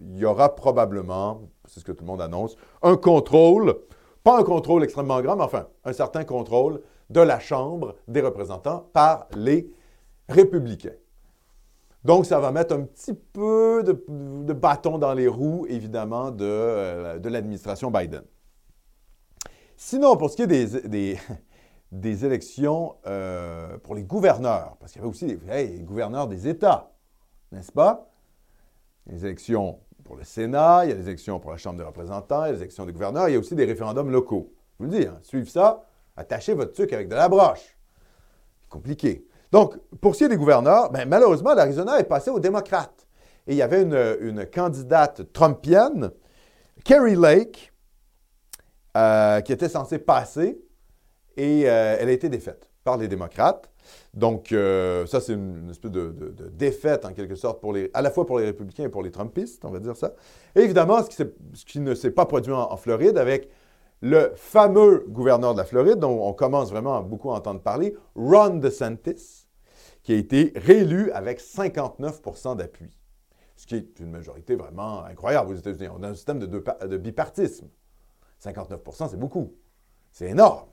il 0.00 0.18
y 0.18 0.24
aura 0.24 0.54
probablement, 0.54 1.42
c'est 1.66 1.80
ce 1.80 1.84
que 1.84 1.92
tout 1.92 2.04
le 2.04 2.10
monde 2.10 2.22
annonce, 2.22 2.56
un 2.82 2.96
contrôle, 2.96 3.76
pas 4.24 4.40
un 4.40 4.42
contrôle 4.42 4.82
extrêmement 4.82 5.20
grand, 5.20 5.36
mais 5.36 5.44
enfin, 5.44 5.68
un 5.84 5.92
certain 5.92 6.24
contrôle 6.24 6.80
de 7.10 7.20
la 7.20 7.38
Chambre 7.38 7.94
des 8.08 8.22
représentants 8.22 8.88
par 8.92 9.28
les 9.36 9.70
républicains. 10.28 10.96
Donc, 12.04 12.26
ça 12.26 12.40
va 12.40 12.50
mettre 12.50 12.74
un 12.74 12.82
petit 12.82 13.14
peu 13.14 13.82
de, 13.84 14.52
bâton 14.52 14.98
dans 14.98 15.12
les 15.14 15.28
roues, 15.28 15.66
évidemment, 15.68 16.30
de, 16.30 16.44
euh, 16.44 17.18
l'administration 17.22 17.90
Biden. 17.90 18.22
Sinon, 19.76 20.16
pour 20.16 20.30
ce 20.30 20.36
qui 20.36 20.42
est 20.42 20.86
des, 20.86 21.18
des, 21.92 22.24
élections 22.24 22.96
euh, 23.06 23.76
pour 23.78 23.94
les 23.94 24.04
gouverneurs, 24.04 24.76
parce 24.80 24.92
qu'il 24.92 25.00
y 25.00 25.04
avait 25.04 25.10
aussi 25.10 25.26
les 25.26 25.80
gouverneurs 25.80 26.28
des 26.28 26.48
États, 26.48 26.92
n'est-ce 27.52 27.72
pas? 27.72 28.10
Les 29.06 29.24
élections 29.26 29.80
pour 30.04 30.16
le 30.16 30.24
Sénat, 30.24 30.84
il 30.84 30.90
y 30.90 30.92
a 30.92 30.96
des 30.96 31.08
élections 31.08 31.40
pour 31.40 31.50
la 31.50 31.56
Chambre 31.56 31.78
des 31.78 31.84
représentants, 31.84 32.44
il 32.44 32.48
y 32.48 32.50
a 32.50 32.52
des 32.52 32.60
élections 32.60 32.84
des 32.84 32.92
gouverneurs, 32.92 33.28
il 33.28 33.32
y 33.32 33.36
a 33.36 33.38
aussi 33.38 33.54
des 33.54 33.64
référendums 33.64 34.10
locaux. 34.10 34.52
Je 34.78 34.84
vous 34.84 34.90
le 34.90 34.98
dis, 34.98 35.06
hein, 35.06 35.18
suivez 35.22 35.48
ça, 35.48 35.86
attachez 36.16 36.54
votre 36.54 36.72
truc 36.72 36.92
avec 36.92 37.08
de 37.08 37.14
la 37.14 37.28
broche. 37.28 37.76
C'est 38.60 38.68
compliqué. 38.68 39.26
Donc, 39.50 39.76
pour 40.00 40.14
ce 40.14 40.18
qui 40.18 40.24
est 40.24 40.28
des 40.28 40.36
gouverneurs, 40.36 40.90
ben, 40.90 41.08
malheureusement, 41.08 41.54
l'Arizona 41.54 41.98
est 41.98 42.04
passé 42.04 42.30
aux 42.30 42.40
démocrates. 42.40 43.06
Et 43.46 43.52
il 43.52 43.56
y 43.56 43.62
avait 43.62 43.82
une, 43.82 44.46
candidate 44.46 45.32
trumpienne, 45.32 46.10
Kerry 46.84 47.16
Lake, 47.16 47.72
euh, 48.96 49.40
qui 49.40 49.52
était 49.52 49.68
censée 49.68 49.98
passer, 49.98 50.60
et 51.36 51.68
euh, 51.68 51.96
elle 51.98 52.08
a 52.08 52.12
été 52.12 52.28
défaite 52.28 52.70
par 52.84 52.98
les 52.98 53.08
démocrates. 53.08 53.70
Donc, 54.12 54.52
euh, 54.52 55.06
ça, 55.06 55.20
c'est 55.20 55.32
une, 55.32 55.70
espèce 55.70 55.90
de, 55.90 56.34
défaite, 56.52 57.04
en 57.04 57.12
quelque 57.12 57.34
sorte, 57.34 57.60
pour 57.60 57.72
les, 57.72 57.90
à 57.94 58.02
la 58.02 58.10
fois 58.10 58.26
pour 58.26 58.38
les 58.38 58.46
républicains 58.46 58.84
et 58.84 58.88
pour 58.88 59.02
les 59.02 59.10
trumpistes, 59.10 59.64
on 59.64 59.70
va 59.70 59.80
dire 59.80 59.96
ça. 59.96 60.12
Et 60.54 60.60
évidemment, 60.60 61.02
ce 61.02 61.64
qui, 61.64 61.80
ne 61.80 61.94
s'est 61.94 62.10
pas 62.10 62.26
produit 62.26 62.52
en, 62.52 62.76
Floride 62.76 63.18
avec 63.18 63.48
le 64.00 64.32
fameux 64.36 65.04
gouverneur 65.08 65.54
de 65.54 65.58
la 65.58 65.64
Floride, 65.64 65.98
dont 65.98 66.26
on 66.26 66.32
commence 66.32 66.70
vraiment 66.70 67.00
beaucoup 67.02 67.32
à 67.32 67.36
entendre 67.36 67.60
parler, 67.60 67.96
Ron 68.14 68.56
DeSantis, 68.56 69.46
qui 70.02 70.12
a 70.12 70.16
été 70.16 70.52
réélu 70.54 71.10
avec 71.12 71.40
59% 71.40 72.56
d'appui, 72.56 72.90
ce 73.56 73.66
qui 73.66 73.76
est 73.76 73.98
une 74.00 74.10
majorité 74.10 74.54
vraiment 74.54 75.02
incroyable 75.04 75.52
aux 75.52 75.56
États-Unis. 75.56 75.88
On 75.98 76.02
a 76.02 76.08
un 76.08 76.14
système 76.14 76.38
de, 76.38 76.46
de 76.46 76.96
bipartisme. 76.98 77.68
59% 78.42 79.08
c'est 79.10 79.18
beaucoup. 79.18 79.54
C'est 80.12 80.28
énorme 80.28 80.68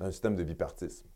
dans 0.00 0.06
un 0.06 0.10
système 0.10 0.34
de 0.34 0.42
bipartisme. 0.42 1.06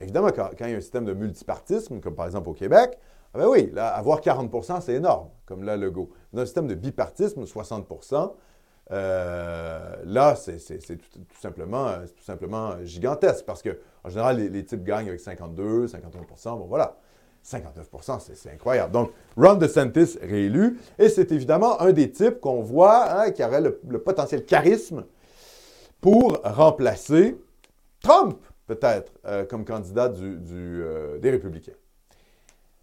Évidemment, 0.00 0.30
quand, 0.30 0.50
il 0.60 0.70
y 0.70 0.74
a 0.74 0.76
un 0.76 0.80
système 0.80 1.04
de 1.04 1.12
multipartisme, 1.12 2.00
comme 2.00 2.14
par 2.14 2.26
exemple 2.26 2.48
au 2.48 2.54
Québec, 2.54 2.98
ah 3.34 3.38
ben 3.38 3.46
oui, 3.46 3.72
avoir 3.76 4.20
40% 4.20 4.80
c'est 4.80 4.94
énorme, 4.94 5.28
comme 5.44 5.62
là, 5.62 5.76
le 5.76 5.90
go. 5.90 6.10
Dans 6.32 6.42
un 6.42 6.46
système 6.46 6.66
de 6.66 6.74
bipartisme, 6.74 7.44
60% 7.44 8.32
euh, 8.90 9.96
là, 10.04 10.34
c'est 10.34 10.56
tout, 10.56 11.40
simplement, 11.40 12.82
gigantesque 12.84 13.44
parce 13.44 13.62
qu'en 13.62 14.08
général, 14.08 14.38
les, 14.38 14.48
les, 14.48 14.64
types 14.64 14.82
gagnent 14.82 15.08
avec 15.08 15.20
52, 15.20 15.86
51% 15.88 16.58
bon 16.58 16.66
voilà. 16.66 16.96
59% 17.44 18.20
c'est 18.34 18.50
incroyable. 18.50 18.92
Donc, 18.92 19.10
Ron 19.36 19.54
DeSantis 19.54 20.18
réélu. 20.22 20.78
Et 20.98 21.08
c'est 21.08 21.32
évidemment 21.32 21.80
un 21.80 21.92
des 21.92 22.10
types 22.10 22.40
qu'on 22.40 22.62
voit 22.62 23.20
hein, 23.20 23.30
qui 23.30 23.42
aurait 23.42 23.60
le, 23.60 23.78
potentiel 23.98 24.44
charisme 24.44 25.04
pour 26.00 26.40
remplacer 26.44 27.40
Trump, 28.02 28.38
peut-être, 28.68 29.12
euh, 29.24 29.44
comme 29.44 29.64
candidat 29.64 30.12
euh, 30.20 31.18
des 31.18 31.30
républicains. 31.30 31.72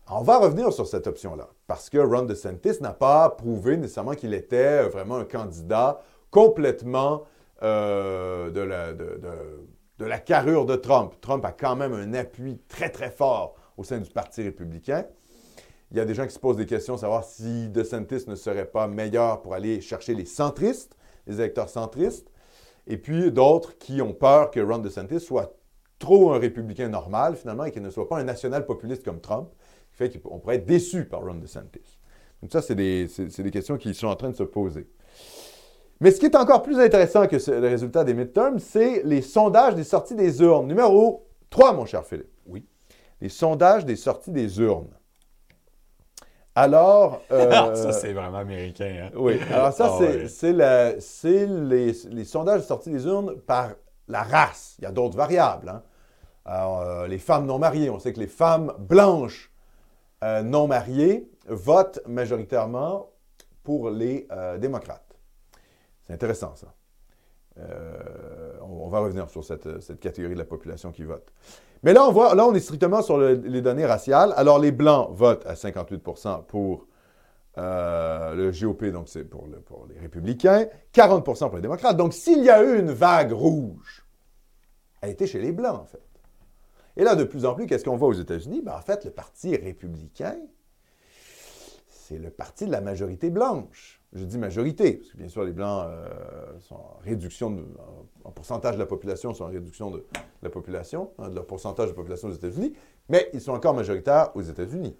On 0.09 0.21
va 0.21 0.39
revenir 0.39 0.73
sur 0.73 0.85
cette 0.85 1.07
option-là, 1.07 1.47
parce 1.67 1.89
que 1.89 1.97
Ron 1.97 2.23
DeSantis 2.23 2.81
n'a 2.81 2.93
pas 2.93 3.29
prouvé 3.29 3.77
nécessairement 3.77 4.15
qu'il 4.15 4.33
était 4.33 4.83
vraiment 4.89 5.15
un 5.15 5.25
candidat 5.25 6.01
complètement 6.29 7.23
euh, 7.63 8.49
de, 8.51 8.59
la, 8.59 8.93
de 8.93 10.05
la 10.05 10.19
carrure 10.19 10.65
de 10.65 10.75
Trump. 10.75 11.13
Trump 11.21 11.45
a 11.45 11.51
quand 11.51 11.75
même 11.75 11.93
un 11.93 12.13
appui 12.13 12.59
très, 12.67 12.89
très 12.89 13.09
fort 13.09 13.55
au 13.77 13.83
sein 13.83 13.99
du 13.99 14.09
Parti 14.09 14.43
républicain. 14.43 15.05
Il 15.91 15.97
y 15.97 15.99
a 15.99 16.05
des 16.05 16.15
gens 16.15 16.25
qui 16.25 16.33
se 16.33 16.39
posent 16.39 16.57
des 16.57 16.65
questions, 16.65 16.97
savoir 16.97 17.23
si 17.23 17.69
DeSantis 17.69 18.25
ne 18.27 18.35
serait 18.35 18.65
pas 18.65 18.87
meilleur 18.87 19.41
pour 19.41 19.53
aller 19.53 19.81
chercher 19.81 20.13
les 20.15 20.25
centristes, 20.25 20.97
les 21.27 21.39
électeurs 21.39 21.69
centristes, 21.69 22.31
et 22.87 22.97
puis 22.97 23.31
d'autres 23.31 23.77
qui 23.77 24.01
ont 24.01 24.13
peur 24.13 24.51
que 24.51 24.59
Ron 24.59 24.79
DeSantis 24.79 25.19
soit 25.19 25.55
trop 26.05 26.33
un 26.33 26.39
républicain 26.39 26.87
normal, 26.87 27.35
finalement, 27.35 27.65
et 27.65 27.71
qu'il 27.71 27.81
ne 27.81 27.89
soit 27.89 28.07
pas 28.07 28.17
un 28.17 28.23
national 28.23 28.65
populiste 28.65 29.03
comme 29.03 29.19
Trump, 29.19 29.49
qui 29.91 29.97
fait 29.97 30.21
qu'on 30.21 30.39
pourrait 30.39 30.57
être 30.57 30.65
déçu 30.65 31.05
par 31.05 31.21
Ron 31.21 31.35
DeSantis. 31.35 31.99
Donc 32.41 32.51
ça, 32.51 32.61
c'est 32.61 32.75
des, 32.75 33.07
des, 33.07 33.51
questions 33.51 33.77
qui 33.77 33.93
sont 33.93 34.07
en 34.07 34.15
train 34.15 34.29
de 34.29 34.35
se 34.35 34.43
poser. 34.43 34.87
Mais 35.99 36.11
ce 36.11 36.19
qui 36.19 36.25
est 36.25 36.35
encore 36.35 36.61
plus 36.61 36.79
intéressant 36.79 37.27
que 37.27 37.37
le 37.51 37.67
résultat 37.67 38.03
des 38.03 38.13
midterms, 38.13 38.59
c'est 38.59 39.03
les 39.03 39.21
sondages 39.21 39.75
des 39.75 39.83
sorties 39.83 40.15
des 40.15 40.41
urnes. 40.41 40.67
Numéro 40.67 41.25
3, 41.49 41.73
mon 41.73 41.85
cher 41.85 42.05
Philippe. 42.05 42.29
Oui 42.45 42.65
les 43.21 43.29
sondages 43.29 43.85
des 43.85 43.95
sorties 43.95 44.31
des 44.31 44.59
urnes. 44.59 44.93
Alors. 46.53 47.21
Euh, 47.31 47.75
ça, 47.75 47.91
c'est 47.91 48.13
vraiment 48.13 48.37
américain. 48.37 49.07
Hein? 49.07 49.11
Oui. 49.15 49.39
Alors, 49.51 49.73
ça, 49.73 49.97
ah 49.99 50.27
c'est 50.99 51.47
les, 51.47 51.91
les, 52.11 52.25
sondages 52.25 52.61
des 52.61 52.67
sorties 52.67 52.91
des 52.91 53.05
urnes 53.05 53.35
par 53.41 53.71
la 54.07 54.23
race. 54.23 54.75
Il 54.79 54.83
y 54.83 54.87
a 54.87 54.91
d'autres 54.91 55.17
variables. 55.17 55.69
Hein? 55.69 55.83
Alors, 56.45 56.81
euh, 56.81 57.07
les 57.07 57.17
femmes 57.17 57.45
non 57.45 57.59
mariées, 57.59 57.89
on 57.89 57.99
sait 57.99 58.13
que 58.13 58.19
les 58.19 58.27
femmes 58.27 58.73
blanches 58.77 59.51
euh, 60.23 60.43
non 60.43 60.67
mariées 60.67 61.29
votent 61.47 61.99
majoritairement 62.07 63.09
pour 63.63 63.89
les 63.89 64.27
démocrates. 64.59 65.17
C'est 66.03 66.13
intéressant, 66.13 66.53
ça. 66.55 66.67
On, 68.61 68.89
va 68.89 68.99
revenir 68.99 69.27
sur 69.27 69.43
cette, 69.43 69.99
catégorie 69.99 70.35
de 70.35 70.39
la 70.39 70.45
population 70.45 70.91
qui 70.91 71.03
vote. 71.03 71.33
Mais 71.81 71.91
là, 71.93 72.07
on 72.07 72.35
là, 72.35 72.45
on 72.45 72.53
est 72.53 72.59
strictement 72.59 73.01
sur 73.01 73.17
les 73.17 73.61
données 73.63 73.87
raciales. 73.87 74.35
Alors, 74.37 74.59
les 74.59 74.71
Blancs 74.71 75.09
votent 75.13 75.47
à 75.47 75.55
58% 75.55 76.45
pour 76.45 76.85
euh, 77.57 78.35
le 78.35 78.51
GOP, 78.51 78.85
donc 78.85 79.07
c'est 79.07 79.23
pour, 79.23 79.47
les 79.47 79.99
républicains, 79.99 80.67
40% 80.93 81.47
pour 81.47 81.55
les 81.55 81.61
démocrates. 81.61 81.95
Donc, 81.95 82.13
s'il 82.13 82.43
y 82.43 82.49
a 82.49 82.61
eu 82.61 82.79
une 82.79 82.91
vague 82.91 83.31
rouge, 83.31 84.05
elle 85.01 85.11
était 85.11 85.27
chez 85.27 85.39
les 85.39 85.53
Blancs, 85.53 85.79
en 85.81 85.85
fait. 85.85 86.04
Et 86.97 87.03
là, 87.03 87.15
de 87.15 87.23
plus 87.23 87.45
en 87.45 87.53
plus, 87.53 87.65
qu'est-ce 87.65 87.83
qu'on 87.85 87.97
voit 87.97 88.07
aux 88.07 88.13
États-Unis? 88.13 88.61
Ben, 88.61 88.73
en 88.75 88.81
fait, 88.81 89.05
le 89.05 89.11
Parti 89.11 89.55
républicain, 89.55 90.37
c'est 92.05 92.19
le 92.19 92.29
parti 92.29 92.67
de 92.67 92.71
la 92.71 92.81
majorité 92.81 93.31
blanche. 93.31 93.99
Je 94.13 94.23
dis 94.25 94.37
majorité, 94.37 94.93
parce 94.93 95.11
que 95.11 95.17
bien 95.17 95.27
sûr, 95.27 95.43
les 95.43 95.51
Blancs 95.51 95.85
euh, 95.87 96.07
sont 96.59 96.75
en 96.75 96.99
réduction, 97.03 97.65
en, 98.23 98.31
pourcentage 98.31 98.75
de 98.75 98.79
la 98.79 98.85
population, 98.85 99.33
sont 99.33 99.45
en 99.45 99.47
réduction 99.47 99.89
de, 99.89 100.05
la 100.43 100.49
population, 100.51 101.11
hein, 101.17 101.29
de 101.29 101.35
leur 101.35 101.47
pourcentage 101.47 101.89
de 101.89 101.93
population 101.93 102.27
aux 102.27 102.33
États-Unis, 102.33 102.73
mais 103.09 103.27
ils 103.33 103.41
sont 103.41 103.53
encore 103.53 103.73
majoritaires 103.73 104.29
aux 104.35 104.41
États-Unis. 104.43 104.95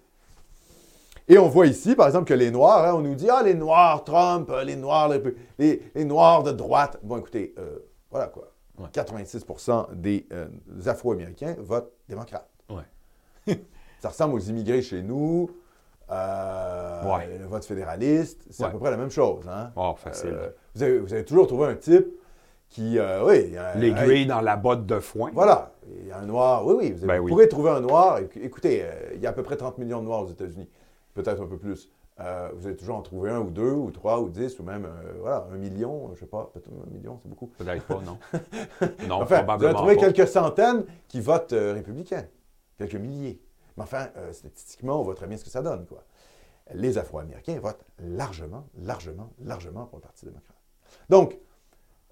Et 1.28 1.38
on 1.38 1.48
voit 1.48 1.66
ici, 1.68 1.94
par 1.94 2.08
exemple, 2.08 2.26
que 2.26 2.34
les 2.34 2.50
Noirs, 2.50 2.84
hein, 2.84 2.94
on 2.96 3.02
nous 3.02 3.14
dit, 3.14 3.30
ah, 3.30 3.42
les 3.42 3.54
Noirs, 3.54 4.02
Trump, 4.02 4.50
euh, 4.50 4.64
les 4.64 4.76
Noirs, 4.76 5.08
les, 5.08 5.22
les- 5.58 5.82
les 5.94 6.04
Noirs 6.04 6.42
de 6.42 6.50
droite. 6.50 6.98
Bon, 7.04 7.18
écoutez, 7.18 7.54
euh, 7.58 7.78
voilà 8.10 8.26
quoi. 8.26 8.52
Ouais. 8.78 8.88
86% 8.92 9.94
des, 9.94 10.26
euh, 10.32 10.46
Afro-Américains 10.86 11.56
votent 11.58 11.92
démocrate. 12.08 12.48
Ouais. 12.68 13.56
Ça 14.00 14.08
ressemble 14.10 14.34
aux 14.34 14.40
immigrés 14.40 14.82
chez 14.82 15.02
nous, 15.02 15.50
euh, 16.10 17.02
Ouais. 17.16 17.38
le 17.38 17.46
vote 17.46 17.64
fédéraliste, 17.64 18.42
c'est 18.50 18.64
à 18.64 18.68
peu 18.68 18.78
près 18.78 18.90
la 18.90 18.96
même 18.96 19.10
chose. 19.10 19.48
Hein? 19.48 19.72
Oh, 19.76 19.94
facile. 19.96 20.30
Euh, 20.34 20.50
vous, 20.74 20.82
avez, 20.82 20.98
vous 20.98 21.12
avez 21.12 21.24
toujours 21.24 21.46
trouvé 21.46 21.66
un 21.66 21.74
type 21.74 22.06
qui, 22.68 22.98
euh, 22.98 23.24
oui, 23.24 23.54
L'aiguille 23.76 24.26
dans 24.26 24.40
la 24.40 24.56
botte 24.56 24.86
de 24.86 24.98
foin. 24.98 25.30
voilà. 25.32 25.72
Il 26.00 26.06
y 26.08 26.12
a 26.12 26.18
un 26.18 26.26
noir. 26.26 26.66
Oui, 26.66 26.74
oui. 26.78 26.90
Vous, 26.92 26.98
avez- 26.98 27.06
Ben 27.06 27.18
vous 27.18 27.24
oui. 27.24 27.30
pourrez 27.30 27.48
trouver 27.48 27.70
un 27.70 27.80
noir. 27.80 28.20
Éc- 28.20 28.38
Écoutez, 28.42 28.84
il 29.14 29.20
y 29.20 29.26
a 29.26 29.30
à 29.30 29.32
peu 29.32 29.42
près 29.42 29.56
30 29.56 29.78
millions 29.78 30.00
de 30.00 30.04
noirs 30.04 30.22
aux 30.22 30.28
États-Unis. 30.28 30.68
Peut-être 31.14 31.40
un 31.42 31.46
peu 31.46 31.56
plus. 31.58 31.90
Euh, 32.18 32.50
vous 32.54 32.66
allez 32.66 32.76
toujours 32.76 32.96
en 32.96 33.02
trouver 33.02 33.30
un 33.30 33.40
ou 33.40 33.50
deux 33.50 33.72
ou 33.72 33.90
trois 33.90 34.20
ou 34.20 34.30
dix 34.30 34.58
ou 34.58 34.62
même, 34.62 34.86
euh, 34.86 35.12
voilà, 35.20 35.46
un 35.52 35.56
million. 35.56 36.10
Je 36.14 36.20
sais 36.20 36.26
pas, 36.26 36.50
peut-être 36.52 36.68
un 36.68 36.90
million, 36.90 37.18
c'est 37.22 37.28
beaucoup. 37.28 37.48
Peut-être 37.48 37.84
pas, 37.84 38.00
non. 38.00 38.18
non, 39.08 39.22
enfin, 39.22 39.24
vous 39.24 39.32
allez 39.34 39.44
probablement 39.44 39.74
trouver 39.74 39.96
pas. 39.96 40.12
quelques 40.12 40.28
centaines 40.28 40.84
qui 41.08 41.20
votent 41.20 41.52
euh, 41.52 41.74
républicains. 41.74 42.26
Quelques 42.78 42.94
milliers. 42.94 43.40
Mais 43.76 43.82
enfin, 43.82 44.08
euh, 44.16 44.32
statistiquement, 44.32 45.00
on 45.00 45.02
voit 45.02 45.14
très 45.14 45.26
bien 45.26 45.36
ce 45.36 45.44
que 45.44 45.50
ça 45.50 45.62
donne, 45.62 45.84
quoi. 45.86 46.04
Les 46.74 46.98
Afro-Américains 46.98 47.60
votent 47.60 47.84
largement, 47.98 48.66
largement, 48.78 49.30
largement 49.44 49.86
pour 49.86 49.98
le 49.98 50.02
Parti 50.02 50.24
démocrate. 50.24 50.56
Donc, 51.08 51.38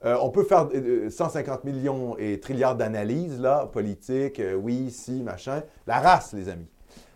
euh, 0.05 0.19
on 0.21 0.31
peut 0.31 0.45
faire 0.45 0.69
euh, 0.75 1.09
150 1.09 1.65
millions 1.65 2.17
et 2.19 2.39
trilliards 2.39 2.77
d'analyses, 2.77 3.41
là, 3.41 3.67
politiques, 3.67 4.39
euh, 4.39 4.55
oui, 4.55 4.91
si, 4.91 5.23
machin. 5.23 5.63
La 5.87 6.01
race, 6.01 6.35
les 6.35 6.49
amis. 6.51 6.69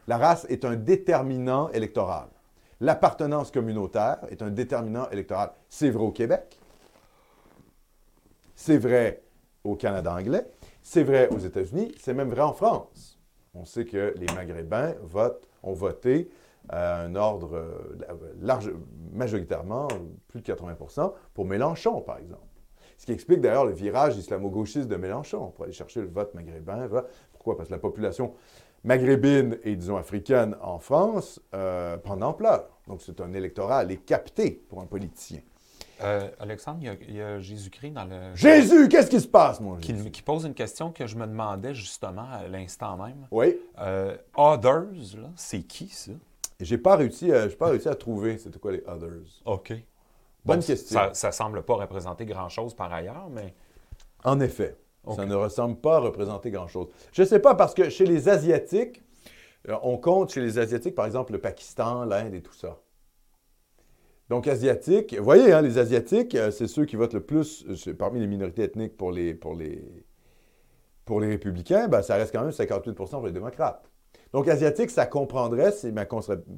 La 0.06 0.16
race 0.16 0.46
est 0.48 0.64
un 0.64 0.74
déterminant 0.74 1.68
électoral. 1.70 2.28
L'appartenance 2.80 3.50
communautaire 3.50 4.18
est 4.30 4.40
un 4.40 4.50
déterminant 4.50 5.08
électoral. 5.10 5.50
C'est 5.68 5.90
vrai 5.90 6.04
au 6.04 6.12
Québec. 6.12 6.58
C'est 8.54 8.78
vrai 8.78 9.22
au 9.64 9.74
Canada 9.74 10.14
anglais. 10.14 10.46
C'est 10.82 11.02
vrai 11.02 11.28
aux 11.28 11.38
États-Unis. 11.38 11.92
C'est 11.98 12.14
même 12.14 12.30
vrai 12.30 12.42
en 12.42 12.52
France. 12.52 13.18
On 13.54 13.64
sait 13.64 13.84
que 13.84 14.14
les 14.16 14.26
Maghrébins 14.34 14.94
votent, 15.02 15.48
ont 15.64 15.72
voté 15.72 16.30
à 16.68 17.00
un 17.00 17.14
ordre 17.16 17.56
euh, 17.56 17.98
large, 18.40 18.70
majoritairement, 19.12 19.88
plus 20.28 20.40
de 20.40 20.52
80% 20.52 21.12
pour 21.34 21.46
Mélenchon, 21.46 22.00
par 22.00 22.18
exemple. 22.18 22.42
Ce 22.98 23.06
qui 23.06 23.12
explique 23.12 23.40
d'ailleurs 23.40 23.64
le 23.64 23.72
virage 23.72 24.16
islamo-gauchiste 24.16 24.88
de 24.88 24.96
Mélenchon 24.96 25.50
pour 25.50 25.64
aller 25.64 25.72
chercher 25.72 26.00
le 26.00 26.08
vote 26.08 26.34
maghrébin. 26.34 26.88
Pourquoi? 27.32 27.56
Parce 27.56 27.68
que 27.68 27.74
la 27.74 27.80
population 27.80 28.34
maghrébine 28.84 29.58
et, 29.64 29.76
disons, 29.76 29.96
africaine 29.96 30.56
en 30.60 30.78
France 30.78 31.40
euh, 31.54 31.96
prend 31.98 32.16
d'ampleur. 32.16 32.68
Donc, 32.86 33.02
c'est 33.02 33.20
un 33.20 33.32
électorat 33.32 33.78
à 33.78 33.84
les 33.84 33.96
capter 33.98 34.50
pour 34.68 34.80
un 34.80 34.86
politicien. 34.86 35.40
Euh, 36.00 36.28
Alexandre, 36.38 36.78
il 37.08 37.16
y 37.16 37.20
a, 37.20 37.40
Jésus-Christ 37.40 37.90
dans 37.90 38.04
le. 38.04 38.34
Jésus, 38.34 38.88
qu'est-ce 38.88 39.10
qui 39.10 39.20
se 39.20 39.26
passe, 39.26 39.60
mon 39.60 39.76
Qui, 39.76 39.96
Jésus? 39.96 40.10
qui 40.12 40.22
pose 40.22 40.44
une 40.44 40.54
question 40.54 40.92
que 40.92 41.06
je 41.08 41.16
me 41.16 41.26
demandais 41.26 41.74
justement 41.74 42.26
à 42.30 42.46
l'instant 42.46 42.96
même. 42.96 43.26
Oui. 43.32 43.56
Euh, 43.80 44.16
others, 44.36 44.84
là, 45.16 45.28
c'est 45.34 45.62
qui 45.62 45.88
ça? 45.88 46.12
J'ai 46.60 46.78
pas 46.78 46.94
réussi, 46.96 47.32
à- 47.32 47.48
j'ai 47.48 47.56
pas 47.56 47.68
réussi 47.70 47.88
à 47.88 47.94
trouver 47.96 48.38
c'était 48.38 48.58
quoi 48.60 48.72
les 48.72 48.82
others. 48.86 49.10
OK. 49.44 49.72
Bonne 50.44 50.60
Bon, 50.60 50.64
question. 50.66 50.98
Ça, 50.98 51.10
ça 51.14 51.32
semble 51.32 51.62
pas 51.62 51.74
représenter 51.74 52.24
grand-chose 52.26 52.74
par 52.74 52.92
ailleurs, 52.92 53.28
mais 53.30 53.54
En 54.24 54.38
effet, 54.40 54.76
ça 55.14 55.26
ne 55.26 55.34
ressemble 55.34 55.76
pas 55.76 55.96
à 55.96 56.00
représenter 56.00 56.50
grand-chose. 56.50 56.88
Je 57.12 57.22
ne 57.22 57.26
sais 57.26 57.38
pas 57.40 57.54
parce 57.54 57.74
que 57.74 57.88
chez 57.90 58.06
les 58.06 58.28
Asiatiques, 58.28 59.02
euh, 59.68 59.76
on 59.82 59.96
compte 59.98 60.30
chez 60.32 60.40
les 60.40 60.58
Asiatiques, 60.58 60.94
par 60.94 61.06
exemple, 61.06 61.32
le 61.32 61.40
Pakistan, 61.40 62.04
l'Inde 62.04 62.34
et 62.34 62.42
tout 62.42 62.54
ça. 62.54 62.80
Donc, 64.28 64.46
Asiatiques, 64.46 65.16
vous 65.16 65.24
voyez, 65.24 65.52
hein, 65.52 65.62
les 65.62 65.78
Asiatiques, 65.78 66.34
euh, 66.34 66.50
c'est 66.50 66.66
ceux 66.66 66.84
qui 66.84 66.96
votent 66.96 67.14
le 67.14 67.24
plus, 67.24 67.64
euh, 67.88 67.94
parmi 67.94 68.20
les 68.20 68.26
minorités 68.26 68.62
ethniques 68.62 68.96
pour 68.96 69.10
les, 69.10 69.34
pour 69.34 69.54
les, 69.54 69.82
pour 71.04 71.20
les 71.20 71.28
républicains, 71.28 71.88
ben, 71.88 72.02
ça 72.02 72.16
reste 72.16 72.32
quand 72.32 72.42
même 72.42 72.50
58% 72.50 73.10
pour 73.10 73.26
les 73.26 73.32
démocrates. 73.32 73.90
Donc, 74.32 74.46
Asiatique, 74.48 74.90
ça 74.90 75.06
comprendrait, 75.06 75.72
si 75.72 75.90
ma, 75.90 76.06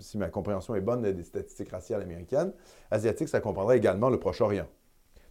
si 0.01 0.19
ma 0.19 0.29
compréhension 0.29 0.75
est 0.75 0.81
bonne 0.81 1.03
des 1.03 1.23
statistiques 1.23 1.71
raciales 1.71 2.03
américaines, 2.03 2.53
Asiatique, 2.91 3.29
ça 3.29 3.41
comprendrait 3.41 3.77
également 3.77 4.11
le 4.11 4.19
Proche-Orient. 4.19 4.67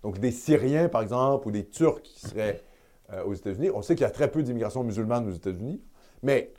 Donc, 0.03 0.19
des 0.19 0.31
Syriens, 0.31 0.87
par 0.87 1.01
exemple, 1.01 1.49
ou 1.49 1.51
des 1.51 1.67
Turcs 1.67 2.01
qui 2.01 2.21
seraient 2.21 2.61
euh, 3.13 3.23
aux 3.23 3.33
États-Unis. 3.33 3.69
On 3.73 3.81
sait 3.81 3.95
qu'il 3.95 4.03
y 4.03 4.07
a 4.07 4.11
très 4.11 4.29
peu 4.29 4.43
d'immigration 4.43 4.83
musulmane 4.83 5.27
aux 5.27 5.33
États-Unis, 5.33 5.81
mais 6.23 6.51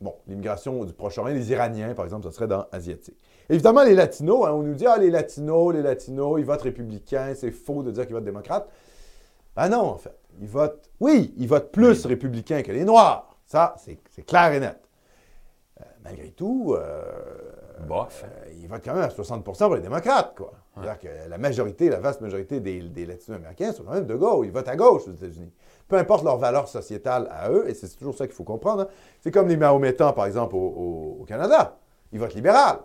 bon, 0.00 0.14
l'immigration 0.26 0.84
du 0.84 0.92
Proche-Orient, 0.92 1.34
les 1.34 1.50
Iraniens, 1.50 1.94
par 1.94 2.04
exemple, 2.04 2.24
ça 2.24 2.32
serait 2.32 2.48
dans 2.48 2.66
Asiatique. 2.72 3.16
Évidemment, 3.48 3.82
les 3.82 3.94
Latinos, 3.94 4.46
hein, 4.46 4.52
on 4.52 4.62
nous 4.62 4.74
dit, 4.74 4.86
ah, 4.86 4.98
les 4.98 5.10
Latinos, 5.10 5.72
les 5.72 5.82
Latinos, 5.82 6.38
ils 6.38 6.44
votent 6.44 6.62
républicains, 6.62 7.34
c'est 7.34 7.50
faux 7.50 7.82
de 7.82 7.90
dire 7.90 8.06
qu'ils 8.06 8.14
votent 8.14 8.24
démocrates. 8.24 8.68
Ben 9.56 9.68
non, 9.68 9.80
en 9.80 9.98
fait. 9.98 10.16
Ils 10.40 10.48
votent, 10.48 10.88
oui, 11.00 11.34
ils 11.36 11.48
votent 11.48 11.72
plus 11.72 12.06
républicains 12.06 12.62
que 12.62 12.72
les 12.72 12.84
Noirs. 12.84 13.36
Ça, 13.46 13.74
c'est 13.78 14.22
clair 14.22 14.52
et 14.52 14.60
net. 14.60 14.78
Euh, 15.80 15.84
malgré 16.04 16.30
tout, 16.30 16.74
euh, 16.76 17.02
bof. 17.86 18.24
ils 18.60 18.68
votent 18.68 18.84
quand 18.84 18.94
même 18.94 19.02
à 19.02 19.08
60% 19.08 19.42
pour 19.42 19.74
les 19.74 19.80
démocrates, 19.80 20.34
quoi. 20.36 20.52
C'est-à-dire 20.82 20.98
que 20.98 21.28
la 21.28 21.38
majorité, 21.38 21.88
la 21.88 22.00
vaste 22.00 22.20
majorité 22.20 22.60
des, 22.60 22.80
des 22.80 23.06
latino-américains 23.06 23.72
sont 23.72 23.84
quand 23.84 23.92
même 23.92 24.06
de 24.06 24.14
gauche. 24.14 24.46
Ils 24.46 24.52
votent 24.52 24.68
à 24.68 24.76
gauche 24.76 25.02
aux 25.06 25.12
États-Unis. 25.12 25.52
Peu 25.88 25.96
importe 25.96 26.24
leur 26.24 26.38
valeur 26.38 26.68
sociétale 26.68 27.28
à 27.30 27.50
eux, 27.50 27.68
et 27.68 27.74
c'est 27.74 27.88
toujours 27.96 28.14
ça 28.14 28.26
qu'il 28.26 28.34
faut 28.34 28.44
comprendre. 28.44 28.82
hein. 28.82 28.88
C'est 29.20 29.30
comme 29.30 29.48
les 29.48 29.56
Mahométans, 29.56 30.12
par 30.12 30.26
exemple, 30.26 30.54
au, 30.54 31.24
Canada. 31.26 31.78
Ils 32.12 32.18
votent 32.18 32.34
libéral. 32.34 32.78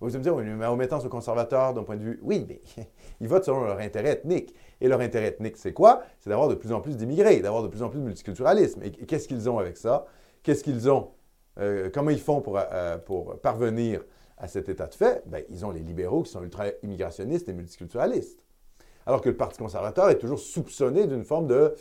Vous 0.00 0.08
allez 0.08 0.18
me 0.18 0.22
dire, 0.22 0.34
oui, 0.34 0.44
les 0.44 0.52
Mahométans 0.52 1.00
sont 1.00 1.08
conservateurs 1.08 1.74
d'un 1.74 1.82
point 1.82 1.96
de 1.96 2.02
vue. 2.02 2.20
Oui, 2.22 2.44
mais 2.48 2.60
ils 3.20 3.28
votent 3.28 3.44
selon 3.44 3.64
leur 3.64 3.78
intérêt 3.78 4.10
ethnique. 4.10 4.54
Et 4.80 4.88
leur 4.88 5.00
intérêt 5.00 5.28
ethnique, 5.28 5.56
c'est 5.56 5.72
quoi? 5.72 6.02
C'est 6.20 6.30
d'avoir 6.30 6.48
de 6.48 6.54
plus 6.54 6.72
en 6.72 6.80
plus 6.80 6.96
d'immigrés, 6.96 7.40
d'avoir 7.40 7.62
de 7.62 7.68
plus 7.68 7.82
en 7.82 7.88
plus 7.88 8.00
de 8.00 8.04
multiculturalisme. 8.04 8.82
Et, 8.82 8.88
et 8.88 9.06
qu'est-ce 9.06 9.28
qu'ils 9.28 9.48
ont 9.48 9.58
avec 9.58 9.76
ça? 9.76 10.04
Qu'est-ce 10.42 10.62
qu'ils 10.62 10.90
ont? 10.90 11.10
Euh, 11.58 11.88
comment 11.92 12.10
ils 12.10 12.20
font 12.20 12.40
pour, 12.40 12.58
euh, 12.58 12.98
pour 12.98 13.40
parvenir 13.40 14.02
à 14.36 14.48
cet 14.48 14.68
état 14.68 14.86
de 14.86 14.94
fait? 14.94 15.22
Ben, 15.26 15.44
ils 15.50 15.64
ont 15.64 15.70
les 15.70 15.80
libéraux 15.80 16.22
qui 16.22 16.32
sont 16.32 16.42
ultra-immigrationnistes 16.42 17.48
et 17.48 17.52
multiculturalistes. 17.52 18.44
Alors 19.06 19.20
que 19.20 19.28
le 19.28 19.36
Parti 19.36 19.58
conservateur 19.58 20.08
est 20.10 20.18
toujours 20.18 20.38
soupçonné 20.38 21.06
d'une 21.06 21.24
forme 21.24 21.46
de, 21.46 21.74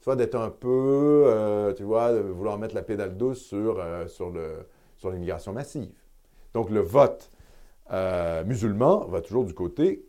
soit 0.00 0.16
d'être 0.16 0.34
un 0.34 0.50
peu, 0.50 1.24
euh, 1.26 1.72
tu 1.74 1.84
vois, 1.84 2.12
de 2.12 2.18
vouloir 2.20 2.58
mettre 2.58 2.74
la 2.74 2.82
pédale 2.82 3.16
douce 3.16 3.40
sur, 3.40 3.78
euh, 3.78 4.06
sur, 4.08 4.32
sur 4.96 5.10
l'immigration 5.10 5.52
massive. 5.52 5.92
Donc 6.54 6.70
le 6.70 6.80
vote 6.80 7.30
euh, 7.92 8.44
musulman 8.44 9.06
va 9.06 9.20
toujours 9.20 9.44
du 9.44 9.54
côté, 9.54 10.04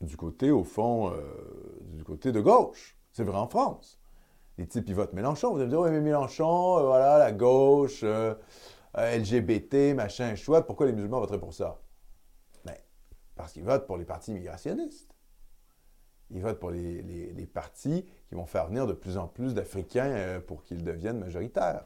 du 0.00 0.16
côté, 0.16 0.50
au 0.50 0.62
fond, 0.62 1.12
du 1.80 2.04
côté 2.04 2.30
de 2.30 2.40
gauche. 2.40 2.96
C'est 3.12 3.24
vrai 3.24 3.38
en 3.38 3.48
France. 3.48 3.98
Les 4.58 4.66
types, 4.66 4.84
ils 4.88 4.94
votent 4.94 5.12
Mélenchon. 5.12 5.52
Vous 5.52 5.56
allez 5.56 5.66
me 5.66 5.70
dire, 5.70 5.80
oui, 5.80 5.90
mais 5.90 6.00
Mélenchon, 6.00 6.84
voilà, 6.84 7.18
la 7.18 7.32
gauche, 7.32 8.04
euh, 8.98 9.18
LGBT, 9.18 9.94
machin, 9.94 10.34
chouette, 10.34 10.66
pourquoi 10.66 10.86
les 10.86 10.92
musulmans 10.92 11.20
voteraient 11.20 11.40
pour 11.40 11.54
ça? 11.54 11.80
Ben, 12.64 12.76
parce 13.34 13.52
qu'ils 13.52 13.64
votent 13.64 13.86
pour 13.86 13.96
les 13.96 14.04
partis 14.04 14.30
immigrationnistes. 14.30 15.14
Ils 16.30 16.42
votent 16.42 16.58
pour 16.58 16.70
les, 16.70 17.48
partis 17.52 18.04
qui 18.28 18.34
vont 18.34 18.46
faire 18.46 18.66
venir 18.66 18.86
de 18.86 18.92
plus 18.92 19.16
en 19.16 19.28
plus 19.28 19.54
d'Africains 19.54 20.10
euh, 20.10 20.40
pour 20.40 20.64
qu'ils 20.64 20.82
deviennent 20.82 21.18
majoritaires. 21.18 21.84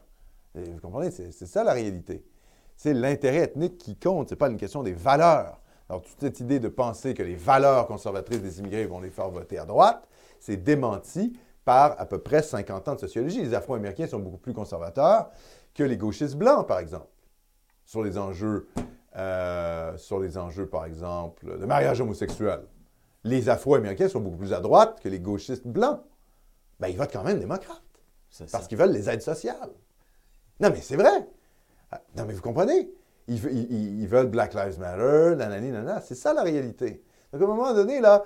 Vous 0.55 0.79
comprenez? 0.81 1.11
C'est 1.11 1.31
c'est 1.31 1.45
ça 1.45 1.63
la 1.63 1.73
réalité. 1.73 2.25
C'est 2.75 2.93
l'intérêt 2.93 3.43
ethnique 3.43 3.77
qui 3.77 3.95
compte. 3.95 4.29
Ce 4.29 4.33
n'est 4.33 4.37
pas 4.37 4.49
une 4.49 4.57
question 4.57 4.83
des 4.83 4.93
valeurs. 4.93 5.61
Alors, 5.87 6.01
toute 6.01 6.19
cette 6.19 6.39
idée 6.39 6.59
de 6.59 6.67
penser 6.67 7.13
que 7.13 7.21
les 7.21 7.35
valeurs 7.35 7.85
conservatrices 7.85 8.41
des 8.41 8.59
immigrés 8.59 8.85
vont 8.85 8.99
les 8.99 9.09
faire 9.09 9.29
voter 9.29 9.57
à 9.57 9.65
droite, 9.65 10.07
c'est 10.39 10.57
démenti 10.57 11.37
par 11.63 11.99
à 11.99 12.05
peu 12.05 12.17
près 12.19 12.41
50 12.41 12.87
ans 12.87 12.95
de 12.95 12.99
sociologie. 12.99 13.41
Les 13.41 13.53
Afro-Américains 13.53 14.07
sont 14.07 14.19
beaucoup 14.19 14.37
plus 14.37 14.53
conservateurs 14.53 15.29
que 15.73 15.83
les 15.83 15.97
gauchistes 15.97 16.35
blancs, 16.35 16.67
par 16.67 16.79
exemple, 16.79 17.07
sur 17.85 18.03
les 18.03 18.17
enjeux, 18.17 18.67
euh, 19.15 19.97
sur 19.97 20.19
les 20.19 20.37
enjeux, 20.37 20.67
par 20.67 20.85
exemple, 20.85 21.57
de 21.59 21.65
mariage 21.65 22.01
homosexuel. 22.01 22.61
Les 23.23 23.49
Afro-Américains 23.49 24.09
sont 24.09 24.19
beaucoup 24.19 24.37
plus 24.37 24.53
à 24.53 24.59
droite 24.59 24.99
que 25.01 25.09
les 25.09 25.19
gauchistes 25.19 25.67
blancs. 25.67 26.01
Ben, 26.79 26.87
ils 26.87 26.97
votent 26.97 27.11
quand 27.13 27.23
même 27.23 27.39
ça. 28.29 28.45
parce 28.51 28.67
qu'ils 28.67 28.77
veulent 28.77 28.91
les 28.93 29.09
aides 29.09 29.21
sociales. 29.21 29.69
Non, 30.59 30.69
mais 30.69 30.81
c'est 30.81 30.95
vrai. 30.95 31.27
Ah, 31.91 32.01
Non, 32.17 32.25
mais 32.25 32.33
vous 32.33 32.41
comprenez? 32.41 32.89
Ils- 33.27 34.01
ils 34.01 34.07
veulent 34.07 34.27
Black 34.29 34.53
Lives 34.53 34.79
Matter, 34.79 35.35
nanani, 35.35 35.71
nanana. 35.71 36.01
C'est 36.01 36.15
ça 36.15 36.33
la 36.33 36.41
réalité. 36.43 37.03
Donc, 37.31 37.41
à 37.41 37.45
un 37.45 37.47
moment 37.47 37.73
donné, 37.73 37.99
là, 38.01 38.23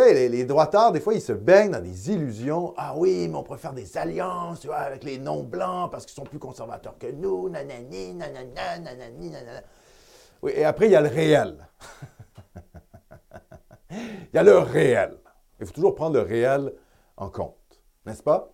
savez, 0.00 0.14
les, 0.14 0.28
les 0.28 0.44
droitards, 0.44 0.92
des 0.92 1.00
fois, 1.00 1.14
ils 1.14 1.20
se 1.20 1.32
baignent 1.32 1.70
dans 1.72 1.82
des 1.82 2.10
illusions. 2.10 2.74
Ah 2.76 2.94
oui, 2.96 3.28
mais 3.28 3.36
on 3.36 3.42
pourrait 3.42 3.58
faire 3.58 3.72
des 3.72 3.96
alliances, 3.96 4.66
avec 4.70 5.04
les 5.04 5.18
non-blancs 5.18 5.90
parce 5.90 6.04
qu'ils 6.06 6.14
sont 6.14 6.24
plus 6.24 6.38
conservateurs 6.38 6.96
que 6.98 7.10
nous, 7.10 7.48
nanani, 7.48 8.14
nanana, 8.14 8.78
nanani, 8.80 9.30
nanana. 9.30 9.62
Oui, 10.42 10.52
et 10.54 10.64
après, 10.64 10.86
il 10.86 10.92
y 10.92 10.96
a 10.96 11.00
le 11.00 11.08
réel. 11.08 11.66
il 13.90 14.30
y 14.34 14.38
a 14.38 14.42
le 14.42 14.58
réel. 14.58 15.16
Il 15.60 15.66
faut 15.66 15.72
toujours 15.72 15.94
prendre 15.94 16.16
le 16.16 16.22
réel 16.22 16.72
en 17.16 17.28
compte, 17.28 17.54
n'est-ce 18.06 18.22
pas? 18.22 18.50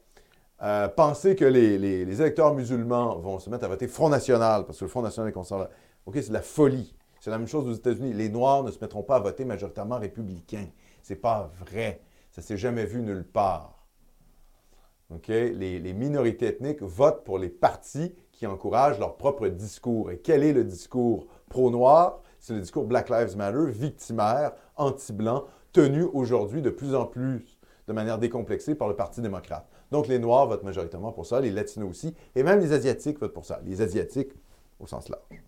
Euh, 0.62 0.88
penser 0.88 1.34
que 1.36 1.46
les, 1.46 1.78
les- 1.78 2.20
électeurs 2.20 2.52
musulmans 2.54 3.16
vont 3.18 3.38
se 3.38 3.48
mettre 3.48 3.64
à 3.64 3.68
voter 3.68 3.88
Front 3.88 4.10
National, 4.10 4.66
parce 4.66 4.78
que 4.78 4.84
le 4.84 4.90
Front 4.90 5.00
National 5.00 5.30
est 5.30 5.34
conserva- 5.34 5.70
OK, 6.04 6.16
c'est 6.16 6.28
de 6.28 6.34
la 6.34 6.42
folie. 6.42 6.94
C'est 7.18 7.30
la 7.30 7.38
même 7.38 7.48
chose 7.48 7.66
aux 7.66 7.72
États-Unis. 7.72 8.12
Les 8.12 8.28
Noirs 8.28 8.62
ne 8.62 8.70
se 8.70 8.78
mettront 8.78 9.02
pas 9.02 9.16
à 9.16 9.20
voter 9.20 9.44
majoritairement 9.46 9.98
républicain. 9.98 10.66
C'est 11.10 11.16
pas 11.16 11.50
vrai. 11.58 12.02
Ça 12.30 12.40
s'est 12.40 12.56
jamais 12.56 12.84
vu 12.84 13.02
nulle 13.02 13.24
part. 13.24 13.84
Les 15.26 15.92
minorités 15.92 16.46
ethniques 16.46 16.82
votent 16.82 17.24
pour 17.24 17.40
les 17.40 17.48
partis 17.48 18.14
qui 18.30 18.46
encouragent 18.46 19.00
leur 19.00 19.16
propre 19.16 19.48
discours. 19.48 20.12
Et 20.12 20.20
quel 20.20 20.44
est 20.44 20.52
le 20.52 20.62
discours 20.62 21.26
pro-noir? 21.48 22.22
C'est 22.38 22.54
le 22.54 22.60
discours 22.60 22.84
Black 22.84 23.10
Lives 23.10 23.36
Matter, 23.36 23.72
victimaire, 23.72 24.52
anti-blanc, 24.76 25.46
tenu 25.72 26.04
aujourd'hui 26.04 26.62
de 26.62 26.70
plus 26.70 26.94
en 26.94 27.06
plus 27.06 27.58
de 27.88 27.92
manière 27.92 28.18
décomplexée 28.18 28.76
par 28.76 28.86
le 28.86 28.94
Parti 28.94 29.20
démocrate. 29.20 29.68
Donc 29.90 30.06
les 30.06 30.20
Noirs 30.20 30.46
votent 30.46 30.62
majoritairement 30.62 31.10
pour 31.10 31.26
ça, 31.26 31.40
les 31.40 31.50
Latinos 31.50 31.90
aussi, 31.90 32.14
et 32.36 32.44
même 32.44 32.60
les 32.60 32.72
Asiatiques 32.72 33.18
votent 33.18 33.34
pour 33.34 33.46
ça. 33.46 33.58
Les 33.64 33.82
Asiatiques 33.82 34.30
au 34.78 34.86
sens 34.86 35.08
large. 35.08 35.42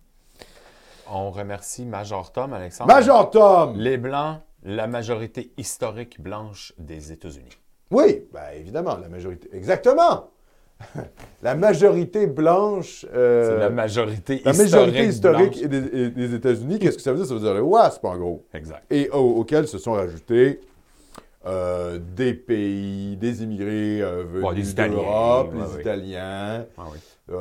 On 1.09 1.31
remercie 1.31 1.85
Major 1.85 2.33
Tom, 2.33 2.51
Alexandre. 2.51 2.93
Major 2.93 3.29
Tom! 3.29 3.77
Les 3.77 3.97
Blancs, 3.97 4.39
la 4.63 4.87
majorité 4.87 5.51
historique 5.57 6.21
blanche 6.21 6.73
des 6.77 7.11
États-Unis. 7.11 7.57
Oui, 7.91 8.23
bien 8.31 8.41
évidemment, 8.55 8.97
la 8.97 9.09
majorité. 9.09 9.49
Exactement! 9.53 10.29
la 11.43 11.55
majorité 11.55 12.27
blanche. 12.27 13.05
euh, 13.13 13.51
C'est 13.53 13.59
la 13.59 13.69
majorité 13.69 14.41
la 14.43 14.51
historique. 14.51 14.71
majorité 14.71 15.05
historique 15.07 15.67
des, 15.67 16.33
États-Unis, 16.35 16.79
qu'est-ce 16.79 16.97
que 16.97 17.03
ça 17.03 17.11
veut 17.11 17.17
dire? 17.17 17.27
Ça 17.27 17.33
veut 17.35 17.39
dire 17.39 17.53
le 17.53 17.61
WASP, 17.61 18.03
en 18.05 18.17
gros. 18.17 18.45
Exact. 18.53 18.83
Et 18.89 19.09
au- 19.11 19.35
auxquels 19.39 19.67
se 19.67 19.77
sont 19.77 19.93
rajoutés 19.93 20.59
euh, 21.45 21.99
des 22.15 22.33
pays, 22.33 23.15
des 23.17 23.43
immigrés 23.43 24.01
euh, 24.01 24.23
venus 24.23 24.71
Italiens, 24.71 24.93
d'Europe, 24.95 25.53
les. 25.53 25.81
Italiens, 25.81 26.65
Ah 26.77 26.83
oui. 26.91 27.37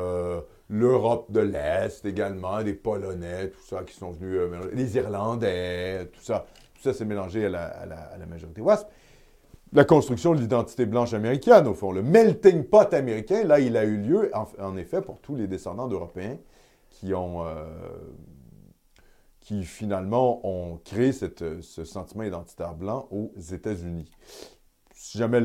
l'Europe 0.68 1.30
de 1.30 1.40
l'Est 1.40 2.04
également, 2.04 2.62
des 2.62 2.74
Polonais, 2.74 3.48
tout 3.48 3.62
ça, 3.68 3.82
qui 3.84 3.94
sont 3.94 4.10
venus, 4.10 4.40
les 4.72 4.96
Irlandais, 4.96 6.06
tout 6.12 6.22
ça. 6.22 6.46
Tout 6.82 6.90
ça 6.90 6.98
s'est 6.98 7.04
mélangé 7.04 7.46
à 7.46 7.48
la, 7.48 8.26
majorité 8.28 8.60
WASP. 8.60 8.88
La 9.72 9.84
construction 9.84 10.34
de 10.34 10.40
l'identité 10.40 10.84
blanche 10.84 11.14
américaine, 11.14 11.68
au 11.68 11.74
fond, 11.74 11.92
le 11.92 12.02
melting 12.02 12.64
pot 12.64 12.92
américain, 12.92 13.44
là, 13.44 13.60
il 13.60 13.76
a 13.76 13.84
eu 13.84 13.98
lieu, 13.98 14.32
en, 14.58 14.76
effet, 14.76 15.00
pour 15.00 15.20
tous 15.20 15.36
les 15.36 15.46
descendants 15.46 15.86
d'Européens 15.86 16.38
qui 16.90 17.14
ont, 17.14 17.46
euh, 17.46 17.64
qui 19.38 19.62
finalement 19.62 20.44
ont 20.44 20.78
créé 20.84 21.12
ce 21.12 21.84
sentiment 21.84 22.24
identitaire 22.24 22.74
blanc 22.74 23.06
aux 23.12 23.32
États-Unis. 23.38 24.10
Si 24.92 25.18
jamais, 25.18 25.40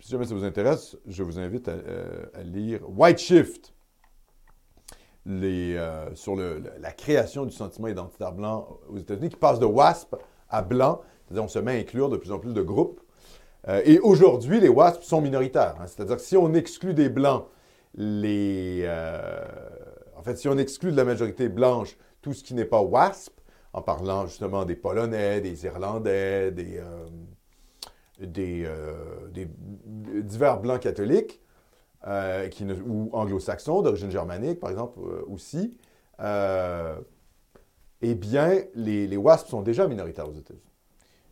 ça 0.00 0.16
vous 0.16 0.44
intéresse, 0.44 0.96
je 1.06 1.22
vous 1.22 1.38
invite 1.38 1.68
à, 1.68 1.72
euh, 1.72 2.24
lire 2.44 2.80
White 2.88 3.18
Shift 3.18 3.74
euh, 5.26 6.14
sur 6.14 6.34
la 6.34 6.92
création 6.92 7.44
du 7.44 7.52
sentiment 7.52 7.88
identitaire 7.88 8.32
blanc 8.32 8.78
aux 8.88 8.96
États-Unis, 8.96 9.28
qui 9.28 9.36
passe 9.36 9.58
de 9.58 9.66
WASP 9.66 10.16
à 10.50 10.62
blanc, 10.62 11.00
c'est-à-dire 11.26 11.44
on 11.44 11.48
se 11.48 11.58
met 11.58 11.72
à 11.72 11.80
inclure 11.80 12.08
de 12.08 12.16
plus 12.16 12.32
en 12.32 12.38
plus 12.38 12.52
de 12.54 12.62
groupes. 12.62 13.00
Euh, 13.68 13.82
et 13.84 13.98
aujourd'hui, 13.98 14.60
les 14.60 14.68
WASP 14.68 15.02
sont 15.02 15.20
minoritaires. 15.20 15.76
hein. 15.80 15.86
c'est-à-dire 15.86 16.16
que 16.16 16.22
si 16.22 16.36
on 16.36 16.54
exclut 16.54 16.94
des 16.94 17.08
blancs, 17.08 17.44
les, 17.94 18.82
euh, 18.84 19.44
en 20.16 20.22
fait, 20.22 20.36
si 20.36 20.48
on 20.48 20.56
exclut 20.56 20.92
de 20.92 20.96
la 20.96 21.04
majorité 21.04 21.48
blanche 21.48 21.96
tout 22.22 22.32
ce 22.32 22.42
qui 22.42 22.54
n'est 22.54 22.64
pas 22.64 22.80
WASP, 22.82 23.32
en 23.72 23.82
parlant 23.82 24.26
justement 24.26 24.64
des 24.64 24.76
Polonais, 24.76 25.40
des 25.40 25.64
Irlandais, 25.64 26.50
des, 26.50 26.80
euh, 28.18 28.66
divers 30.22 30.60
blancs 30.60 30.80
catholiques, 30.80 31.40
ou 32.06 33.10
anglo-saxons 33.12 33.82
d'origine 33.82 34.10
germanique, 34.10 34.60
par 34.60 34.70
exemple, 34.70 34.98
aussi, 35.28 35.76
eh 38.02 38.14
bien, 38.14 38.62
les, 38.74 39.06
les 39.06 39.16
WASP 39.16 39.48
sont 39.48 39.62
déjà 39.62 39.86
minoritaires 39.88 40.28
aux 40.28 40.34
États-Unis. 40.34 40.62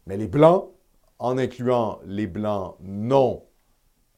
Mais 0.07 0.17
les 0.17 0.27
blancs, 0.29 0.71
en 1.19 1.39
incluant 1.39 2.01
les 2.05 2.27
blancs 2.27 2.77
non, 2.81 3.45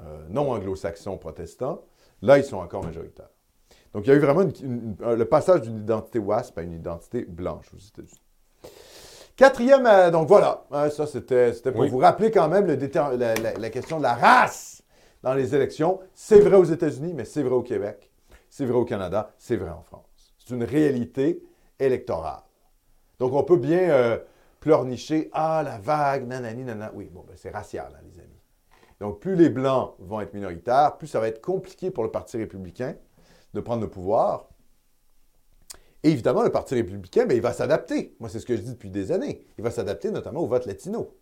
euh, 0.01 0.27
non 0.29 0.51
anglo-saxons 0.53 1.19
protestants, 1.19 1.83
là, 2.23 2.39
ils 2.39 2.45
sont 2.45 2.59
encore 2.59 2.85
majoritaires. 2.85 3.31
Donc, 3.95 4.05
il 4.07 4.11
y 4.11 4.13
a 4.13 4.17
eu 4.17 4.21
vraiment 4.21 4.43
une- 4.43 4.53
une- 4.63 4.97
un- 5.03 5.15
le 5.17 5.25
passage 5.25 5.63
d'une 5.63 5.79
identité 5.79 6.19
WASP 6.19 6.59
à 6.59 6.63
une 6.63 6.73
identité 6.73 7.25
blanche 7.25 7.67
aux 7.75 7.79
États-Unis. 7.79 8.21
Quatrième, 9.37 9.87
euh, 9.87 10.11
donc 10.11 10.27
voilà, 10.27 10.65
Hein, 10.73 10.91
ça 10.91 11.07
c'était 11.07 11.53
pour 11.71 11.83
Oui. 11.83 11.89
vous 11.89 11.99
rappeler 11.99 12.31
quand 12.31 12.49
même 12.49 12.67
le 12.67 12.75
la- 13.17 13.35
la 13.55 13.71
question 13.71 13.99
de 13.99 14.03
la 14.03 14.15
race 14.15 14.83
dans 15.23 15.33
les 15.35 15.55
élections. 15.55 16.01
C'est 16.13 16.41
vrai 16.41 16.57
aux 16.57 16.65
États-Unis, 16.65 17.13
mais 17.15 17.25
c'est 17.25 17.43
vrai 17.43 17.55
au 17.55 17.63
Québec, 17.63 18.11
c'est 18.51 18.65
vrai 18.67 18.77
au 18.77 18.85
Canada, 18.85 19.33
c'est 19.39 19.57
vrai 19.57 19.71
en 19.71 19.83
France. 19.83 20.35
C'est 20.39 20.55
une 20.55 20.65
réalité 20.65 21.41
électorale. 21.79 22.43
Donc 23.19 23.33
on 23.33 23.43
peut 23.43 23.57
bien 23.57 23.91
euh, 23.91 24.19
pleurnicher, 24.61 25.29
ah 25.33 25.63
la 25.65 25.79
vague, 25.79 26.27
nanani, 26.27 26.65
nanana. 26.65 26.93
Oui, 26.95 27.09
bon, 27.13 27.25
ben, 27.27 27.35
c'est 27.37 27.51
racial, 27.51 27.93
hein, 27.95 28.03
les 28.05 28.21
amis. 28.21 28.41
Donc 29.01 29.21
plus 29.21 29.37
les 29.37 29.49
Blancs 29.49 29.95
vont 29.99 30.21
être 30.21 30.35
minoritaires, 30.35 30.97
plus 30.97 31.07
ça 31.07 31.21
va 31.21 31.29
être 31.29 31.41
compliqué 31.41 31.91
pour 31.91 32.05
le 32.05 32.11
Parti 32.11 32.37
républicain 32.37 32.97
de 33.55 33.61
prendre 33.61 33.83
le 33.83 33.91
pouvoir. 33.91 34.49
Et 36.03 36.11
évidemment, 36.11 36.43
le 36.43 36.51
Parti 36.51 36.75
républicain, 36.75 37.27
ben, 37.27 37.37
il 37.37 37.41
va 37.41 37.53
s'adapter. 37.53 38.17
Moi, 38.21 38.29
c'est 38.29 38.39
ce 38.39 38.47
que 38.47 38.57
je 38.57 38.63
dis 38.63 38.73
depuis 38.73 38.91
des 38.91 39.11
années. 39.11 39.47
Il 39.59 39.65
va 39.65 39.71
s'adapter 39.71 40.11
notamment 40.11 40.41
au 40.41 40.47
vote 40.47 40.67
latino. 40.67 41.17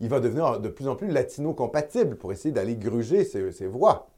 Il 0.00 0.08
va 0.08 0.20
devenir 0.20 0.60
de 0.60 0.68
plus 0.68 0.88
en 0.88 0.96
plus 0.96 1.08
latino-compatible 1.08 2.16
pour 2.16 2.32
essayer 2.32 2.52
d'aller 2.52 2.76
gruger 2.76 3.24
ses, 3.24 3.50
ses 3.52 3.66
voix. 3.66 4.10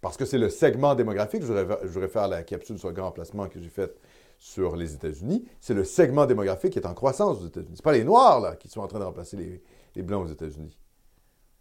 Parce 0.00 0.16
que 0.16 0.24
c'est 0.24 0.38
le 0.38 0.48
segment 0.48 0.94
démographique, 0.94 1.42
je 1.42 1.46
voudrais, 1.46 1.78
je 1.82 1.88
voudrais 1.88 2.08
faire 2.08 2.28
la 2.28 2.42
capsule 2.42 2.78
sur 2.78 2.88
le 2.88 2.94
grand 2.94 3.08
emplacement 3.08 3.48
que 3.48 3.60
j'ai 3.60 3.68
faite 3.68 4.00
sur 4.38 4.76
les 4.76 4.94
États-Unis, 4.94 5.44
c'est 5.60 5.74
le 5.74 5.82
segment 5.82 6.24
démographique 6.24 6.72
qui 6.72 6.78
est 6.78 6.86
en 6.86 6.94
croissance 6.94 7.42
aux 7.42 7.46
États-Unis. 7.46 7.76
Ce 7.76 7.82
pas 7.82 7.92
les 7.92 8.04
Noirs 8.04 8.40
là, 8.40 8.56
qui 8.56 8.68
sont 8.68 8.80
en 8.80 8.86
train 8.86 9.00
de 9.00 9.04
remplacer 9.04 9.36
les, 9.36 9.62
les 9.96 10.02
Blancs 10.02 10.26
aux 10.26 10.32
États-Unis. 10.32 10.78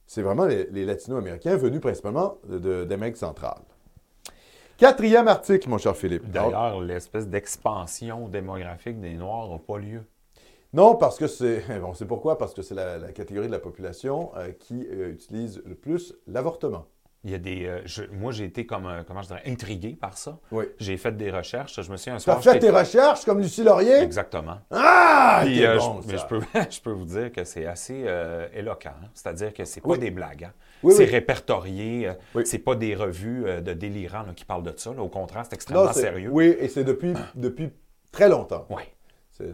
C'est 0.06 0.22
vraiment 0.22 0.46
les, 0.46 0.66
les 0.68 0.86
Latino-Américains 0.86 1.58
venus 1.58 1.82
principalement 1.82 2.38
d'Amérique 2.48 3.18
centrale. 3.18 3.62
Quatrième 4.78 5.28
article, 5.28 5.68
mon 5.70 5.80
cher 5.80 5.98
Philippe. 5.98 6.30
D'ailleurs, 6.30 6.82
l'espèce 6.82 7.28
d'expansion 7.28 8.30
démographique 8.30 9.02
des 9.02 9.16
Noirs 9.16 9.50
n'a 9.50 9.58
pas 9.58 9.80
lieu. 9.80 10.04
Non, 10.72 10.96
parce 10.96 11.18
que 11.18 11.26
c'est. 11.26 11.64
Bon, 11.82 11.96
c'est 11.96 12.06
pourquoi? 12.06 12.38
Parce 12.38 12.54
que 12.54 12.62
c'est 12.62 12.76
la, 12.76 13.00
la 13.00 13.12
catégorie 13.12 13.48
de 13.48 13.52
la 13.52 13.60
population 13.60 14.32
euh, 14.36 14.52
qui 14.52 14.86
euh, 14.86 15.10
utilise 15.12 15.64
le 15.66 15.74
plus 15.74 16.14
l'avortement. 16.28 16.86
Il 17.24 17.32
y 17.32 17.36
a 17.36 17.40
des. 17.40 17.66
euh, 17.66 17.82
je- 17.86 18.04
moi, 18.12 18.32
j'ai 18.32 18.46
été 18.46 18.66
comme, 18.66 18.86
euh, 18.86 19.02
comment 19.06 19.22
je 19.22 19.28
dirais, 19.28 19.42
intrigué 19.48 19.98
par 20.00 20.18
ça. 20.18 20.38
Oui. 20.52 20.66
J'ai 20.80 20.98
fait 20.98 21.12
des 21.18 21.32
recherches. 21.32 21.82
Je 21.82 21.92
me 21.92 21.98
souviens 21.98 22.14
un 22.14 22.18
Tu 22.18 22.24
soir. 22.24 22.38
as 22.38 22.42
fait 22.42 22.60
tes 22.60 22.70
recherches 22.70 23.26
comme 23.26 23.40
Lucie 23.40 23.64
Laurier? 23.64 24.00
Exactement. 24.02 24.60
Ah! 24.72 25.42
Puis, 25.44 25.66
euh, 25.66 25.78
bon, 25.78 26.02
je, 26.02 26.08
mais 26.08 26.18
je 26.18 26.26
peux, 26.28 26.40
je 26.70 26.80
peux 26.80 26.92
vous 26.92 27.06
dire 27.06 27.32
que 27.32 27.44
c'est 27.44 27.66
assez 27.66 28.04
euh, 28.08 28.48
éloquent. 28.54 28.90
hein. 29.04 29.08
C'est-à-dire 29.14 29.54
que 29.54 29.66
c'est 29.66 29.82
pas 29.82 29.90
Oui. 29.90 30.00
des 30.00 30.12
blagues. 30.12 30.46
hein. 30.46 30.54
Oui, 30.84 30.94
c'est 30.96 31.06
répertorié. 31.06 32.12
C'est 32.46 32.60
pas 32.60 32.76
des 32.76 32.94
revues 32.96 33.44
de 33.62 33.74
délirants 33.74 34.22
là, 34.24 34.34
qui 34.36 34.46
parlent 34.46 34.64
de 34.64 34.74
ça. 34.78 34.94
là. 34.94 35.02
Au 35.02 35.10
contraire, 35.10 35.44
c'est 35.50 35.56
extrêmement 35.56 35.86
Non, 35.86 35.94
sérieux. 35.94 36.30
Oui, 36.32 36.56
et 36.60 36.68
c'est 36.68 36.84
depuis, 36.84 37.14
depuis 37.36 37.72
très 38.12 38.30
longtemps. 38.30 38.66
Oui. 38.70 38.84
C'est 39.32 39.54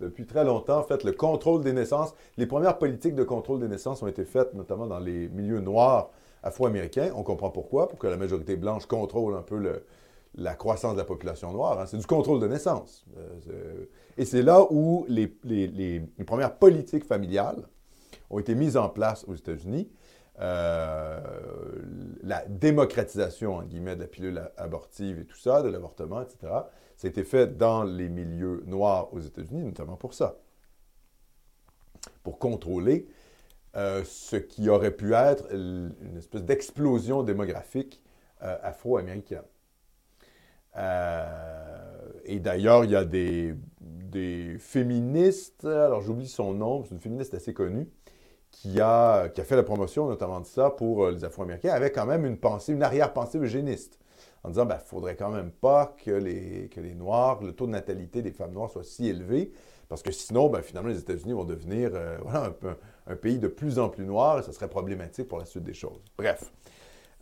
depuis 0.00 0.26
très 0.26 0.44
longtemps, 0.44 0.78
en 0.78 0.82
fait, 0.82 1.04
le 1.04 1.12
contrôle 1.12 1.62
des 1.62 1.72
naissances. 1.72 2.14
Les 2.36 2.46
premières 2.46 2.78
politiques 2.78 3.14
de 3.14 3.22
contrôle 3.22 3.60
des 3.60 3.68
naissances 3.68 4.02
ont 4.02 4.08
été 4.08 4.24
faites 4.24 4.54
notamment 4.54 4.86
dans 4.86 4.98
les 4.98 5.28
milieux 5.28 5.60
noirs 5.60 6.10
afro-américains. 6.42 7.10
On 7.14 7.22
comprend 7.22 7.50
pourquoi, 7.50 7.88
pour 7.88 7.98
que 7.98 8.06
la 8.06 8.16
majorité 8.16 8.56
blanche 8.56 8.86
contrôle 8.86 9.34
un 9.34 9.42
peu 9.42 9.82
la 10.34 10.54
croissance 10.54 10.94
de 10.94 10.98
la 10.98 11.04
population 11.04 11.52
noire. 11.52 11.80
hein. 11.80 11.86
C'est 11.86 11.98
du 11.98 12.06
contrôle 12.06 12.40
de 12.40 12.48
naissance. 12.48 13.04
Euh, 13.18 13.84
et 14.16 14.24
c'est 14.24 14.42
là 14.42 14.66
où 14.70 15.04
les, 15.08 15.26
premières 16.26 16.56
politiques 16.56 17.04
familiales 17.04 17.66
ont 18.30 18.38
été 18.38 18.54
mises 18.54 18.76
en 18.76 18.88
place 18.88 19.24
aux 19.28 19.34
États-Unis. 19.34 19.90
Euh, 20.40 21.20
la 22.22 22.44
démocratisation, 22.46 23.56
en 23.56 23.62
guillemets, 23.62 23.96
de 23.96 24.00
la 24.00 24.06
pilule 24.06 24.42
abortive 24.56 25.18
et 25.18 25.24
tout 25.24 25.36
ça, 25.36 25.62
de 25.62 25.68
l'avortement, 25.68 26.22
etc., 26.22 26.52
ça 26.96 27.06
a 27.06 27.10
été 27.10 27.24
fait 27.24 27.56
dans 27.56 27.82
les 27.82 28.08
milieux 28.10 28.62
noirs 28.66 29.12
aux 29.14 29.20
États-Unis, 29.20 29.64
notamment 29.64 29.96
pour 29.96 30.12
ça. 30.12 30.36
Pour 32.22 32.38
contrôler 32.38 33.08
euh, 33.76 34.02
ce 34.04 34.36
qui 34.36 34.68
aurait 34.68 34.90
pu 34.90 35.14
être 35.14 35.52
une 35.52 36.16
espèce 36.18 36.42
d'explosion 36.44 37.22
démographique 37.22 38.02
euh, 38.42 38.56
afro-américaine. 38.62 39.42
Euh, 40.76 41.98
et 42.24 42.38
d'ailleurs, 42.38 42.84
il 42.84 42.90
y 42.92 42.96
a 42.96 43.04
des, 43.04 43.54
des 43.80 44.56
féministes, 44.58 45.64
alors 45.64 46.00
j'oublie 46.00 46.28
son 46.28 46.54
nom, 46.54 46.84
c'est 46.84 46.94
une 46.94 47.00
féministe 47.00 47.34
assez 47.34 47.52
connue, 47.54 47.88
qui 48.50 48.80
a, 48.80 49.28
qui 49.30 49.40
a 49.40 49.44
fait 49.44 49.56
la 49.56 49.62
promotion 49.62 50.06
notamment 50.08 50.40
de 50.40 50.46
ça 50.46 50.70
pour 50.70 51.10
les 51.10 51.24
Afro-Américains, 51.24 51.72
avec 51.72 51.94
quand 51.94 52.06
même 52.06 52.26
une 52.26 52.38
pensée, 52.38 52.72
une 52.72 52.82
arrière-pensée 52.82 53.38
eugéniste, 53.38 53.98
en 54.44 54.50
disant, 54.50 54.64
ne 54.66 54.74
faudrait 54.74 55.16
quand 55.16 55.30
même 55.30 55.50
pas 55.50 55.94
que 56.04 56.10
les, 56.10 56.68
que 56.68 56.80
les 56.80 56.94
Noirs, 56.94 57.42
le 57.42 57.52
taux 57.52 57.66
de 57.66 57.72
natalité 57.72 58.22
des 58.22 58.32
femmes 58.32 58.52
noires 58.52 58.70
soit 58.70 58.84
si 58.84 59.08
élevé, 59.08 59.52
parce 59.88 60.02
que 60.02 60.12
sinon, 60.12 60.48
ben, 60.48 60.62
finalement, 60.62 60.90
les 60.90 61.00
États-Unis 61.00 61.32
vont 61.32 61.44
devenir 61.44 61.90
voilà, 62.22 62.44
un, 62.44 62.50
peu- 62.50 62.76
un 63.10 63.16
pays 63.16 63.38
de 63.38 63.48
plus 63.48 63.78
en 63.78 63.88
plus 63.88 64.04
noir, 64.04 64.38
et 64.38 64.42
ça 64.42 64.52
serait 64.52 64.68
problématique 64.68 65.28
pour 65.28 65.38
la 65.38 65.44
suite 65.44 65.64
des 65.64 65.74
choses. 65.74 66.02
Bref. 66.16 66.52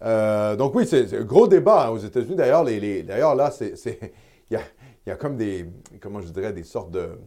Euh, 0.03 0.55
donc 0.55 0.75
oui, 0.75 0.87
c'est 0.87 1.13
un 1.17 1.25
gros 1.25 1.49
débat 1.49 1.87
hein, 1.87 1.91
aux 1.91 1.99
États-Unis. 1.99 2.37
D'ailleurs, 2.37 2.63
les, 2.63 3.03
d'ailleurs 3.03 3.35
là, 3.35 3.53
il 3.61 4.59
y 5.07 5.11
a, 5.11 5.17
comme 5.17 5.37
des, 5.37 5.67
comment 6.01 6.21
je 6.21 6.29
dirais, 6.29 6.53
des 6.53 6.63
sortes 6.63 6.91
de, 6.91 7.19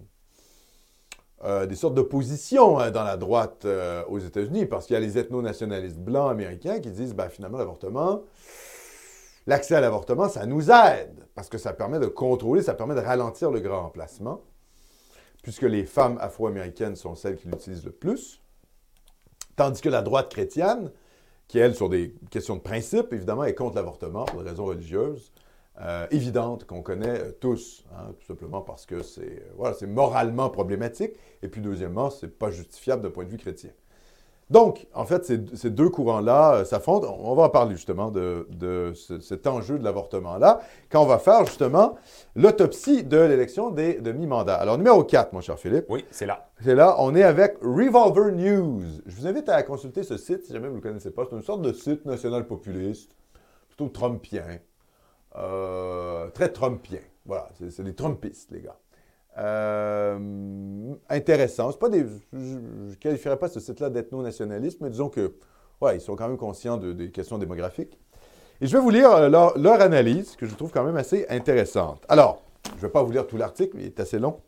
euh, 1.43 1.65
des 1.65 1.75
sortes 1.75 1.95
d'opposition 1.95 2.79
hein, 2.79 2.91
dans 2.91 3.03
la 3.03 3.17
droite 3.17 3.65
euh, 3.65 4.03
aux 4.07 4.19
États-Unis, 4.19 4.67
parce 4.67 4.85
qu'il 4.85 4.93
y 4.93 4.97
a 4.97 4.99
les 4.99 5.17
ethno-nationalistes 5.17 5.97
blancs 5.97 6.31
américains 6.31 6.79
qui 6.79 6.91
disent, 6.91 7.15
ben, 7.15 7.29
finalement, 7.29 7.57
l'avortement, 7.57 8.23
l'accès 9.47 9.75
à 9.75 9.81
l'avortement, 9.81 10.29
ça 10.29 10.45
nous 10.45 10.69
aide, 10.69 11.25
parce 11.35 11.49
que 11.49 11.57
ça 11.57 11.73
permet 11.73 11.99
de 11.99 12.07
contrôler, 12.07 12.61
ça 12.61 12.73
permet 12.73 12.95
de 12.95 13.01
ralentir 13.01 13.51
le 13.51 13.59
grand 13.59 13.85
emplacement, 13.85 14.41
puisque 15.41 15.63
les 15.63 15.83
femmes 15.83 16.17
afro-américaines 16.21 16.95
sont 16.95 17.15
celles 17.15 17.35
qui 17.35 17.47
l'utilisent 17.47 17.85
le 17.85 17.91
plus, 17.91 18.40
tandis 19.61 19.81
que 19.81 19.89
la 19.89 20.01
droite 20.01 20.31
chrétienne, 20.31 20.89
qui, 21.47 21.59
elle, 21.59 21.75
sur 21.75 21.87
des 21.87 22.15
questions 22.31 22.55
de 22.55 22.61
principe, 22.61 23.13
évidemment, 23.13 23.43
est 23.43 23.53
contre 23.53 23.75
l'avortement 23.75 24.25
pour 24.25 24.41
des 24.41 24.49
raisons 24.49 24.65
religieuses, 24.65 25.31
euh, 25.79 26.07
évidente 26.09 26.65
qu'on 26.65 26.81
connaît 26.81 27.19
euh, 27.19 27.31
tous, 27.39 27.85
hein, 27.93 28.11
tout 28.19 28.25
simplement 28.25 28.61
parce 28.61 28.87
que 28.87 29.03
c'est 29.03 29.43
euh, 29.59 29.73
c'est 29.77 29.85
moralement 29.85 30.49
problématique, 30.49 31.11
et 31.43 31.47
puis 31.47 31.61
deuxièmement, 31.61 32.09
c'est 32.09 32.39
pas 32.39 32.49
justifiable 32.49 33.03
d'un 33.03 33.11
point 33.11 33.23
de 33.23 33.29
vue 33.29 33.37
chrétien. 33.37 33.69
Donc, 34.51 34.85
en 34.93 35.05
fait, 35.05 35.23
ces, 35.25 35.39
ces 35.55 35.69
deux 35.69 35.89
courants-là 35.89 36.65
s'affrontent. 36.65 37.07
On 37.19 37.33
va 37.35 37.43
en 37.43 37.49
parler 37.49 37.73
justement 37.75 38.11
de, 38.11 38.47
de 38.51 38.91
ce- 38.93 39.19
cet 39.21 39.47
enjeu 39.47 39.79
de 39.79 39.83
l'avortement-là, 39.83 40.59
quand 40.91 41.01
on 41.01 41.05
va 41.05 41.19
faire 41.19 41.45
justement 41.45 41.95
l'autopsie 42.35 43.03
de 43.05 43.17
l'élection 43.17 43.71
des 43.71 43.95
demi-mandats. 44.01 44.55
Alors, 44.57 44.77
numéro 44.77 45.03
4, 45.05 45.31
mon 45.31 45.39
cher 45.41 45.57
Philippe, 45.57 45.85
Oui, 45.87 46.05
c'est 46.11 46.25
là. 46.25 46.49
c'est 46.61 46.75
là, 46.75 46.97
on 46.99 47.15
est 47.15 47.23
avec 47.23 47.55
Revolver 47.61 48.33
News. 48.33 48.83
Je 49.05 49.15
vous 49.15 49.25
invite 49.25 49.47
à 49.47 49.63
consulter 49.63 50.03
ce 50.03 50.17
site 50.17 50.43
si 50.45 50.51
jamais 50.51 50.67
vous 50.67 50.73
ne 50.75 50.81
le 50.81 50.83
connaissez 50.83 51.11
pas. 51.11 51.23
C'est 51.29 51.35
une 51.37 51.43
sorte 51.43 51.61
de 51.61 51.71
site 51.71 52.05
national 52.05 52.45
populiste, 52.45 53.15
plutôt 53.69 53.87
trumpien, 53.87 54.43
euh, 55.37 56.29
très 56.31 56.49
trumpien. 56.49 56.99
Voilà, 57.25 57.47
c'est 57.57 57.71
c'est 57.71 57.83
des 57.83 57.95
trumpistes, 57.95 58.51
les 58.51 58.61
gars. 58.61 58.77
Euh, 59.37 60.93
intéressant. 61.09 61.71
Pas 61.73 61.89
des, 61.89 62.05
je 62.33 62.37
ne 62.37 62.93
qualifierais 62.95 63.37
pas 63.37 63.47
ce 63.47 63.59
site-là 63.59 63.89
d'ethno-nationaliste, 63.89 64.79
mais 64.81 64.89
disons 64.89 65.09
que, 65.09 65.33
ouais, 65.81 65.97
ils 65.97 66.01
sont 66.01 66.15
quand 66.15 66.27
même 66.27 66.37
conscients 66.37 66.77
de- 66.77 66.93
des 66.93 67.11
questions 67.11 67.37
démographiques. 67.37 67.97
Et 68.59 68.67
je 68.67 68.73
vais 68.75 68.81
vous 68.83 68.89
lire 68.89 69.11
euh, 69.11 69.29
leur, 69.29 69.57
leur 69.57 69.81
analyse, 69.81 70.35
que 70.35 70.45
je 70.45 70.53
trouve 70.55 70.71
quand 70.71 70.83
même 70.83 70.97
assez 70.97 71.25
intéressante. 71.29 72.03
Alors, 72.09 72.43
je 72.71 72.75
ne 72.75 72.81
vais 72.81 72.89
pas 72.89 73.01
vous 73.03 73.11
lire 73.11 73.25
tout 73.25 73.37
l'article, 73.37 73.71
mais 73.75 73.83
il 73.83 73.87
est 73.87 73.99
assez 73.99 74.19
long. 74.19 74.39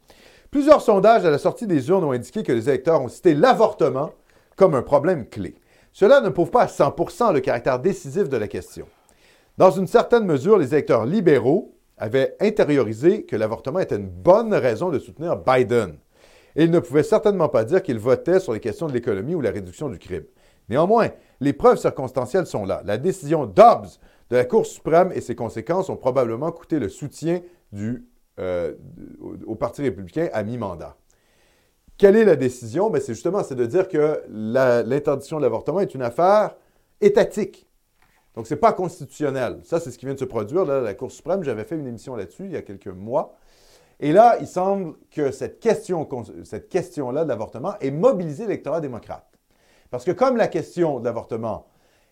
Plusieurs 0.51 0.81
sondages 0.81 1.25
à 1.25 1.31
la 1.31 1.37
sortie 1.39 1.65
des 1.65 1.89
urnes 1.89 2.03
ont 2.03 2.11
indiqué 2.11 2.43
que 2.43 2.51
les 2.51 2.69
électeurs 2.69 3.01
ont 3.01 3.07
cité 3.07 3.33
l'avortement 3.33 4.11
comme 4.55 4.75
un 4.75 4.83
problème 4.83 5.25
clé. 5.27 5.55
Cela 5.93 6.21
ne 6.21 6.29
prouve 6.29 6.51
pas 6.51 6.63
à 6.63 6.67
100% 6.67 7.33
le 7.33 7.39
caractère 7.39 7.79
décisif 7.79 8.29
de 8.29 8.37
la 8.37 8.47
question. 8.47 8.85
Dans 9.57 9.71
une 9.71 9.87
certaine 9.87 10.25
mesure, 10.25 10.57
les 10.57 10.73
électeurs 10.73 11.05
libéraux 11.05 11.72
avaient 11.97 12.35
intériorisé 12.39 13.23
que 13.23 13.35
l'avortement 13.35 13.79
était 13.79 13.95
une 13.95 14.09
bonne 14.09 14.53
raison 14.53 14.89
de 14.89 14.99
soutenir 14.99 15.37
Biden. 15.37 15.95
Et 16.55 16.65
ils 16.65 16.71
ne 16.71 16.79
pouvaient 16.79 17.03
certainement 17.03 17.49
pas 17.49 17.63
dire 17.63 17.81
qu'ils 17.81 17.99
votaient 17.99 18.39
sur 18.39 18.53
les 18.53 18.59
questions 18.59 18.87
de 18.87 18.93
l'économie 18.93 19.35
ou 19.35 19.41
la 19.41 19.51
réduction 19.51 19.89
du 19.89 19.97
crime. 19.97 20.25
Néanmoins, 20.69 21.09
les 21.39 21.53
preuves 21.53 21.77
circonstancielles 21.77 22.45
sont 22.45 22.65
là. 22.65 22.81
La 22.85 22.97
décision 22.97 23.45
Dobbs 23.45 23.99
de 24.29 24.37
la 24.37 24.45
Cour 24.45 24.65
suprême 24.65 25.11
et 25.13 25.21
ses 25.21 25.35
conséquences 25.35 25.89
ont 25.89 25.97
probablement 25.97 26.51
coûté 26.51 26.79
le 26.79 26.89
soutien 26.89 27.41
euh, 28.39 28.73
au, 29.45 29.55
Parti 29.55 29.81
républicain 29.81 30.29
à 30.33 30.43
mi-mandat. 30.43 30.95
Quelle 31.97 32.15
est 32.15 32.25
la 32.25 32.35
décision? 32.35 32.89
Ben, 32.89 33.01
c'est 33.01 33.13
justement 33.13 33.41
de 33.41 33.65
dire 33.65 33.87
que 33.87 34.23
l'interdiction 34.29 35.37
de 35.37 35.43
l'avortement 35.43 35.79
est 35.79 35.93
une 35.93 36.01
affaire 36.01 36.55
étatique. 37.01 37.67
Donc, 38.35 38.47
ce 38.47 38.53
n'est 38.53 38.59
pas 38.59 38.73
constitutionnel. 38.73 39.59
Ça, 39.63 39.79
c'est 39.79 39.91
ce 39.91 39.97
qui 39.97 40.05
vient 40.05 40.15
de 40.15 40.19
se 40.19 40.25
produire. 40.25 40.65
Là, 40.65 40.81
la 40.81 40.93
Cour 40.93 41.11
suprême, 41.11 41.43
j'avais 41.43 41.63
fait 41.63 41.75
une 41.75 41.87
émission 41.87 42.15
là-dessus 42.15 42.45
il 42.45 42.51
y 42.51 42.57
a 42.57 42.61
quelques 42.61 42.87
mois. 42.87 43.35
Et 43.99 44.11
là, 44.11 44.37
il 44.39 44.47
semble 44.47 44.95
que 45.11 45.31
cette 45.31 45.59
question, 45.59 46.07
cette 46.43 46.67
question-là 46.69 47.23
de 47.23 47.29
l'avortement 47.29 47.75
ait 47.79 47.91
mobilisé 47.91 48.43
l'électorat 48.43 48.81
démocrate. 48.81 49.27
Parce 49.91 50.03
que 50.03 50.11
comme 50.11 50.35
la 50.35 50.47
question 50.47 50.99
de 50.99 51.05
l'avortement 51.05 51.67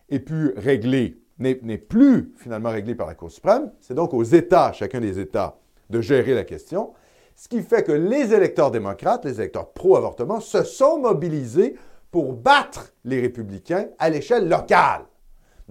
est 0.08 0.20
plus 0.20 0.54
réglée, 0.56 1.20
n'est 1.38 1.78
plus 1.78 2.32
finalement 2.36 2.70
réglée 2.70 2.94
par 2.94 3.08
la 3.08 3.14
Cour 3.14 3.30
suprême, 3.30 3.72
c'est 3.80 3.94
donc 3.94 4.14
aux 4.14 4.22
États, 4.22 4.72
chacun 4.72 5.00
des 5.00 5.18
États, 5.18 5.58
de 5.90 6.00
gérer 6.00 6.34
la 6.34 6.44
question. 6.44 6.92
Ce 7.34 7.48
qui 7.48 7.62
fait 7.62 7.82
que 7.82 7.92
les 7.92 8.32
électeurs 8.32 8.70
démocrates, 8.70 9.24
les 9.24 9.40
électeurs 9.40 9.72
pro-avortement, 9.72 10.38
se 10.38 10.62
sont 10.62 10.98
mobilisés 10.98 11.76
pour 12.10 12.34
battre 12.34 12.92
les 13.04 13.20
républicains 13.20 13.88
à 13.98 14.10
l'échelle 14.10 14.48
locale. 14.48 15.02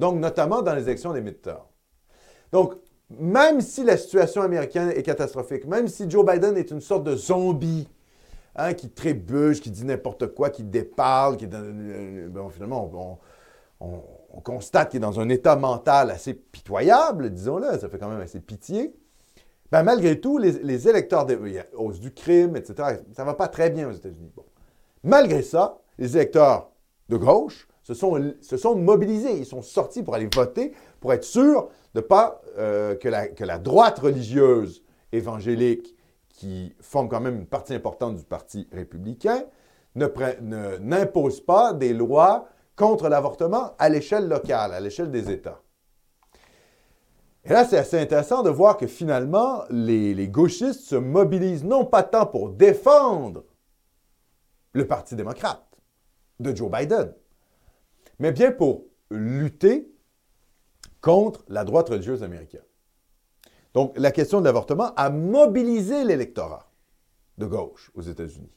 Donc, 0.01 0.19
notamment 0.19 0.63
dans 0.63 0.73
les 0.73 0.81
élections 0.81 1.13
des 1.13 1.21
midterms. 1.21 1.61
Donc, 2.51 2.73
même 3.11 3.61
si 3.61 3.83
la 3.83 3.97
situation 3.97 4.41
américaine 4.41 4.89
est 4.89 5.03
catastrophique, 5.03 5.65
même 5.67 5.87
si 5.87 6.09
Joe 6.09 6.25
Biden 6.25 6.57
est 6.57 6.71
une 6.71 6.81
sorte 6.81 7.03
de 7.03 7.15
zombie, 7.15 7.87
hein, 8.55 8.73
qui 8.73 8.89
trébuche, 8.89 9.61
qui 9.61 9.69
dit 9.69 9.85
n'importe 9.85 10.33
quoi, 10.33 10.49
qui 10.49 10.63
déparle, 10.63 11.37
qui 11.37 11.45
dans- 11.47 11.59
euh, 11.63 12.27
bon, 12.29 12.49
finalement, 12.49 12.89
on, 13.79 13.85
on- 13.85 14.01
on 14.33 14.39
constate 14.41 14.89
qu'il 14.89 14.97
est 14.97 15.01
dans 15.01 15.19
un 15.19 15.29
état 15.29 15.55
mental 15.55 16.09
assez 16.09 16.33
pitoyable, 16.33 17.29
disons-le, 17.29 17.77
ça 17.77 17.87
fait 17.87 17.99
quand 17.99 18.09
même 18.09 18.21
assez 18.21 18.39
pitié. 18.39 18.95
Ben, 19.71 19.83
malgré 19.83 20.19
tout, 20.19 20.39
les, 20.39 20.87
électeurs, 20.87 21.27
de, 21.27 21.39
il 21.45 21.53
y 21.53 21.59
a 21.59 21.65
hausse 21.77 21.99
du 21.99 22.11
crime, 22.11 22.55
etc., 22.55 22.97
ça 23.13 23.21
ne 23.21 23.27
va 23.27 23.35
pas 23.35 23.47
très 23.49 23.69
bien 23.69 23.87
aux 23.87 23.93
États-Unis. 23.93 24.31
Malgré 25.03 25.43
ça, 25.43 25.77
les 25.99 26.17
électeurs 26.17 26.71
de 27.09 27.17
gauche 27.17 27.67
se 27.93 28.57
sont, 28.57 28.75
mobilisés. 28.75 29.37
Ils 29.37 29.45
sont 29.45 29.61
sortis 29.61 30.03
pour 30.03 30.15
aller 30.15 30.29
voter, 30.33 30.73
pour 30.99 31.13
être 31.13 31.23
sûrs 31.23 31.69
de 31.93 32.01
pas 32.01 32.41
euh, 32.57 32.95
que, 32.95 33.09
la, 33.43 33.57
droite 33.57 33.99
religieuse 33.99 34.83
évangélique, 35.11 35.95
qui 36.29 36.73
forme 36.79 37.09
quand 37.09 37.19
même 37.19 37.35
une 37.35 37.45
partie 37.45 37.73
importante 37.73 38.15
du 38.15 38.23
Parti 38.23 38.67
républicain, 38.71 39.43
pre- 39.95 40.39
ne- 40.41 40.77
n'impose 40.77 41.41
pas 41.41 41.73
des 41.73 41.93
lois 41.93 42.47
contre 42.75 43.09
l'avortement 43.09 43.73
à 43.77 43.89
l'échelle 43.89 44.27
locale, 44.27 44.73
à 44.73 44.79
l'échelle 44.79 45.11
des 45.11 45.29
États. 45.29 45.61
Et 47.43 47.49
là, 47.49 47.65
c'est 47.65 47.77
assez 47.77 47.99
intéressant 47.99 48.43
de 48.43 48.49
voir 48.49 48.77
que 48.77 48.87
finalement, 48.87 49.63
les 49.69 50.27
gauchistes 50.27 50.81
se 50.81 50.95
mobilisent 50.95 51.63
non 51.63 51.85
pas 51.85 52.03
tant 52.03 52.25
pour 52.25 52.49
défendre 52.49 53.43
le 54.73 54.87
Parti 54.87 55.15
démocrate 55.15 55.65
de 56.39 56.55
Joe 56.55 56.71
Biden, 56.71 57.13
mais 58.21 58.31
bien 58.31 58.51
pour 58.51 58.85
lutter 59.09 59.91
contre 61.01 61.43
la 61.49 61.65
droite 61.65 61.89
religieuse 61.89 62.21
américaine. 62.23 62.61
Donc, 63.73 63.97
la 63.97 64.11
question 64.11 64.39
de 64.39 64.45
l'avortement 64.45 64.93
a 64.95 65.09
mobilisé 65.09 66.03
l'électorat 66.03 66.71
de 67.39 67.47
gauche 67.47 67.91
aux 67.95 68.01
États-Unis. 68.01 68.51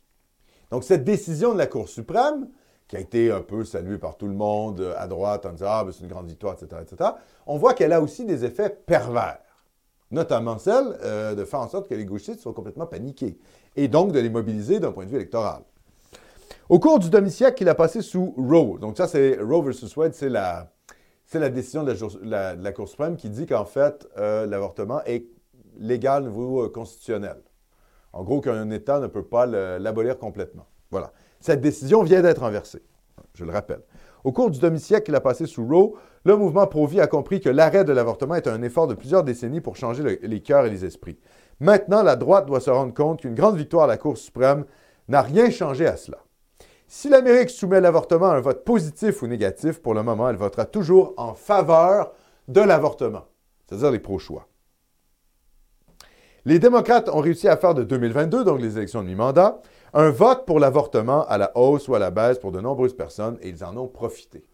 Donc, 0.70 0.84
cette 0.84 1.02
décision 1.02 1.54
de 1.54 1.58
la 1.58 1.66
Cour 1.66 1.88
suprême, 1.88 2.50
qui 2.88 2.96
a 2.96 3.00
été 3.00 3.32
un 3.32 3.40
peu 3.40 3.64
saluée 3.64 3.96
par 3.96 4.18
tout 4.18 4.26
le 4.26 4.34
monde 4.34 4.80
euh, 4.80 4.94
à 4.98 5.06
droite 5.06 5.46
en 5.46 5.52
disant 5.52 5.68
Ah, 5.70 5.84
ben, 5.84 5.92
c'est 5.92 6.02
une 6.02 6.10
grande 6.10 6.28
victoire, 6.28 6.54
etc., 6.60 6.82
etc., 6.82 7.10
on 7.46 7.56
voit 7.56 7.72
qu'elle 7.72 7.94
a 7.94 8.02
aussi 8.02 8.26
des 8.26 8.44
effets 8.44 8.68
pervers, 8.68 9.40
notamment 10.10 10.58
celle 10.58 10.98
euh, 11.02 11.34
de 11.34 11.44
faire 11.46 11.60
en 11.60 11.68
sorte 11.68 11.88
que 11.88 11.94
les 11.94 12.04
gauchistes 12.04 12.40
soient 12.40 12.52
complètement 12.52 12.86
paniqués 12.86 13.38
et 13.76 13.88
donc 13.88 14.12
de 14.12 14.18
les 14.18 14.28
mobiliser 14.28 14.78
d'un 14.78 14.92
point 14.92 15.06
de 15.06 15.10
vue 15.10 15.16
électoral. 15.16 15.62
Au 16.70 16.78
cours 16.78 16.98
du 16.98 17.10
demi-siècle 17.10 17.56
qu'il 17.58 17.68
a 17.68 17.74
passé 17.74 18.00
sous 18.00 18.34
Roe, 18.38 18.78
donc 18.78 18.96
ça 18.96 19.06
c'est 19.06 19.38
Roe 19.38 19.62
versus 19.62 19.94
Wade, 19.96 20.14
c'est 20.14 20.30
la, 20.30 20.70
décision 21.50 21.84
de 21.84 21.94
la, 22.22 22.72
Cour 22.72 22.88
suprême 22.88 23.16
qui 23.16 23.28
dit 23.28 23.44
qu'en 23.44 23.66
fait 23.66 24.08
euh, 24.16 24.46
l'avortement 24.46 25.02
est 25.04 25.26
légal 25.78 26.22
au 26.22 26.28
niveau 26.28 26.64
euh, 26.64 26.68
constitutionnel. 26.70 27.36
En 28.14 28.22
gros, 28.22 28.40
qu'un 28.40 28.70
État 28.70 29.00
ne 29.00 29.08
peut 29.08 29.24
pas 29.24 29.44
l'abolir 29.44 30.18
complètement. 30.18 30.66
Voilà. 30.90 31.12
Cette 31.40 31.60
décision 31.60 32.02
vient 32.02 32.22
d'être 32.22 32.40
renversée, 32.40 32.82
je 33.34 33.44
le 33.44 33.50
rappelle. 33.50 33.82
Au 34.22 34.32
cours 34.32 34.50
du 34.50 34.58
demi-siècle 34.58 35.04
qu'il 35.04 35.14
a 35.16 35.20
passé 35.20 35.44
sous 35.44 35.66
Roe, 35.66 35.98
le 36.24 36.36
mouvement 36.36 36.66
pro-vie 36.66 37.00
a 37.00 37.06
compris 37.06 37.40
que 37.40 37.50
l'arrêt 37.50 37.84
de 37.84 37.92
l'avortement 37.92 38.36
est 38.36 38.46
un 38.46 38.62
effort 38.62 38.86
de 38.86 38.94
plusieurs 38.94 39.22
décennies 39.24 39.60
pour 39.60 39.76
changer 39.76 40.02
le- 40.02 40.18
les 40.22 40.40
cœurs 40.40 40.64
et 40.64 40.70
les 40.70 40.86
esprits. 40.86 41.18
Maintenant, 41.60 42.02
la 42.02 42.16
droite 42.16 42.46
doit 42.46 42.60
se 42.60 42.70
rendre 42.70 42.94
compte 42.94 43.20
qu'une 43.20 43.34
grande 43.34 43.56
victoire 43.56 43.84
à 43.84 43.88
la 43.88 43.98
Cour 43.98 44.16
suprême 44.16 44.64
n'a 45.08 45.20
rien 45.20 45.50
changé 45.50 45.86
à 45.86 45.98
cela. 45.98 46.24
Si 46.96 47.08
l'Amérique 47.08 47.50
soumet 47.50 47.80
l'avortement 47.80 48.30
à 48.30 48.36
un 48.36 48.40
vote 48.40 48.64
positif 48.64 49.20
ou 49.22 49.26
négatif, 49.26 49.82
pour 49.82 49.94
le 49.94 50.04
moment, 50.04 50.28
elle 50.28 50.36
votera 50.36 50.64
toujours 50.64 51.12
en 51.16 51.34
faveur 51.34 52.12
de 52.46 52.60
l'avortement, 52.60 53.24
c'est-à-dire 53.66 53.90
les 53.90 53.98
pro-choix. 53.98 54.46
Les 56.44 56.60
démocrates 56.60 57.08
ont 57.08 57.18
réussi 57.18 57.48
à 57.48 57.56
faire 57.56 57.74
de 57.74 57.82
2022, 57.82 58.44
donc 58.44 58.60
les 58.60 58.78
élections 58.78 59.02
de 59.02 59.08
mi-mandat, 59.08 59.60
un 59.92 60.10
vote 60.10 60.46
pour 60.46 60.60
l'avortement 60.60 61.26
à 61.26 61.36
la 61.36 61.50
hausse 61.56 61.88
ou 61.88 61.96
à 61.96 61.98
la 61.98 62.12
baisse 62.12 62.38
pour 62.38 62.52
de 62.52 62.60
nombreuses 62.60 62.94
personnes 62.94 63.38
et 63.42 63.48
ils 63.48 63.64
en 63.64 63.76
ont 63.76 63.88
profité. 63.88 64.44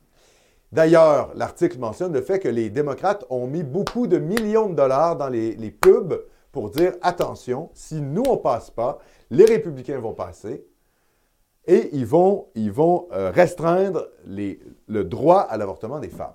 D'ailleurs, 0.72 1.32
l'article 1.34 1.78
mentionne 1.78 2.14
le 2.14 2.22
fait 2.22 2.38
que 2.38 2.48
les 2.48 2.70
démocrates 2.70 3.26
ont 3.28 3.46
mis 3.46 3.62
beaucoup 3.62 4.06
de 4.06 4.16
millions 4.16 4.70
de 4.70 4.74
dollars 4.74 5.14
dans 5.14 5.28
les, 5.28 5.70
pubs 5.70 6.24
pour 6.52 6.70
dire 6.70 6.94
attention, 7.02 7.68
si 7.74 8.00
nous 8.00 8.24
on 8.26 8.38
passe 8.38 8.70
pas, 8.70 8.98
les 9.28 9.44
républicains 9.44 9.98
vont 9.98 10.14
passer 10.14 10.64
et 11.66 11.90
ils 11.92 12.06
vont, 12.06 12.48
ils 12.54 12.72
vont 12.72 13.08
euh, 13.12 13.30
restreindre 13.30 14.08
le 14.26 15.02
droit 15.04 15.40
à 15.40 15.56
l'avortement 15.56 15.98
des 15.98 16.08
femmes. 16.08 16.34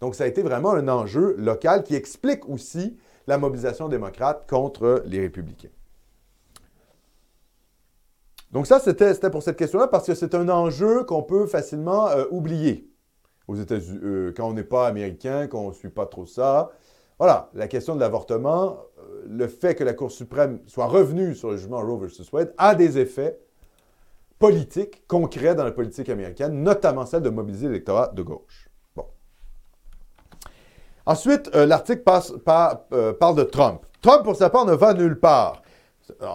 Donc 0.00 0.14
ça 0.14 0.24
a 0.24 0.26
été 0.26 0.42
vraiment 0.42 0.72
un 0.72 0.88
enjeu 0.88 1.34
local 1.38 1.82
qui 1.82 1.94
explique 1.94 2.48
aussi 2.48 2.96
la 3.26 3.38
mobilisation 3.38 3.88
démocrate 3.88 4.48
contre 4.48 5.02
les 5.06 5.20
républicains. 5.20 5.70
Donc 8.52 8.66
ça, 8.66 8.78
c'était 8.78 9.30
pour 9.30 9.42
cette 9.42 9.56
question-là 9.56 9.88
parce 9.88 10.06
que 10.06 10.14
c'est 10.14 10.34
un 10.34 10.48
enjeu 10.48 11.04
qu'on 11.04 11.22
peut 11.22 11.46
facilement 11.46 12.08
euh, 12.08 12.24
oublier 12.30 12.88
aux 13.48 13.56
États-Unis, 13.56 13.98
euh, 14.02 14.32
quand 14.36 14.48
on 14.48 14.52
n'est 14.52 14.64
pas 14.64 14.86
américain, 14.86 15.46
qu'on 15.46 15.68
ne 15.68 15.74
suit 15.74 15.88
pas 15.88 16.06
trop 16.06 16.26
ça. 16.26 16.70
Voilà, 17.18 17.50
la 17.54 17.66
question 17.66 17.94
de 17.94 18.00
l'avortement, 18.00 18.78
le 19.26 19.48
fait 19.48 19.74
que 19.74 19.82
la 19.82 19.94
Cour 19.94 20.12
suprême 20.12 20.60
soit 20.66 20.86
revenue 20.86 21.34
sur 21.34 21.50
le 21.50 21.56
jugement 21.56 21.80
Roe 21.80 21.98
versus 21.98 22.30
Wade 22.30 22.52
a 22.58 22.74
des 22.74 22.98
effets 22.98 23.40
politiques 24.38 25.06
concrets 25.06 25.54
dans 25.54 25.64
la 25.64 25.72
politique 25.72 26.08
américaine, 26.08 26.62
notamment 26.62 27.06
celle 27.06 27.22
de 27.22 27.30
mobiliser 27.30 27.68
l'électorat 27.68 28.08
de 28.08 28.22
gauche. 28.22 28.68
Bon. 28.94 29.06
Ensuite, 31.06 31.50
euh, 31.54 31.66
l'article 31.66 32.02
par- 32.02 32.80
euh, 32.92 33.12
parle 33.12 33.36
de 33.36 33.44
Trump. 33.44 33.82
Trump, 34.02 34.22
pour 34.24 34.36
sa 34.36 34.50
part, 34.50 34.66
ne 34.66 34.74
va 34.74 34.92
nulle 34.94 35.18
part. 35.18 35.62
Euh, 36.22 36.26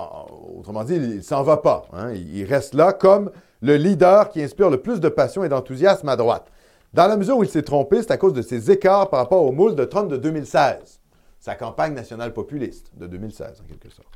Autrement 0.57 0.83
dit, 0.83 0.95
il 0.95 1.17
ne 1.17 1.21
s'en 1.21 1.43
va 1.43 1.57
pas. 1.57 1.85
hein. 1.93 2.11
Il 2.13 2.43
reste 2.45 2.73
là 2.73 2.91
comme 2.93 3.31
le 3.61 3.75
leader 3.77 4.29
qui 4.29 4.41
inspire 4.41 4.69
le 4.69 4.81
plus 4.81 4.99
de 4.99 5.09
passion 5.09 5.43
et 5.43 5.49
d'enthousiasme 5.49 6.09
à 6.09 6.15
droite. 6.15 6.47
Dans 6.93 7.07
la 7.07 7.15
mesure 7.15 7.37
où 7.37 7.43
il 7.43 7.49
s'est 7.49 7.61
trompé, 7.63 8.01
c'est 8.01 8.11
à 8.11 8.17
cause 8.17 8.33
de 8.33 8.41
ses 8.41 8.69
écarts 8.71 9.09
par 9.09 9.19
rapport 9.21 9.43
au 9.45 9.51
moule 9.53 9.75
de 9.75 9.85
Trump 9.85 10.09
de 10.09 10.17
2016, 10.17 10.99
sa 11.39 11.55
campagne 11.55 11.93
nationale 11.93 12.33
populiste 12.33 12.91
de 12.97 13.07
2016 13.07 13.61
en 13.63 13.67
quelque 13.67 13.89
sorte. 13.89 14.09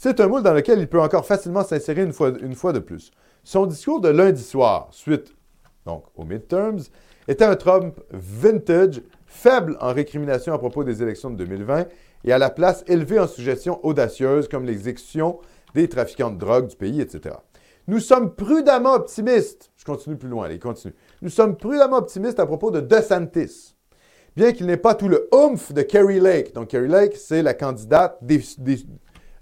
C'est 0.00 0.20
un 0.20 0.28
moule 0.28 0.44
dans 0.44 0.54
lequel 0.54 0.78
il 0.78 0.86
peut 0.86 1.00
encore 1.00 1.26
facilement 1.26 1.64
s'insérer 1.64 2.02
une 2.02 2.12
fois, 2.12 2.72
de 2.72 2.78
plus. 2.78 3.10
Son 3.42 3.66
discours 3.66 4.00
de 4.00 4.08
lundi 4.08 4.42
soir, 4.42 4.86
suite 4.92 5.34
donc 5.86 6.04
aux 6.14 6.24
midterms, 6.24 6.78
était 7.26 7.44
un 7.44 7.56
Trump 7.56 7.98
vintage, 8.12 9.02
faible 9.26 9.76
en 9.80 9.92
récrimination 9.92 10.52
à 10.54 10.58
propos 10.58 10.84
des 10.84 11.02
élections 11.02 11.30
de 11.30 11.36
2020 11.44 11.86
et 12.24 12.32
à 12.32 12.38
la 12.38 12.48
place 12.48 12.84
élevé 12.86 13.18
en 13.18 13.26
suggestions 13.26 13.84
audacieuses 13.84 14.46
comme 14.48 14.64
l'exécution 14.64 15.40
des 15.74 15.88
trafiquants 15.88 16.30
de 16.30 16.38
drogue 16.38 16.68
du 16.68 16.76
pays, 16.76 17.00
etc. 17.00 17.34
Nous 17.88 17.98
sommes 18.00 18.34
prudemment 18.36 18.92
optimistes. 18.94 19.72
Je 19.76 19.84
continue 19.84 20.16
plus 20.16 20.28
loin, 20.28 20.44
allez, 20.44 20.60
continue. 20.60 20.94
Nous 21.22 21.30
sommes 21.30 21.56
prudemment 21.56 21.96
optimistes 21.96 22.38
à 22.38 22.46
propos 22.46 22.70
de 22.70 22.80
DeSantis. 22.80 23.74
Bien 24.36 24.52
qu'il 24.52 24.66
n'ait 24.66 24.76
pas 24.76 24.94
tout 24.94 25.08
le 25.08 25.28
oomph 25.34 25.72
de 25.72 25.82
Kerry 25.82 26.20
Lake. 26.20 26.54
Donc, 26.54 26.68
Kerry 26.68 26.86
Lake, 26.86 27.16
c'est 27.16 27.42
la 27.42 27.54
candidate 27.54 28.18
dé- 28.22 28.40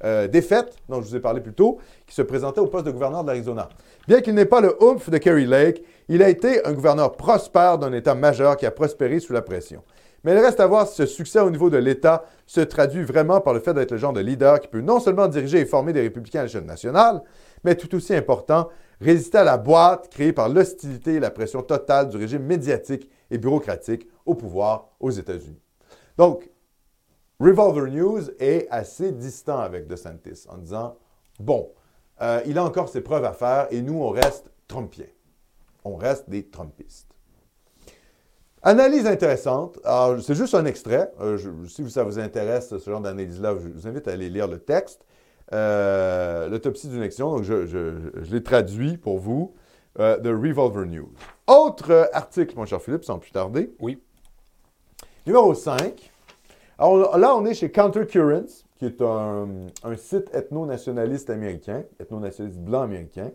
euh, 0.04 0.28
défaite, 0.28 0.76
dont 0.88 1.00
je 1.00 1.08
vous 1.08 1.16
ai 1.16 1.20
parlé 1.20 1.40
plus 1.40 1.54
tôt, 1.54 1.78
qui 2.06 2.14
se 2.14 2.22
présentait 2.22 2.60
au 2.60 2.66
poste 2.66 2.86
de 2.86 2.90
gouverneur 2.90 3.22
de 3.22 3.28
l'Arizona. 3.28 3.68
Bien 4.08 4.20
qu'il 4.20 4.34
n'ait 4.34 4.44
pas 4.44 4.60
le 4.60 4.76
oomph 4.82 5.10
de 5.10 5.18
Kerry 5.18 5.46
Lake, 5.46 5.82
il 6.08 6.22
a 6.22 6.28
été 6.28 6.64
un 6.66 6.72
gouverneur 6.72 7.12
prospère 7.12 7.78
d'un 7.78 7.92
État 7.92 8.14
majeur 8.14 8.56
qui 8.56 8.66
a 8.66 8.70
prospéré 8.70 9.18
sous 9.18 9.32
la 9.32 9.42
pression. 9.42 9.82
Mais 10.24 10.32
il 10.32 10.38
reste 10.38 10.60
à 10.60 10.66
voir 10.66 10.88
si 10.88 10.96
ce 10.96 11.06
succès 11.06 11.40
au 11.40 11.50
niveau 11.50 11.70
de 11.70 11.76
l'État 11.76 12.24
se 12.46 12.60
traduit 12.60 13.04
vraiment 13.04 13.40
par 13.40 13.54
le 13.54 13.60
fait 13.60 13.74
d'être 13.74 13.92
le 13.92 13.96
genre 13.96 14.12
de 14.12 14.20
leader 14.20 14.60
qui 14.60 14.68
peut 14.68 14.80
non 14.80 14.98
seulement 14.98 15.28
diriger 15.28 15.60
et 15.60 15.66
former 15.66 15.92
des 15.92 16.00
républicains 16.00 16.40
à 16.40 16.42
l'échelle 16.44 16.64
nationale, 16.64 17.22
mais 17.64 17.76
tout 17.76 17.94
aussi 17.94 18.14
important, 18.14 18.68
résister 19.00 19.38
à 19.38 19.44
la 19.44 19.56
boîte 19.56 20.08
créée 20.08 20.32
par 20.32 20.48
l'hostilité 20.48 21.14
et 21.14 21.20
la 21.20 21.30
pression 21.30 21.62
totale 21.62 22.08
du 22.08 22.16
régime 22.16 22.42
médiatique 22.42 23.08
et 23.30 23.38
bureaucratique 23.38 24.08
au 24.24 24.34
pouvoir 24.34 24.88
aux 25.00 25.10
États-Unis. 25.10 25.60
Donc, 26.18 26.48
Revolver 27.40 27.90
News 27.90 28.30
est 28.38 28.66
assez 28.70 29.12
distant 29.12 29.58
avec 29.58 29.86
DeSantis 29.86 30.46
en 30.48 30.58
disant 30.58 30.96
Bon, 31.38 31.70
euh, 32.22 32.40
il 32.46 32.56
a 32.58 32.64
encore 32.64 32.88
ses 32.88 33.02
preuves 33.02 33.24
à 33.24 33.32
faire 33.32 33.66
et 33.70 33.82
nous, 33.82 34.00
on 34.00 34.08
reste 34.10 34.50
Trumpiens. 34.68 35.04
On 35.84 35.96
reste 35.96 36.28
des 36.30 36.46
Trumpistes. 36.48 37.08
Analyse 38.62 39.06
intéressante. 39.06 39.78
Alors, 39.84 40.20
c'est 40.20 40.34
juste 40.34 40.54
un 40.54 40.64
extrait. 40.64 41.12
Euh, 41.20 41.36
je- 41.36 41.68
si 41.68 41.88
ça 41.90 42.02
vous 42.02 42.18
intéresse, 42.18 42.76
ce 42.76 42.90
genre 42.90 43.00
d'analyse-là, 43.00 43.54
je 43.62 43.68
vous 43.68 43.86
invite 43.86 44.08
à 44.08 44.12
aller 44.12 44.28
lire 44.28 44.48
le 44.48 44.58
texte. 44.58 45.04
Euh, 45.52 46.48
L'autopsie 46.48 46.88
d'une 46.88 46.98
élection. 46.98 47.30
Donc, 47.36 47.44
je, 47.44 47.66
je- 47.66 48.10
je- 48.22 48.32
l'ai 48.34 48.42
traduit 48.42 48.96
pour 48.96 49.18
vous 49.18 49.54
de 49.98 50.28
Revolver 50.30 50.84
News. 50.86 51.10
Autre 51.46 52.10
article, 52.12 52.56
mon 52.56 52.66
cher 52.66 52.82
Philippe, 52.82 53.04
sans 53.04 53.18
plus 53.18 53.30
tarder. 53.30 53.72
Oui. 53.80 54.02
Numéro 55.26 55.54
5. 55.54 56.10
Alors 56.78 57.16
là, 57.16 57.34
on 57.34 57.44
est 57.46 57.54
chez 57.54 57.70
Countercurrents, 57.70 58.64
qui 58.76 58.84
est 58.86 59.00
un, 59.00 59.48
un 59.82 59.96
site 59.96 60.28
ethno-nationaliste 60.34 61.30
américain, 61.30 61.84
ethno-nationaliste 61.98 62.60
blanc 62.60 62.82
américain. 62.82 63.30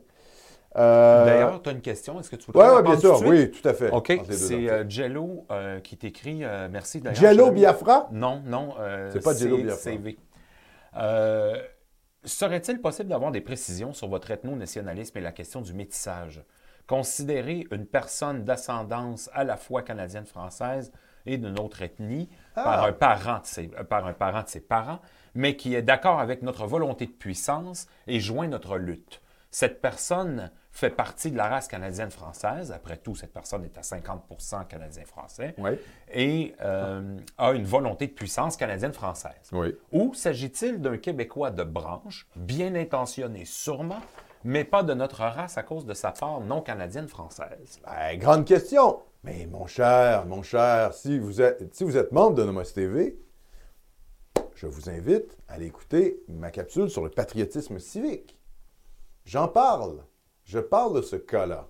Euh, 0.78 1.26
D'ailleurs, 1.26 1.62
tu 1.62 1.70
as 1.70 1.74
une 1.74 1.82
question. 1.82 2.20
Est-ce 2.20 2.30
que 2.30 2.36
tu 2.38 2.52
peux 2.52 2.58
Oui, 2.60 2.66
ouais, 2.66 2.84
bien 2.84 2.98
sûr, 2.98 3.20
oui, 3.26 3.52
tout 3.52 3.68
à 3.68 3.74
fait. 3.74 3.90
OK. 3.92 4.14
C'est 4.30 4.70
euh, 4.70 4.88
Jello 4.88 5.46
euh, 5.52 5.80
qui 5.82 5.98
t'écrit. 5.98 6.46
euh, 6.46 6.70
merci 6.72 7.02
d'ailleurs. 7.02 7.20
Jello 7.20 7.52
Biafra? 7.52 8.08
Non, 8.12 8.42
non. 8.46 8.76
C'est 9.12 9.24
pas 9.24 9.34
Jello 9.34 9.58
c'est 9.58 9.64
Biafra. 9.64 9.82
CV. 9.82 10.18
Serait-il 12.24 12.80
possible 12.80 13.10
d'avoir 13.10 13.32
des 13.32 13.42
précisions 13.42 13.94
sur 13.94 14.08
votre 14.08 14.30
ethno-nationalisme 14.30 15.18
et 15.18 15.22
la 15.22 15.32
question 15.32 15.62
du 15.62 15.74
métissage? 15.74 16.44
Considérer 16.88 17.66
une 17.72 17.86
personne 17.88 18.44
d'ascendance 18.44 19.30
à 19.34 19.44
la 19.44 19.58
fois 19.58 19.82
canadienne-française 19.82 20.92
et 21.26 21.38
d'une 21.38 21.60
autre 21.60 21.82
ethnie 21.82 22.30
par, 22.56 22.68
Ah. 22.84 22.88
un 22.88 22.94
parent 22.94 23.40
de 23.40 23.46
ses, 23.46 23.72
euh, 23.80 23.84
par 23.84 24.06
un 24.08 24.14
parent 24.14 24.44
de 24.44 24.50
ses 24.50 24.62
parents, 24.62 25.00
mais 25.36 25.56
qui 25.56 25.76
est 25.76 25.82
d'accord 25.82 26.20
avec 26.20 26.42
notre 26.42 26.66
volonté 26.68 27.06
de 27.06 27.12
puissance 27.12 27.88
et 28.08 28.20
joint 28.20 28.48
notre 28.48 28.78
lutte. 28.78 29.22
Cette 29.50 29.82
personne 29.82 30.50
fait 30.72 30.90
partie 30.90 31.32
de 31.32 31.36
la 31.38 31.50
race 31.50 31.68
canadienne-française. 31.68 32.72
Après 32.72 32.96
tout, 32.96 33.16
cette 33.16 33.34
personne 33.34 33.66
est 33.66 33.78
à 33.78 33.82
50% 33.82 34.64
canadien-français 34.66 35.54
Oui. 35.58 35.72
et 36.14 36.56
euh, 36.62 37.18
a 37.38 37.52
une 37.52 37.66
volonté 37.66 38.08
de 38.08 38.14
puissance 38.14 38.56
canadienne-française. 38.56 39.50
Oui. 39.52 39.76
Ou 39.92 40.14
s'agit-il 40.14 40.80
d'un 40.80 40.98
Québécois 40.98 41.52
de 41.52 41.64
branche, 41.64 42.28
bien 42.38 42.74
intentionné 42.76 43.44
sûrement, 43.44 44.00
mais 44.46 44.64
pas 44.64 44.84
de 44.84 44.94
notre 44.94 45.20
race 45.22 45.58
à 45.58 45.64
cause 45.64 45.86
de 45.86 45.94
sa 45.94 46.12
part 46.14 46.40
non 46.40 46.62
canadienne-française? 46.62 47.80
Ben, 47.86 48.18
grande 48.18 48.46
question. 48.46 49.02
Mais 49.24 49.46
mon 49.46 49.68
cher, 49.68 50.26
mon 50.26 50.42
cher, 50.42 50.94
si 50.94 51.20
vous 51.20 51.42
êtes, 51.42 52.12
membre 52.12 52.36
de 52.36 52.44
Nomos 52.44 52.64
TV, 52.64 53.20
je 54.56 54.66
vous 54.68 54.90
invite 54.90 55.38
à 55.48 55.54
aller 55.54 55.68
écouter 55.68 56.24
ma 56.28 56.50
capsule 56.52 56.90
sur 56.90 57.04
le 57.04 57.10
patriotisme 57.10 57.80
civique. 57.80 58.40
J'en 59.26 59.48
parle. 59.48 60.04
Je 60.44 60.60
parle 60.60 60.96
de 60.96 61.02
ce 61.02 61.16
cas-là. 61.16 61.68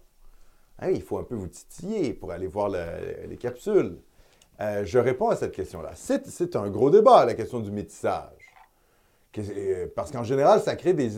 Hein, 0.80 0.92
il 0.92 1.02
faut 1.02 1.18
un 1.18 1.24
peu 1.24 1.36
vous 1.36 1.48
titiller 1.48 2.14
pour 2.14 2.32
aller 2.32 2.48
voir 2.48 2.70
le- 2.70 3.28
les 3.28 3.38
capsules. 3.38 3.98
Euh, 4.62 4.86
je 4.86 4.98
réponds 4.98 5.30
à 5.30 5.36
cette 5.36 5.52
question-là. 5.52 5.92
C'est 5.96 6.56
un 6.56 6.70
gros 6.70 6.90
débat, 6.90 7.26
la 7.26 7.34
question 7.34 7.60
du 7.60 7.72
métissage. 7.72 8.32
Euh, 9.38 9.88
Parce 9.96 10.12
qu'en 10.12 10.24
général, 10.24 10.62
ça 10.62 10.76
crée 10.76 10.94
des- 10.94 11.10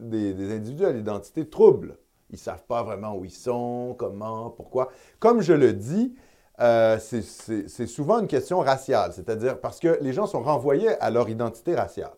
des 0.00 0.52
individus 0.54 0.84
à 0.84 0.92
l'identité 0.92 1.48
trouble. 1.48 1.98
Ils 2.30 2.34
ne 2.34 2.38
savent 2.38 2.64
pas 2.64 2.82
vraiment 2.82 3.14
où 3.16 3.24
ils 3.24 3.30
sont, 3.30 3.94
comment, 3.98 4.50
pourquoi. 4.50 4.90
Comme 5.18 5.40
je 5.42 5.52
le 5.52 5.72
dis, 5.72 6.14
euh, 6.60 6.98
c'est- 6.98 7.86
souvent 7.86 8.20
une 8.20 8.28
question 8.28 8.60
raciale, 8.60 9.12
c'est-à-dire 9.12 9.60
parce 9.60 9.80
que 9.80 9.98
les 10.00 10.12
gens 10.12 10.26
sont 10.26 10.42
renvoyés 10.42 10.90
à 11.00 11.10
leur 11.10 11.28
identité 11.28 11.74
raciale. 11.74 12.12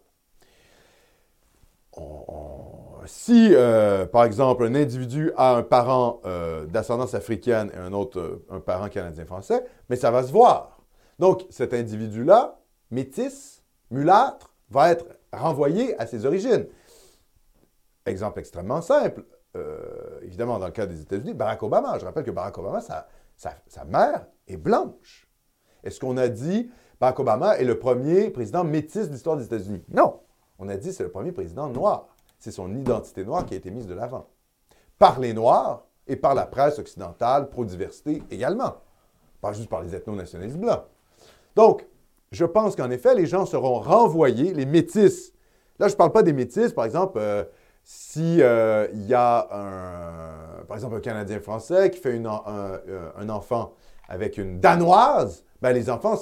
Si, 3.04 3.50
euh, 3.52 4.06
par 4.06 4.24
exemple, 4.24 4.64
un 4.64 4.74
individu 4.74 5.32
a 5.36 5.56
un 5.56 5.62
parent 5.62 6.20
euh, 6.24 6.66
d'ascendance 6.66 7.14
africaine 7.14 7.70
et 7.74 7.78
un 7.78 7.92
autre, 7.92 8.42
un 8.48 8.60
parent 8.60 8.88
canadien-français, 8.88 9.64
mais 9.88 9.96
ça 9.96 10.10
va 10.10 10.22
se 10.22 10.30
voir. 10.30 10.78
Donc, 11.18 11.44
cet 11.50 11.74
individu-là, 11.74 12.60
métis, 12.90 13.62
mulâtre, 13.90 14.54
va 14.70 14.92
être 14.92 15.06
renvoyé 15.32 15.98
à 16.00 16.06
ses 16.06 16.26
origines. 16.26 16.66
Exemple 18.06 18.38
extrêmement 18.40 18.82
simple. 18.82 19.24
Euh, 19.56 20.18
évidemment, 20.22 20.58
dans 20.58 20.66
le 20.66 20.72
cas 20.72 20.86
des 20.86 21.00
États-Unis, 21.00 21.34
Barack 21.34 21.62
Obama. 21.62 21.98
Je 21.98 22.04
rappelle 22.04 22.24
que 22.24 22.30
Barack 22.30 22.56
Obama, 22.58 22.80
sa, 22.80 23.06
sa- 23.36 23.84
mère 23.84 24.26
est 24.46 24.56
blanche. 24.56 25.28
Est-ce 25.84 26.00
qu'on 26.00 26.16
a 26.16 26.28
dit 26.28 26.70
Barack 27.00 27.20
Obama 27.20 27.56
est 27.58 27.64
le 27.64 27.78
premier 27.78 28.30
président 28.30 28.64
métis 28.64 29.08
de 29.08 29.12
l'histoire 29.12 29.36
des 29.36 29.44
États-Unis? 29.44 29.82
Non. 29.88 30.20
On 30.58 30.68
a 30.68 30.76
dit 30.76 30.92
c'est 30.92 31.02
le 31.02 31.10
premier 31.10 31.32
président 31.32 31.68
noir. 31.68 32.08
C'est 32.38 32.50
son 32.52 32.74
identité 32.74 33.24
noire 33.24 33.44
qui 33.46 33.54
a 33.54 33.56
été 33.56 33.70
mise 33.70 33.86
de 33.86 33.94
l'avant. 33.94 34.28
Par 34.98 35.18
les 35.20 35.32
Noirs 35.34 35.84
et 36.06 36.16
par 36.16 36.34
la 36.34 36.46
presse 36.46 36.78
occidentale 36.78 37.48
pro-diversité 37.48 38.22
également. 38.30 38.74
Pas 39.40 39.52
juste 39.52 39.68
par 39.68 39.82
les 39.82 39.94
ethno-nationalistes 39.94 40.56
blancs. 40.58 40.82
Donc, 41.56 41.86
je 42.30 42.44
pense 42.44 42.76
qu'en 42.76 42.90
effet, 42.90 43.14
les 43.14 43.26
gens 43.26 43.44
seront 43.44 43.80
renvoyés, 43.80 44.54
les 44.54 44.66
métis. 44.66 45.32
Là, 45.78 45.88
je 45.88 45.94
ne 45.94 45.98
parle 45.98 46.12
pas 46.12 46.22
des 46.22 46.32
métis, 46.32 46.72
par 46.72 46.84
exemple, 46.84 47.18
euh, 47.20 47.44
si 47.82 48.40
euh, 48.40 48.86
il 48.92 49.06
y 49.06 49.14
a 49.14 49.48
un, 49.50 50.64
par 50.64 50.76
exemple, 50.76 50.96
un 50.96 51.00
Canadien 51.00 51.40
français 51.40 51.90
qui 51.90 51.98
fait 51.98 52.14
une 52.14 52.26
euh, 52.26 53.10
un 53.16 53.28
enfant 53.28 53.74
avec 54.08 54.38
une 54.38 54.60
Danoise, 54.60 55.44
ben, 55.60 55.72
les 55.72 55.90
enfants 55.90 56.18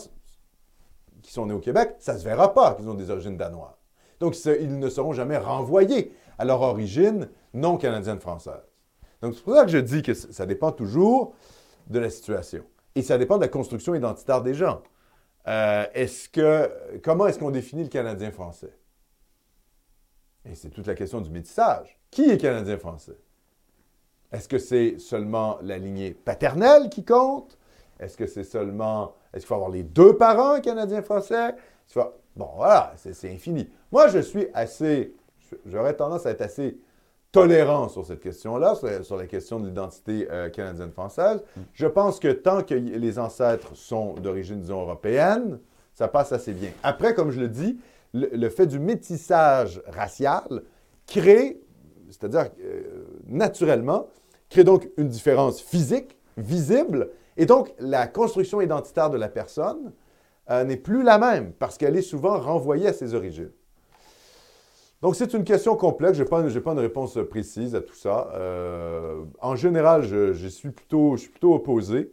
qui 1.22 1.32
sont 1.32 1.46
nés 1.46 1.54
au 1.54 1.58
Québec, 1.58 1.96
ça 1.98 2.14
ne 2.14 2.18
se 2.18 2.24
verra 2.24 2.54
pas 2.54 2.74
qu'ils 2.74 2.88
ont 2.88 2.94
des 2.94 3.10
origines 3.10 3.36
danoises. 3.36 3.76
Donc, 4.20 4.36
ils 4.44 4.78
ne 4.78 4.88
seront 4.88 5.12
jamais 5.12 5.38
renvoyés 5.38 6.14
à 6.38 6.44
leur 6.44 6.60
origine 6.60 7.28
non 7.54 7.76
canadienne-française. 7.76 8.70
Donc, 9.22 9.34
c'est 9.34 9.42
pour 9.42 9.54
ça 9.54 9.64
que 9.64 9.70
je 9.70 9.78
dis 9.78 10.02
que 10.02 10.14
ça 10.14 10.46
dépend 10.46 10.72
toujours 10.72 11.34
de 11.88 11.98
la 11.98 12.10
situation. 12.10 12.62
Et 12.94 13.02
ça 13.02 13.18
dépend 13.18 13.36
de 13.36 13.42
la 13.42 13.48
construction 13.48 13.94
identitaire 13.94 14.42
des 14.42 14.54
gens. 14.54 14.82
Euh, 15.48 15.86
est-ce 15.94 16.28
que, 16.28 16.70
comment 17.02 17.26
est-ce 17.26 17.38
qu'on 17.38 17.50
définit 17.50 17.84
le 17.84 17.88
Canadien 17.88 18.30
français? 18.30 18.72
Et 20.50 20.54
c'est 20.54 20.70
toute 20.70 20.86
la 20.86 20.94
question 20.94 21.20
du 21.20 21.30
métissage. 21.30 21.96
Qui 22.10 22.30
est 22.30 22.38
Canadien 22.38 22.76
français? 22.76 23.16
Est-ce 24.32 24.48
que 24.48 24.58
c'est 24.58 24.98
seulement 24.98 25.58
la 25.62 25.78
lignée 25.78 26.12
paternelle 26.12 26.88
qui 26.90 27.04
compte? 27.04 27.56
Est-ce 28.00 28.16
que 28.16 28.26
c'est 28.26 28.44
seulement. 28.44 29.14
Est-ce 29.32 29.42
qu'il 29.42 29.48
faut 29.48 29.54
avoir 29.54 29.70
les 29.70 29.84
deux 29.84 30.16
parents 30.16 30.60
canadiens 30.60 31.02
français? 31.02 31.54
Bon, 31.94 32.48
voilà, 32.56 32.94
c'est 32.96 33.30
infini. 33.30 33.68
Moi, 33.92 34.08
je 34.08 34.18
suis 34.18 34.48
assez. 34.54 35.14
J'aurais 35.66 35.94
tendance 35.94 36.26
à 36.26 36.30
être 36.30 36.42
assez 36.42 36.78
tolérant 37.32 37.88
sur 37.88 38.04
cette 38.04 38.20
question-là, 38.20 38.74
sur, 39.02 39.16
la 39.16 39.26
question 39.26 39.60
de 39.60 39.66
l'identité 39.66 40.26
euh, 40.30 40.48
canadienne-française. 40.48 41.42
Mm. 41.56 41.60
Je 41.74 41.86
pense 41.86 42.18
que 42.18 42.32
tant 42.32 42.62
que 42.62 42.74
les 42.74 43.18
ancêtres 43.18 43.76
sont 43.76 44.14
d'origine, 44.14 44.60
disons, 44.60 44.82
européenne, 44.82 45.60
ça 45.94 46.08
passe 46.08 46.32
assez 46.32 46.52
bien. 46.52 46.70
Après, 46.82 47.14
comme 47.14 47.30
je 47.30 47.40
le 47.40 47.48
dis, 47.48 47.78
le, 48.12 48.48
fait 48.48 48.66
du 48.66 48.78
métissage 48.78 49.82
racial 49.86 50.62
crée, 51.06 51.60
c'est-à-dire 52.10 52.50
euh, 52.62 53.04
naturellement, 53.26 54.08
crée 54.48 54.64
donc 54.64 54.88
une 54.96 55.08
différence 55.08 55.60
physique, 55.60 56.16
visible, 56.36 57.10
et 57.36 57.46
donc 57.46 57.72
la 57.78 58.06
construction 58.06 58.60
identitaire 58.60 59.10
de 59.10 59.16
la 59.16 59.28
personne 59.28 59.92
euh, 60.50 60.64
n'est 60.64 60.76
plus 60.76 61.02
la 61.02 61.18
même 61.18 61.52
parce 61.52 61.78
qu'elle 61.78 61.96
est 61.96 62.02
souvent 62.02 62.38
renvoyée 62.38 62.88
à 62.88 62.92
ses 62.92 63.14
origines. 63.14 63.52
Donc, 65.02 65.16
c'est 65.16 65.32
une 65.32 65.44
question 65.44 65.76
complexe. 65.76 66.18
Je 66.18 66.22
n'ai 66.22 66.28
pas, 66.28 66.42
pas, 66.42 66.72
une 66.72 66.78
réponse 66.78 67.18
précise 67.30 67.74
à 67.74 67.80
tout 67.80 67.94
ça. 67.94 68.30
Euh, 68.34 69.22
en 69.40 69.56
général, 69.56 70.02
je, 70.02 70.48
suis 70.48 70.70
plutôt, 70.70 71.16
je 71.16 71.22
suis 71.22 71.30
plutôt 71.30 71.54
opposé 71.54 72.12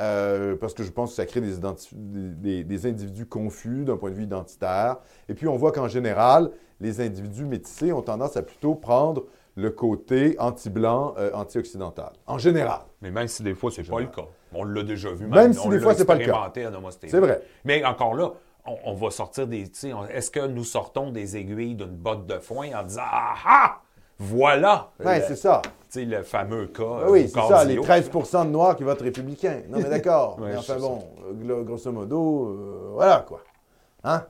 euh, 0.00 0.56
parce 0.56 0.74
que 0.74 0.82
je 0.82 0.90
pense 0.90 1.10
que 1.10 1.16
ça 1.16 1.26
crée 1.26 1.40
des, 1.40 2.64
des, 2.64 2.86
individus 2.86 3.26
confus 3.26 3.84
d'un 3.84 3.96
point 3.96 4.10
de 4.10 4.16
vue 4.16 4.24
identitaire. 4.24 4.96
Et 5.28 5.34
puis, 5.34 5.46
on 5.46 5.56
voit 5.56 5.72
qu'en 5.72 5.88
général, 5.88 6.50
les 6.80 7.00
individus 7.00 7.44
métissés 7.44 7.92
ont 7.92 8.02
tendance 8.02 8.36
à 8.36 8.42
plutôt 8.42 8.74
prendre 8.74 9.24
le 9.56 9.70
côté 9.70 10.34
anti-blanc, 10.40 11.14
euh, 11.16 11.30
anti-occidental. 11.32 12.12
En 12.26 12.38
général. 12.38 12.80
Mais 13.02 13.12
même 13.12 13.28
si 13.28 13.42
des 13.44 13.54
fois, 13.54 13.70
c'est 13.70 13.88
pas 13.88 14.00
le 14.00 14.06
cas. 14.06 14.26
On 14.52 14.64
l'a 14.64 14.82
déjà 14.82 15.10
vu. 15.10 15.26
Même, 15.26 15.30
même 15.30 15.52
si 15.52 15.68
des 15.68 15.78
fois, 15.78 15.94
c'est 15.94 16.04
pas 16.04 16.16
le 16.16 16.26
cas. 16.26 16.52
C'est 17.06 17.20
vrai. 17.20 17.42
Mais 17.64 17.84
encore 17.84 18.14
là, 18.14 18.32
on, 18.84 18.94
va 18.94 19.10
sortir 19.10 19.46
des. 19.46 19.70
Est-ce 20.10 20.30
que 20.30 20.46
nous 20.46 20.64
sortons 20.64 21.10
des 21.10 21.36
aiguilles 21.36 21.74
d'une 21.74 21.96
botte 21.96 22.26
de 22.26 22.38
foin 22.38 22.68
en 22.74 22.82
disant 22.82 23.02
Ah 23.04 23.34
ah 23.46 23.80
Voilà 24.18 24.90
Oui, 25.04 25.14
c'est 25.26 25.36
ça. 25.36 25.62
Tu 25.90 26.04
le 26.04 26.22
fameux 26.22 26.66
cas. 26.66 27.08
Oui, 27.08 27.28
c'est 27.28 27.40
ça, 27.40 27.64
les 27.64 27.76
13% 27.76 28.46
de 28.46 28.50
Noirs 28.50 28.74
qui 28.76 28.82
votent 28.82 29.02
républicains. 29.02 29.62
Non, 29.68 29.78
mais 29.78 29.84
d'accord. 29.90 30.38
mais 30.40 30.56
enfin 30.56 30.76
bon, 30.78 31.04
grosso 31.62 31.92
modo, 31.92 32.48
euh, 32.48 32.90
voilà 32.94 33.24
quoi. 33.26 33.40
Hein? 34.02 34.24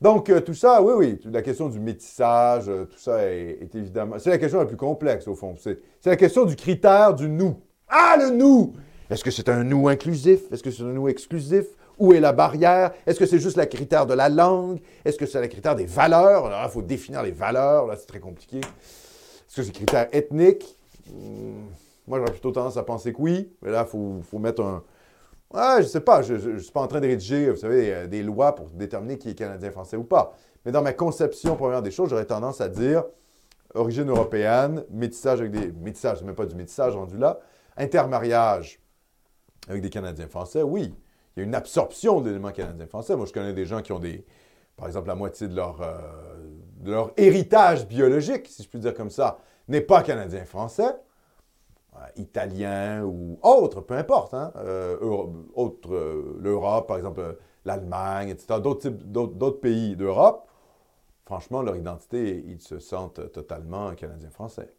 Donc, 0.00 0.30
euh, 0.30 0.40
tout 0.40 0.54
ça, 0.54 0.80
oui, 0.82 0.94
oui, 0.96 1.20
la 1.30 1.42
question 1.42 1.68
du 1.68 1.78
métissage, 1.78 2.70
euh, 2.70 2.86
tout 2.86 2.98
ça 2.98 3.26
est, 3.26 3.68
évidemment. 3.74 4.18
C'est 4.18 4.30
la 4.30 4.38
question 4.38 4.58
la 4.58 4.64
plus 4.64 4.78
complexe, 4.78 5.28
au 5.28 5.34
fond. 5.34 5.54
C'est 5.58 5.78
la 6.06 6.16
question 6.16 6.46
du 6.46 6.56
critère 6.56 7.14
du 7.14 7.28
nous. 7.28 7.60
Ah, 7.86 8.16
le 8.18 8.30
nous 8.30 8.72
Est-ce 9.10 9.22
que 9.22 9.30
c'est 9.30 9.50
un 9.50 9.62
nous 9.62 9.88
inclusif? 9.88 10.50
Est-ce 10.50 10.62
que 10.62 10.70
c'est 10.70 10.82
un 10.82 10.92
nous 10.92 11.08
exclusif? 11.08 11.66
Où 12.00 12.12
est 12.14 12.20
la 12.20 12.32
barrière? 12.32 12.92
Est-ce 13.06 13.18
que 13.18 13.26
c'est 13.26 13.38
juste 13.38 13.56
le 13.56 13.66
critère 13.66 14.06
de 14.06 14.14
la 14.14 14.28
langue? 14.28 14.80
Est-ce 15.04 15.18
que 15.18 15.26
c'est 15.26 15.40
le 15.40 15.46
critère 15.46 15.76
des 15.76 15.84
valeurs? 15.84 16.46
Alors 16.46 16.62
il 16.64 16.70
faut 16.70 16.82
définir 16.82 17.22
les 17.22 17.30
valeurs. 17.30 17.86
Là, 17.86 17.94
c'est 17.96 18.06
très 18.06 18.18
compliqué. 18.18 18.58
Est-ce 18.58 19.56
que 19.56 19.62
c'est 19.62 19.72
critère 19.72 20.08
ethnique? 20.12 20.76
Hmm, 21.08 21.66
moi, 22.08 22.18
j'aurais 22.18 22.32
plutôt 22.32 22.50
tendance 22.50 22.76
à 22.76 22.82
penser 22.82 23.12
que 23.12 23.20
oui. 23.20 23.52
Mais 23.62 23.70
là, 23.70 23.86
il 23.86 24.22
faut, 24.24 24.38
mettre 24.38 24.62
un. 24.62 24.82
Ouais, 25.52 25.82
je 25.82 25.86
sais 25.86 26.00
pas. 26.00 26.22
Je 26.22 26.34
ne 26.34 26.58
suis 26.58 26.72
pas 26.72 26.80
en 26.80 26.86
train 26.86 27.00
de 27.00 27.06
rédiger, 27.06 27.50
vous 27.50 27.56
savez, 27.56 27.94
euh, 27.94 28.06
des 28.06 28.22
lois 28.22 28.54
pour 28.54 28.70
déterminer 28.70 29.18
qui 29.18 29.28
est 29.28 29.34
Canadien, 29.34 29.70
Français 29.70 29.96
ou 29.96 30.04
pas. 30.04 30.32
Mais 30.64 30.72
dans 30.72 30.82
ma 30.82 30.94
conception 30.94 31.54
première 31.54 31.82
des 31.82 31.90
choses, 31.90 32.08
j'aurais 32.08 32.24
tendance 32.24 32.60
à 32.60 32.68
dire 32.68 33.04
origine 33.74 34.08
européenne, 34.08 34.84
métissage 34.90 35.40
avec 35.40 35.52
des. 35.52 35.70
Métissage, 35.72 36.18
c'est 36.18 36.24
même 36.24 36.34
pas 36.34 36.46
du 36.46 36.56
métissage 36.56 36.96
rendu 36.96 37.18
là. 37.18 37.38
Intermariage 37.76 38.80
avec 39.68 39.82
des 39.82 39.90
Canadiens 39.90 40.28
français, 40.28 40.62
oui 40.62 40.94
une 41.42 41.54
absorption 41.54 42.20
d'éléments 42.20 42.52
canadiens-français. 42.52 43.16
Moi, 43.16 43.26
je 43.26 43.32
connais 43.32 43.52
des 43.52 43.66
gens 43.66 43.82
qui 43.82 43.92
ont 43.92 43.98
des, 43.98 44.24
par 44.76 44.86
exemple, 44.86 45.08
la 45.08 45.14
moitié 45.14 45.48
de 45.48 45.54
leur, 45.54 45.80
euh, 45.82 45.98
de 46.78 46.96
héritage 47.16 47.86
biologique, 47.86 48.46
si 48.48 48.62
je 48.62 48.68
puis 48.68 48.78
dire 48.78 48.94
comme 48.94 49.10
ça, 49.10 49.38
n'est 49.68 49.80
pas 49.80 50.02
canadien-français, 50.02 50.96
euh, 51.96 51.98
italien 52.16 53.04
ou 53.04 53.38
autre, 53.42 53.80
peu 53.80 53.94
importe. 53.94 54.34
Hein? 54.34 54.52
Euh, 54.56 54.96
l'Europe, 56.38 56.88
par 56.88 56.96
exemple, 56.96 57.38
l'Allemagne, 57.64 58.30
etc., 58.30 58.60
d'autres 58.60 59.60
pays 59.60 59.96
d'Europe. 59.96 60.46
Franchement, 61.26 61.62
leur 61.62 61.76
identité, 61.76 62.44
ils 62.48 62.60
se 62.60 62.78
sentent 62.78 63.30
totalement 63.32 63.94
canadiens-français. 63.94 64.72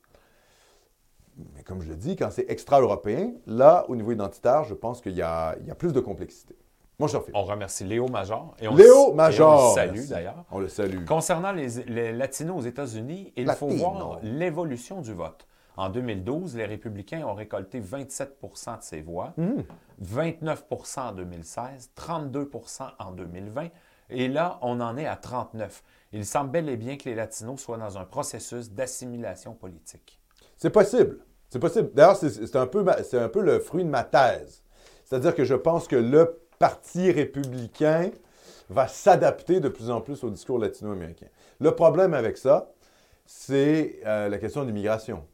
Mais 1.55 1.63
comme 1.63 1.81
je 1.81 1.89
le 1.89 1.95
dis, 1.95 2.15
quand 2.15 2.29
c'est 2.31 2.49
extra-européen, 2.49 3.31
là, 3.47 3.85
au 3.87 3.95
niveau 3.95 4.11
identitaire, 4.11 4.63
je 4.63 4.73
pense 4.73 5.01
qu'il 5.01 5.13
y, 5.13 5.21
a, 5.21 5.55
plus 5.77 5.93
de 5.93 5.99
complexité. 5.99 6.55
Mon 6.99 7.07
cher 7.07 7.21
On 7.33 7.43
remercie 7.43 7.83
Léo 7.83 8.07
Major. 8.07 8.53
Et 8.61 8.67
on 8.67 8.75
Léo 8.75 9.13
Major. 9.13 9.59
on 9.59 9.69
le 9.69 9.75
salue 9.75 10.07
d'ailleurs. 10.07 10.45
On 10.51 10.59
le 10.59 10.67
salue. 10.67 11.05
Concernant 11.05 11.51
les, 11.51 12.11
latinos 12.13 12.57
aux 12.59 12.65
États-Unis, 12.67 13.33
il 13.35 13.49
faut 13.51 13.67
voir 13.69 14.19
l'évolution 14.21 15.01
du 15.01 15.13
vote. 15.13 15.47
En 15.77 15.89
2012, 15.89 16.57
les 16.57 16.65
républicains 16.65 17.23
ont 17.25 17.33
récolté 17.33 17.79
27% 17.79 18.79
de 18.79 18.83
ses 18.83 19.01
voix, 19.01 19.33
29% 20.03 20.55
hmm. 20.59 20.99
en 20.99 21.11
2016, 21.13 21.91
32% 21.97 22.89
en 22.99 23.11
2020, 23.11 23.69
et 24.11 24.27
là, 24.27 24.59
on 24.61 24.81
en 24.81 24.97
est 24.97 25.05
à 25.07 25.15
39. 25.15 25.83
Il 26.11 26.25
semble 26.25 26.51
bel 26.51 26.69
et 26.69 26.77
bien 26.77 26.97
que 26.97 27.05
les 27.05 27.15
latinos 27.15 27.59
soient 27.59 27.77
dans 27.77 27.97
un 27.97 28.03
processus 28.03 28.69
d'assimilation 28.71 29.53
politique. 29.53 30.19
C'est 30.57 30.69
possible. 30.69 31.19
C'est 31.51 31.59
possible. 31.59 31.91
D'ailleurs, 31.93 32.15
c'est 32.15 32.55
un, 32.55 32.65
peu, 32.65 32.83
un 32.87 33.29
peu 33.29 33.41
le 33.41 33.59
fruit 33.59 33.83
de 33.83 33.89
ma 33.89 34.05
thèse. 34.05 34.63
C'est-à-dire 35.03 35.35
que 35.35 35.43
je 35.43 35.53
pense 35.53 35.87
que 35.87 35.97
le 35.97 36.39
Parti 36.57 37.11
républicain 37.11 38.11
va 38.69 38.87
s'adapter 38.87 39.59
de 39.59 39.67
plus 39.67 39.89
en 39.89 39.99
plus 39.99 40.23
au 40.23 40.29
discours 40.29 40.59
latino-américain. 40.59 41.25
Le 41.59 41.71
problème 41.71 42.13
avec 42.13 42.37
ça, 42.37 42.71
c'est 43.25 43.99
euh, 44.05 44.29
la 44.29 44.37
question 44.37 44.61
de 44.61 44.67
l'immigration. 44.67 45.25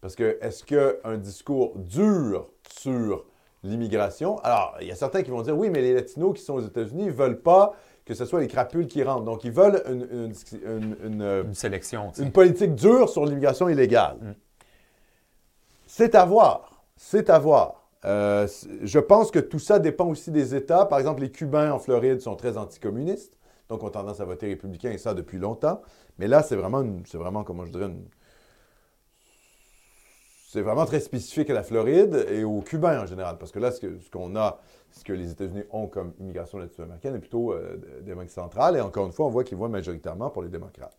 Parce 0.00 0.16
que 0.16 0.38
est-ce 0.40 0.64
qu'un 0.64 1.18
discours 1.18 1.74
dur 1.76 2.50
sur 2.80 3.26
l'immigration, 3.62 4.38
alors 4.38 4.74
il 4.80 4.88
y 4.88 4.90
a 4.90 4.94
certains 4.96 5.22
qui 5.22 5.30
vont 5.30 5.42
dire 5.42 5.56
oui, 5.56 5.70
mais 5.70 5.82
les 5.82 5.94
latinos 5.94 6.34
qui 6.34 6.42
sont 6.42 6.54
aux 6.54 6.66
États-Unis 6.66 7.06
ne 7.06 7.12
veulent 7.12 7.42
pas 7.42 7.74
que 8.06 8.14
ce 8.14 8.24
soit 8.24 8.40
les 8.40 8.48
crapules 8.48 8.86
qui 8.88 9.02
rentrent. 9.04 9.24
Donc 9.24 9.44
ils 9.44 9.52
veulent 9.52 9.82
une, 9.86 10.26
une, 11.04 11.54
sélection. 11.54 12.10
Une 12.18 12.32
politique 12.32 12.74
dure 12.74 13.08
sur 13.08 13.24
l'immigration 13.26 13.68
illégale. 13.68 14.16
Mm. 14.20 14.32
C'est 15.92 16.14
à 16.14 16.24
voir. 16.24 16.84
C'est 16.96 17.30
à 17.30 17.40
voir. 17.40 17.88
Euh, 18.04 18.46
je 18.82 19.00
pense 19.00 19.32
que 19.32 19.40
tout 19.40 19.58
ça 19.58 19.80
dépend 19.80 20.06
aussi 20.06 20.30
des 20.30 20.54
États. 20.54 20.86
Par 20.86 21.00
exemple, 21.00 21.20
les 21.20 21.32
Cubains 21.32 21.72
en 21.72 21.80
Floride 21.80 22.20
sont 22.20 22.36
très 22.36 22.56
anticommunistes, 22.56 23.36
donc 23.68 23.82
ont 23.82 23.90
tendance 23.90 24.20
à 24.20 24.24
voter 24.24 24.46
républicain 24.46 24.92
et 24.92 24.98
ça 24.98 25.14
depuis 25.14 25.38
longtemps. 25.38 25.82
Mais 26.18 26.28
là, 26.28 26.44
c'est 26.44 26.54
vraiment, 26.54 26.84
c'est 27.06 27.18
vraiment, 27.18 27.42
comment 27.42 27.66
je 27.66 27.72
dirais, 27.72 27.90
c'est 30.48 30.62
vraiment 30.62 30.86
très 30.86 31.00
spécifique 31.00 31.50
à 31.50 31.54
la 31.54 31.64
Floride 31.64 32.24
et 32.30 32.44
aux 32.44 32.60
Cubains 32.60 33.02
en 33.02 33.06
général. 33.06 33.36
Parce 33.36 33.50
que 33.50 33.58
là, 33.58 33.72
ce, 33.72 33.84
qu'on 34.12 34.36
a, 34.36 34.60
ce 34.92 35.02
que 35.02 35.12
les 35.12 35.32
États-Unis 35.32 35.64
ont 35.72 35.88
comme 35.88 36.12
immigration 36.20 36.58
latino-américaine 36.58 37.16
est 37.16 37.20
plutôt 37.20 37.52
euh, 37.52 37.76
d'Amérique 38.02 38.30
centrale. 38.30 38.76
Et 38.76 38.80
encore 38.80 39.06
une 39.06 39.12
fois, 39.12 39.26
on 39.26 39.30
voit 39.30 39.42
qu'ils 39.42 39.58
voient 39.58 39.68
majoritairement 39.68 40.30
pour 40.30 40.44
les 40.44 40.50
démocrates. 40.50 40.96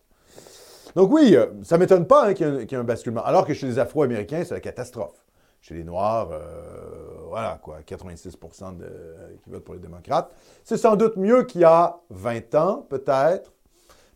Donc 0.95 1.11
oui, 1.11 1.35
euh, 1.35 1.47
ça 1.63 1.75
ne 1.75 1.81
m'étonne 1.81 2.05
pas 2.05 2.27
hein, 2.27 2.33
qu'il 2.33 2.47
y, 2.47 2.73
ait 2.73 2.75
un 2.75 2.83
basculement. 2.83 3.23
Alors 3.23 3.45
que 3.45 3.53
chez 3.53 3.67
les 3.67 3.79
Afro-Américains, 3.79 4.43
c'est 4.43 4.53
la 4.53 4.59
catastrophe. 4.59 5.25
Chez 5.61 5.75
les 5.75 5.83
Noirs, 5.83 6.29
euh, 6.31 6.39
voilà 7.29 7.59
quoi, 7.61 7.79
86% 7.81 8.77
qui 9.43 9.49
votent 9.49 9.63
pour 9.63 9.75
les 9.75 9.79
démocrates. 9.79 10.31
C'est 10.63 10.77
sans 10.77 10.95
doute 10.95 11.17
mieux 11.17 11.43
qu'il 11.43 11.61
y 11.61 11.65
a 11.65 11.99
20 12.09 12.55
ans, 12.55 12.85
peut-être. 12.89 13.53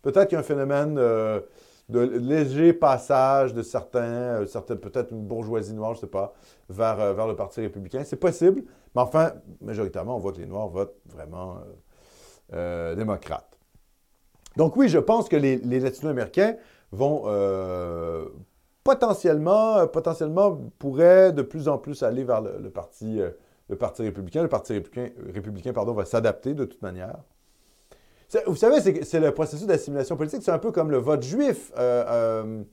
Peut-être 0.01 0.27
qu'il 0.27 0.35
y 0.35 0.37
a 0.37 0.39
un 0.39 0.43
phénomène 0.43 0.97
euh, 0.97 1.41
de 1.87 1.99
léger 1.99 2.73
passage 2.73 3.53
de 3.53 3.61
certains, 3.61 4.43
peut-être 4.81 5.11
une 5.11 5.23
bourgeoisie 5.23 5.73
noire, 5.73 5.93
je 5.93 5.99
ne 5.99 6.01
sais 6.01 6.07
pas, 6.07 6.33
vers, 6.67 7.13
vers 7.13 7.27
le 7.27 7.35
Parti 7.35 7.61
républicain. 7.61 8.03
C'est 8.03 8.15
possible, 8.15 8.63
mais 8.95 9.01
enfin, 9.01 9.33
majoritairement, 9.61 10.15
on 10.15 10.19
voit 10.19 10.31
que 10.33 10.39
les 10.39 10.47
Noirs 10.47 10.69
votent 10.69 10.97
vraiment 11.05 11.59
démocrates. 12.51 13.54
Donc 14.57 14.77
oui, 14.77 14.87
je 14.87 14.99
pense 14.99 15.29
que 15.29 15.35
les, 15.35 15.57
Latino-Américains 15.57 16.55
vont 16.91 17.23
euh, 17.25 18.25
potentiellement, 18.83 19.87
potentiellement 19.87 20.57
pourraient 20.79 21.33
de 21.33 21.41
plus 21.41 21.67
en 21.67 21.77
plus 21.77 22.03
aller 22.03 22.23
vers 22.23 22.41
le, 22.41 22.69
parti, 22.69 23.19
euh, 23.19 23.31
le 23.69 23.75
parti 23.75 24.03
républicain. 24.03 24.43
Le 24.43 24.49
parti 24.49 24.73
républicain, 24.73 25.13
républicain 25.33 25.73
pardon, 25.73 25.93
va 25.93 26.05
s'adapter 26.05 26.53
de 26.53 26.65
toute 26.65 26.81
manière. 26.81 27.17
Vous 28.47 28.55
savez, 28.55 28.81
c'est 29.03 29.19
le 29.19 29.31
processus 29.31 29.67
d'assimilation 29.67 30.17
politique, 30.17 30.41
c'est 30.43 30.51
un 30.51 30.59
peu 30.59 30.71
comme 30.71 30.89
le 30.89 30.97
vote 30.97 31.23
juif 31.23 31.71
euh, 31.77 32.63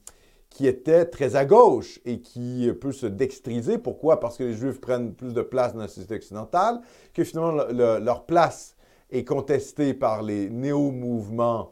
qui 0.49 0.67
était 0.67 1.05
très 1.05 1.35
à 1.35 1.45
gauche 1.45 1.99
et 2.05 2.21
qui 2.21 2.71
peut 2.81 2.91
se 2.91 3.05
dextriser. 3.05 3.77
Pourquoi? 3.77 4.19
Parce 4.19 4.37
que 4.37 4.43
les 4.43 4.53
juifs 4.53 4.81
prennent 4.81 5.13
plus 5.13 5.33
de 5.33 5.41
place 5.41 5.73
dans 5.73 5.79
la 5.79 5.87
société 5.87 6.15
occidentale, 6.15 6.81
que 7.13 7.23
finalement 7.23 7.65
leur 7.71 8.25
place 8.25 8.72
et 9.13 9.23
contestés 9.23 9.93
par 9.93 10.21
les 10.21 10.49
néo-mouvements 10.49 11.71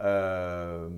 euh, 0.00 0.88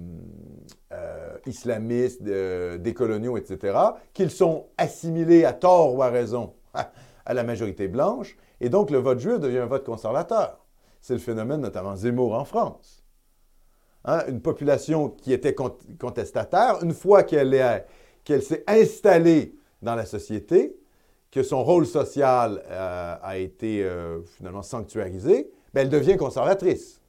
euh, 0.92 1.36
islamistes, 1.46 2.22
décoloniaux, 2.22 3.38
etc., 3.38 3.78
qu'ils 4.12 4.30
sont 4.30 4.66
assimilés 4.76 5.46
à 5.46 5.54
tort 5.54 5.94
ou 5.94 6.02
à 6.02 6.08
raison 6.08 6.52
à 7.26 7.32
la 7.34 7.44
majorité 7.44 7.88
blanche, 7.88 8.36
et 8.60 8.68
donc 8.68 8.90
le 8.90 8.98
vote 8.98 9.18
juif 9.18 9.38
devient 9.38 9.58
un 9.58 9.66
vote 9.66 9.86
conservateur. 9.86 10.58
C'est 11.00 11.14
le 11.14 11.20
phénomène 11.20 11.60
notamment 11.60 11.96
Zemmour 11.96 12.34
en 12.34 12.44
France. 12.44 13.04
Hein, 14.04 14.24
une 14.28 14.42
population 14.42 15.08
qui 15.08 15.32
était 15.32 15.54
contestataire, 15.54 16.82
une 16.82 16.92
fois 16.92 17.22
qu'elle 17.22 17.84
qu'elle 18.24 18.42
s'est 18.42 18.64
installée 18.66 19.54
dans 19.82 19.94
la 19.94 20.06
société, 20.06 20.76
que 21.30 21.42
son 21.42 21.64
rôle 21.64 21.86
social 21.86 22.62
euh, 22.70 23.16
a 23.20 23.38
été 23.38 23.82
euh, 23.82 24.22
finalement 24.22 24.62
sanctuarisé, 24.62 25.50
ben, 25.74 25.82
elle 25.82 25.88
devient 25.88 26.16
conservatrice. 26.16 27.00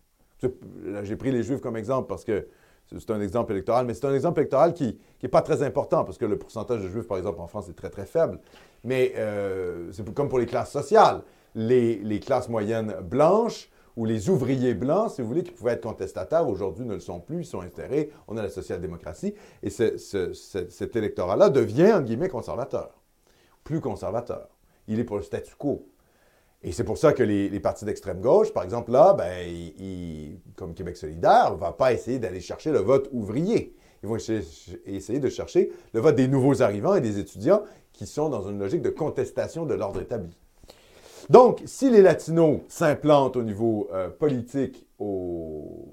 J'ai 1.03 1.15
pris 1.15 1.31
les 1.31 1.43
Juifs 1.43 1.61
comme 1.61 1.77
exemple 1.77 2.07
parce 2.07 2.25
que 2.25 2.47
c'est 2.87 3.11
un 3.11 3.21
exemple 3.21 3.51
électoral, 3.51 3.85
mais 3.85 3.93
c'est 3.93 4.05
un 4.05 4.13
exemple 4.13 4.39
électoral 4.39 4.73
qui 4.73 4.99
n'est 5.21 5.29
pas 5.29 5.41
très 5.41 5.63
important 5.63 6.03
parce 6.03 6.17
que 6.17 6.25
le 6.25 6.37
pourcentage 6.37 6.81
de 6.81 6.89
Juifs, 6.89 7.07
par 7.07 7.17
exemple, 7.17 7.39
en 7.41 7.47
France 7.47 7.69
est 7.69 7.73
très, 7.73 7.89
très 7.89 8.05
faible. 8.05 8.39
Mais 8.83 9.13
euh, 9.17 9.91
c'est 9.91 10.07
comme 10.13 10.29
pour 10.29 10.39
les 10.39 10.45
classes 10.47 10.71
sociales. 10.71 11.21
Les, 11.55 12.19
classes 12.19 12.49
moyennes 12.49 12.95
blanches 13.01 13.69
ou 13.95 14.05
les 14.05 14.29
ouvriers 14.29 14.73
blancs, 14.73 15.11
si 15.11 15.21
vous 15.21 15.27
voulez, 15.27 15.43
qui 15.43 15.51
pouvaient 15.51 15.73
être 15.73 15.83
contestataires, 15.83 16.47
aujourd'hui 16.49 16.85
ne 16.85 16.95
le 16.95 16.99
sont 16.99 17.21
plus, 17.21 17.41
ils 17.41 17.45
sont 17.45 17.61
insérés, 17.61 18.11
on 18.27 18.35
a 18.35 18.41
la 18.41 18.49
social-démocratie, 18.49 19.33
et 19.63 19.69
cet 19.69 20.95
électorat-là 20.95 21.49
devient, 21.49 21.93
en 21.93 22.01
guillemets, 22.01 22.27
conservateur, 22.27 23.01
plus 23.63 23.79
conservateur. 23.79 24.49
Il 24.89 24.99
est 24.99 25.05
pour 25.05 25.15
le 25.15 25.23
statu 25.23 25.55
quo. 25.55 25.87
Et 26.65 26.71
c'est 26.71 26.83
pour 26.83 26.97
ça 26.97 27.13
que 27.13 27.21
les, 27.21 27.59
partis 27.59 27.85
d'extrême 27.85 28.19
gauche, 28.19 28.51
par 28.51 28.63
exemple, 28.63 28.91
là, 28.91 29.13
ben, 29.13 29.47
comme 30.55 30.73
Québec 30.73 30.97
solidaire, 30.97 31.51
ne 31.53 31.59
va 31.59 31.71
pas 31.71 31.93
essayer 31.93 32.17
d'aller 32.17 32.41
chercher 32.41 32.71
le 32.71 32.79
vote 32.79 33.07
ouvrier. 33.11 33.75
Ils 34.01 34.09
vont 34.09 34.15
essayer 34.15 35.19
de 35.19 35.29
chercher 35.29 35.71
le 35.93 35.99
vote 35.99 36.15
des 36.15 36.27
nouveaux 36.27 36.63
arrivants 36.63 36.95
et 36.95 37.01
des 37.01 37.19
étudiants 37.19 37.61
qui 37.93 38.07
sont 38.07 38.29
dans 38.29 38.49
une 38.49 38.57
logique 38.57 38.81
de 38.81 38.89
contestation 38.89 39.67
de 39.67 39.75
l'ordre 39.75 40.01
établi. 40.01 40.35
Donc, 41.29 41.61
si 41.65 41.91
les 41.91 42.01
Latinos 42.01 42.61
s'implantent 42.67 43.35
au 43.35 43.43
niveau 43.43 43.87
euh, 43.93 44.09
politique 44.09 44.87
aux, 44.97 45.87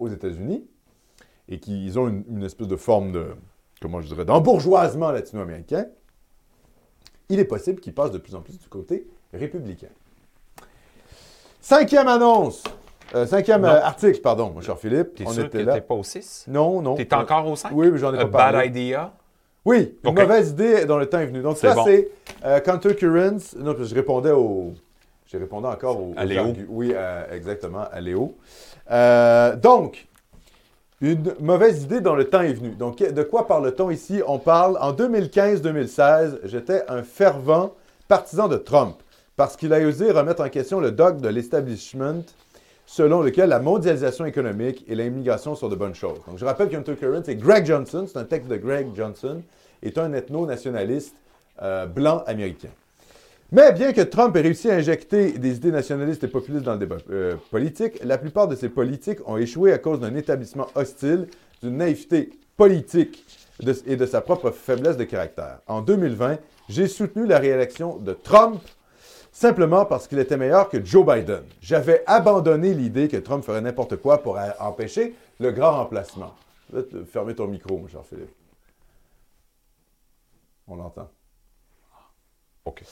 États-Unis 0.00 0.66
et 1.48 1.60
qu'ils 1.60 1.98
ont 1.98 2.08
une, 2.08 2.42
espèce 2.42 2.68
de 2.68 2.76
forme 2.76 3.12
de, 3.12 3.26
comment 3.82 4.00
je 4.00 4.08
dirais, 4.08 4.24
d'embourgeoisement 4.24 5.10
latino-américain, 5.10 5.86
il 7.28 7.38
est 7.38 7.44
possible 7.44 7.80
qu'ils 7.80 7.94
passent 7.94 8.12
de 8.12 8.18
plus 8.18 8.34
en 8.34 8.40
plus 8.40 8.58
du 8.58 8.68
côté 8.68 9.06
républicain. 9.34 9.88
Cinquième 11.68 12.06
annonce. 12.06 12.62
Euh, 13.16 13.26
cinquième 13.26 13.64
euh, 13.64 13.82
article, 13.82 14.20
pardon, 14.20 14.52
mon 14.54 14.60
cher 14.60 14.78
Philippe. 14.78 15.16
T'es 15.16 15.26
sûr 15.26 15.46
était 15.46 15.58
que 15.58 15.64
là. 15.64 15.80
pas 15.80 15.94
au 15.94 16.04
6? 16.04 16.44
Non, 16.46 16.80
non. 16.80 16.94
T'es 16.94 17.12
encore 17.12 17.44
au 17.48 17.56
5? 17.56 17.70
Oui, 17.72 17.90
mais 17.90 17.98
j'en 17.98 18.14
ai 18.14 18.18
pas 18.18 18.26
parlé. 18.26 18.58
Bad 18.58 18.76
idea? 18.76 19.12
Oui, 19.64 19.96
une 20.04 20.14
mauvaise 20.14 20.50
idée 20.50 20.86
dont 20.86 20.96
le 20.96 21.06
temps 21.06 21.18
est 21.18 21.26
venu. 21.26 21.40
Donc, 21.40 21.56
ça, 21.56 21.74
c'est 21.84 22.08
euh, 22.44 22.60
Counter 22.60 22.94
Currents. 22.94 23.56
Non, 23.58 23.74
je 23.82 23.92
répondais 23.96 24.30
au. 24.30 24.74
J'ai 25.26 25.38
répondu 25.38 25.66
encore 25.66 26.00
au. 26.00 26.14
À 26.16 26.24
Léo. 26.24 26.52
oui, 26.68 26.94
exactement, 27.32 27.82
à 27.90 28.00
Léo. 28.00 28.36
Euh, 28.92 29.56
donc, 29.56 30.06
une 31.00 31.34
mauvaise 31.40 31.82
idée 31.82 32.00
dont 32.00 32.14
le 32.14 32.28
temps 32.28 32.42
est 32.42 32.52
venu. 32.52 32.76
Donc, 32.76 32.98
de 32.98 33.22
quoi 33.24 33.48
parle-t-on 33.48 33.90
ici? 33.90 34.22
On 34.24 34.38
parle, 34.38 34.78
en 34.80 34.92
2015-2016, 34.92 36.38
j'étais 36.44 36.84
un 36.86 37.02
fervent 37.02 37.72
partisan 38.06 38.46
de 38.46 38.56
Trump 38.56 38.94
parce 39.36 39.56
qu'il 39.56 39.72
a 39.72 39.80
osé 39.80 40.10
remettre 40.10 40.42
en 40.42 40.48
question 40.48 40.80
le 40.80 40.90
dogme 40.90 41.20
de 41.20 41.28
l'establishment 41.28 42.22
selon 42.86 43.20
lequel 43.20 43.48
la 43.48 43.58
mondialisation 43.58 44.24
économique 44.24 44.84
et 44.88 44.94
l'immigration 44.94 45.54
sont 45.54 45.68
de 45.68 45.76
bonnes 45.76 45.94
choses. 45.94 46.20
Donc, 46.26 46.38
je 46.38 46.44
rappelle 46.44 46.68
qu'Hunter 46.68 46.94
Current, 46.94 47.22
c'est 47.24 47.34
Greg 47.34 47.66
Johnson, 47.66 48.06
c'est 48.06 48.18
un 48.18 48.24
texte 48.24 48.48
de 48.48 48.56
Greg 48.56 48.88
Johnson, 48.94 49.42
est 49.82 49.98
un 49.98 50.12
ethno-nationaliste 50.12 51.14
euh, 51.62 51.86
blanc 51.86 52.22
américain. 52.26 52.68
Mais 53.52 53.72
bien 53.72 53.92
que 53.92 54.00
Trump 54.00 54.34
ait 54.36 54.40
réussi 54.40 54.70
à 54.70 54.74
injecter 54.74 55.32
des 55.32 55.56
idées 55.56 55.70
nationalistes 55.70 56.24
et 56.24 56.28
populistes 56.28 56.64
dans 56.64 56.72
le 56.72 56.78
débat 56.78 56.96
euh, 57.10 57.36
politique, 57.50 58.00
la 58.04 58.18
plupart 58.18 58.48
de 58.48 58.56
ces 58.56 58.68
politiques 58.68 59.18
ont 59.26 59.36
échoué 59.36 59.72
à 59.72 59.78
cause 59.78 60.00
d'un 60.00 60.14
établissement 60.14 60.66
hostile, 60.74 61.28
d'une 61.62 61.76
naïveté 61.76 62.30
politique 62.56 63.24
et 63.86 63.96
de 63.96 64.06
sa 64.06 64.20
propre 64.20 64.50
faiblesse 64.50 64.96
de 64.96 65.04
caractère. 65.04 65.58
En 65.66 65.80
2020, 65.80 66.38
j'ai 66.68 66.88
soutenu 66.88 67.26
la 67.26 67.38
réélection 67.38 67.96
de 67.98 68.12
Trump 68.12 68.60
simplement 69.36 69.84
parce 69.84 70.08
qu'il 70.08 70.18
était 70.18 70.38
meilleur 70.38 70.70
que 70.70 70.82
Joe 70.82 71.04
Biden. 71.04 71.42
J'avais 71.60 72.02
abandonné 72.06 72.72
l'idée 72.72 73.06
que 73.06 73.18
Trump 73.18 73.44
ferait 73.44 73.60
n'importe 73.60 73.96
quoi 73.96 74.22
pour 74.22 74.38
empêcher 74.58 75.14
le 75.38 75.52
grand 75.52 75.72
remplacement. 75.72 76.34
Fermez 77.12 77.34
ton 77.34 77.46
micro, 77.46 77.76
mon 77.76 77.86
cher 77.86 78.02
Philippe. 78.02 78.30
On 80.66 80.76
l'entend. 80.76 81.10
OK. 82.64 82.82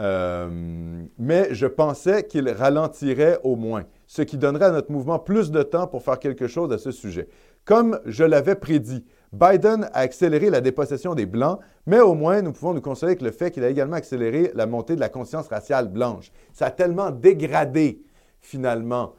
Euh, 0.00 1.04
mais 1.18 1.54
je 1.54 1.66
pensais 1.66 2.26
qu'il 2.26 2.48
ralentirait 2.50 3.38
au 3.44 3.54
moins, 3.54 3.84
ce 4.08 4.22
qui 4.22 4.36
donnerait 4.36 4.66
à 4.66 4.70
notre 4.72 4.90
mouvement 4.90 5.20
plus 5.20 5.52
de 5.52 5.62
temps 5.62 5.86
pour 5.86 6.02
faire 6.02 6.18
quelque 6.18 6.48
chose 6.48 6.72
à 6.72 6.78
ce 6.78 6.90
sujet. 6.90 7.28
Comme 7.64 8.00
je 8.06 8.24
l'avais 8.24 8.54
prédit, 8.54 9.04
Biden 9.32 9.88
a 9.92 10.00
accéléré 10.00 10.50
la 10.50 10.60
dépossession 10.60 11.14
des 11.14 11.26
Blancs, 11.26 11.60
mais 11.86 12.00
au 12.00 12.14
moins 12.14 12.42
nous 12.42 12.52
pouvons 12.52 12.74
nous 12.74 12.80
consoler 12.80 13.12
avec 13.12 13.22
le 13.22 13.30
fait 13.30 13.50
qu'il 13.50 13.64
a 13.64 13.68
également 13.68 13.96
accéléré 13.96 14.50
la 14.54 14.66
montée 14.66 14.94
de 14.94 15.00
la 15.00 15.08
conscience 15.08 15.48
raciale 15.48 15.88
blanche. 15.88 16.32
Ça 16.52 16.66
a 16.66 16.70
tellement 16.70 17.10
dégradé 17.10 18.02
finalement 18.40 19.14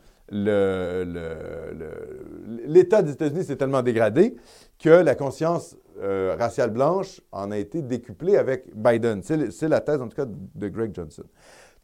l'État 2.65 3.01
des 3.01 3.11
États-Unis 3.11 3.43
s'est 3.43 3.55
tellement 3.55 3.81
dégradé 3.81 4.35
que 4.79 4.89
la 4.89 5.15
conscience 5.15 5.75
euh, 6.01 6.35
raciale 6.39 6.71
blanche 6.71 7.21
en 7.31 7.51
a 7.51 7.57
été 7.57 7.81
décuplée 7.81 8.37
avec 8.37 8.75
Biden. 8.75 9.21
C'est 9.21 9.67
la 9.67 9.81
thèse 9.81 10.01
en 10.01 10.07
tout 10.07 10.15
cas 10.15 10.25
de 10.25 10.67
Greg 10.69 10.95
Johnson. 10.95 11.23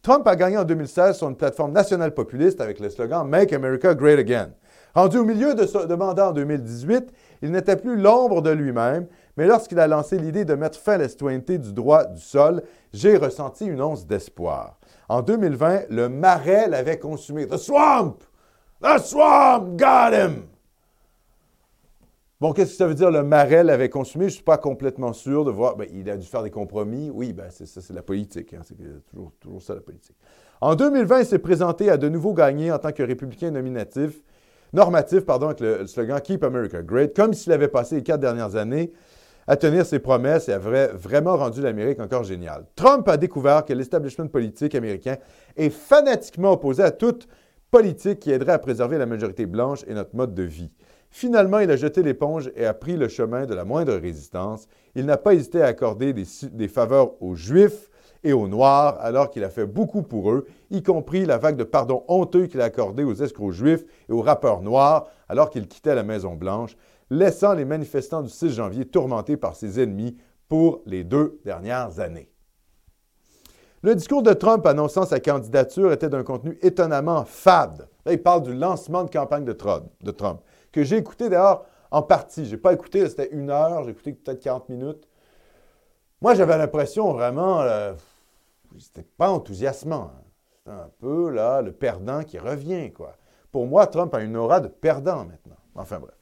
Trump 0.02 0.26
a 0.28 0.36
gagné 0.36 0.58
en 0.58 0.64
2016 0.64 1.18
sur 1.18 1.28
une 1.28 1.36
plateforme 1.36 1.74
nationale 1.74 2.14
populiste 2.14 2.62
avec 2.62 2.80
le 2.80 2.90
slogan 2.90 3.28
Make 3.28 3.52
America 3.52 3.94
Great 3.94 4.18
Again. 4.18 4.52
Rendu 5.00 5.18
au 5.18 5.24
milieu 5.24 5.56
de 5.56 5.66
ce 5.66 5.78
mandat 5.94 6.32
en 6.32 6.34
2018, 6.34 7.14
il 7.42 7.52
n'était 7.54 7.78
plus 7.78 7.96
l'ombre 7.96 8.42
de 8.42 8.50
lui-même, 8.50 9.08
mais 9.38 9.48
lorsqu'il 9.48 9.80
a 9.80 9.88
lancé 9.88 10.18
l'idée 10.18 10.44
de 10.44 10.56
mettre 10.56 10.78
fin 10.78 10.96
à 10.96 10.98
la 10.98 11.08
citoyenneté 11.08 11.58
du 11.58 11.72
droit 11.72 12.04
du 12.04 12.20
sol, 12.20 12.64
j'ai 12.92 13.16
ressenti 13.16 13.66
une 13.66 13.82
once 13.82 14.06
d'espoir. 14.06 14.78
En 15.08 15.22
2020, 15.22 15.84
le 15.90 16.10
marais 16.10 16.68
l'avait 16.68 17.00
consumé. 17.00 17.48
The 17.48 17.56
swamp! 17.56 18.16
The 18.82 19.00
swamp 19.00 19.78
got 19.78 20.12
him! 20.12 20.48
Bon, 22.42 22.52
qu'est-ce 22.52 22.72
que 22.72 22.78
ça 22.78 22.88
veut 22.88 22.94
dire 22.94 23.10
le 23.10 23.24
marais 23.24 23.64
l'avait 23.64 23.88
consumé? 23.88 24.26
Je 24.26 24.32
ne 24.32 24.36
suis 24.36 24.44
pas 24.44 24.58
complètement 24.58 25.14
sûr 25.14 25.46
de 25.46 25.52
voir. 25.52 25.78
Ben, 25.78 25.88
il 25.94 26.10
a 26.10 26.18
dû 26.18 26.28
faire 26.28 26.44
des 26.44 26.52
compromis. 26.52 27.10
Oui, 27.10 27.32
ben, 27.32 27.48
c'est 27.52 27.68
ça, 27.68 27.80
c'est 27.80 27.94
la 27.94 28.04
politique. 28.04 28.54
Hein. 28.54 28.64
C'est 28.66 28.76
toujours, 29.10 29.32
toujours 29.40 29.62
ça, 29.62 29.76
la 29.76 29.82
politique. 29.82 30.18
En 30.60 30.76
2020, 30.76 31.20
il 31.20 31.26
s'est 31.26 31.40
présenté 31.40 31.90
à 31.90 31.96
de 31.96 32.10
nouveau 32.10 32.34
gagner 32.34 32.70
en 32.70 32.80
tant 32.80 32.92
que 32.92 33.02
républicain 33.02 33.50
nominatif 33.50 34.22
normatif 34.74 35.22
pardon, 35.22 35.48
avec 35.48 35.60
le, 35.60 35.88
slogan 35.88 36.20
Keep 36.22 36.44
America 36.44 36.82
Great, 36.82 37.16
comme 37.16 37.34
s'il 37.34 37.52
avait 37.52 37.68
passé 37.68 37.96
les 37.96 38.04
quatre 38.04 38.22
dernières 38.22 38.56
années 38.56 38.92
à 39.48 39.56
tenir 39.58 39.86
ses 39.86 39.98
promesses 39.98 40.48
et 40.48 40.54
avait 40.54 40.88
vraiment 40.88 41.36
rendu 41.36 41.62
l'Amérique 41.62 42.00
encore 42.00 42.24
géniale. 42.24 42.66
Trump 42.76 43.08
a 43.08 43.18
découvert 43.18 43.66
que 43.66 43.74
l'establishment 43.74 44.28
politique 44.28 44.76
américain 44.76 45.18
est 45.58 45.72
fanatiquement 45.72 46.52
opposé 46.52 46.84
à 46.84 46.92
toute 46.92 47.28
politique 47.72 48.20
qui 48.20 48.32
aiderait 48.32 48.54
à 48.54 48.60
préserver 48.60 48.98
la 49.00 49.08
majorité 49.08 49.48
blanche 49.48 49.84
et 49.88 49.94
notre 49.94 50.16
mode 50.16 50.36
de 50.36 50.44
vie. 50.44 50.72
Finalement, 51.10 51.60
il 51.60 51.72
a 51.72 51.76
jeté 51.76 52.04
l'éponge 52.04 52.52
et 52.56 52.66
a 52.66 52.74
pris 52.74 52.96
le 52.96 53.08
chemin 53.08 53.48
de 53.48 53.56
la 53.56 53.66
moindre 53.66 53.96
résistance. 53.96 54.68
Il 54.94 55.06
n'a 55.06 55.18
pas 55.18 55.34
hésité 55.34 55.62
à 55.64 55.66
accorder 55.66 56.14
des, 56.14 56.26
des 56.52 56.68
faveurs 56.68 57.22
aux 57.22 57.36
Juifs, 57.36 57.89
et 58.24 58.34
aux 58.34 58.48
Noirs, 58.48 58.98
alors 59.00 59.30
qu'il 59.30 59.44
a 59.44 59.50
fait 59.50 59.66
beaucoup 59.66 60.02
pour 60.02 60.32
eux, 60.32 60.46
y 60.72 60.84
compris 60.84 61.26
la 61.26 61.38
vague 61.38 61.56
de 61.56 61.64
pardon 61.64 62.04
honteux 62.08 62.48
qu'il 62.48 62.62
a 62.62 62.66
accordé 62.66 63.04
aux 63.04 63.14
escrocs 63.14 63.52
juifs 63.52 63.86
et 64.08 64.12
aux 64.12 64.22
rappeurs 64.22 64.62
noirs 64.62 65.08
alors 65.28 65.50
qu'il 65.50 65.68
quittait 65.68 65.96
la 65.96 66.04
Maison-Blanche, 66.04 66.76
laissant 67.10 67.54
les 67.54 67.66
manifestants 67.66 68.22
du 68.22 68.30
6 68.30 68.50
janvier 68.50 68.86
tourmentés 68.86 69.38
par 69.38 69.56
ses 69.56 69.82
ennemis 69.82 70.18
pour 70.48 70.82
les 70.86 71.04
deux 71.04 71.40
dernières 71.46 72.00
années. 72.00 72.32
Le 73.82 73.96
discours 73.96 74.24
de 74.24 74.34
Trump 74.34 74.66
annonçant 74.66 75.06
sa 75.06 75.22
candidature 75.22 75.94
était 75.94 76.10
d'un 76.10 76.24
contenu 76.24 76.58
étonnamment 76.62 77.24
fade. 77.24 77.88
Là, 78.06 78.12
il 78.12 78.22
parle 78.22 78.44
du 78.44 78.54
lancement 78.54 79.06
de 79.06 79.10
campagne 79.10 79.46
de 79.46 79.54
Trump, 79.54 79.86
de 80.02 80.12
Trump 80.12 80.42
que 80.72 80.84
j'ai 80.84 80.98
écouté 80.98 81.30
d'ailleurs 81.30 81.66
en 81.92 82.02
partie. 82.02 82.46
Je 82.46 82.52
n'ai 82.52 82.58
pas 82.58 82.74
écouté, 82.74 83.08
c'était 83.10 83.30
une 83.32 83.50
heure, 83.50 83.84
j'ai 83.84 83.92
écouté 83.92 84.14
peut-être 84.14 84.42
40 84.42 84.70
minutes. 84.70 85.08
Moi, 86.22 86.34
j'avais 86.34 86.58
l'impression 86.58 87.14
vraiment, 87.14 87.62
euh, 87.62 87.94
c'était 88.78 89.08
pas 89.18 89.30
enthousiasmant. 89.30 90.12
Hein. 90.14 90.24
C'est 90.66 90.72
un 90.72 90.90
peu, 91.00 91.30
là, 91.30 91.62
le 91.62 91.72
perdant 91.72 92.24
qui 92.24 92.38
revient, 92.38 92.92
quoi. 92.92 93.16
Pour 93.52 93.66
moi, 93.66 93.88
Trump 93.88 94.14
a 94.14 94.22
une 94.22 94.36
aura 94.36 94.60
de 94.60 94.68
perdant 94.68 95.26
maintenant. 95.26 95.56
Enfin, 95.76 96.00
bref. 96.00 96.14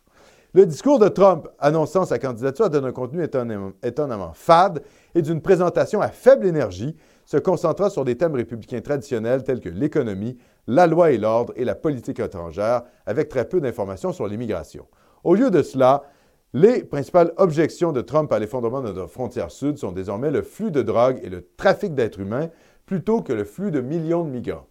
Le 0.54 0.66
discours 0.66 0.98
de 0.98 1.10
Trump 1.10 1.50
annonçant 1.60 2.06
sa 2.06 2.20
candidature 2.20 2.70
donne 2.70 2.86
un 2.86 2.92
contenu 2.92 3.22
étonnamment, 3.22 3.74
étonnamment 3.84 4.32
fade 4.34 4.82
et 5.14 5.22
d'une 5.22 5.42
présentation 5.42 6.00
à 6.00 6.08
faible 6.08 6.46
énergie, 6.46 6.96
se 7.26 7.38
concentrant 7.38 7.90
sur 7.90 8.06
des 8.06 8.18
thèmes 8.18 8.36
républicains 8.36 8.80
traditionnels 8.80 9.44
tels 9.44 9.60
que 9.60 9.70
l'économie, 9.70 10.38
la 10.68 10.88
loi 10.88 11.12
et 11.12 11.18
l'ordre 11.18 11.54
et 11.58 11.66
la 11.66 11.76
politique 11.76 12.20
étrangère, 12.20 12.84
avec 13.06 13.28
très 13.28 13.48
peu 13.48 13.60
d'informations 13.60 14.14
sur 14.14 14.28
l'immigration. 14.28 14.88
Au 15.24 15.36
lieu 15.36 15.52
de 15.52 15.62
cela, 15.62 16.04
les 16.54 16.84
principales 16.84 17.34
objections 17.38 17.92
de 17.92 18.02
Trump 18.02 18.32
à 18.32 18.40
l'effondrement 18.40 18.82
de 18.82 18.88
notre 18.88 19.08
frontière 19.08 19.52
sud 19.52 19.78
sont 19.78 19.92
désormais 19.92 20.32
le 20.32 20.42
flux 20.42 20.72
de 20.72 20.82
drogue 20.82 21.20
et 21.22 21.30
le 21.30 21.46
trafic 21.58 21.94
d'êtres 21.94 22.22
humains 22.22 22.50
plutôt 22.86 23.22
que 23.22 23.34
le 23.34 23.44
flux 23.44 23.70
de 23.70 23.82
millions 23.82 24.24
de 24.24 24.30
migrants. 24.30 24.66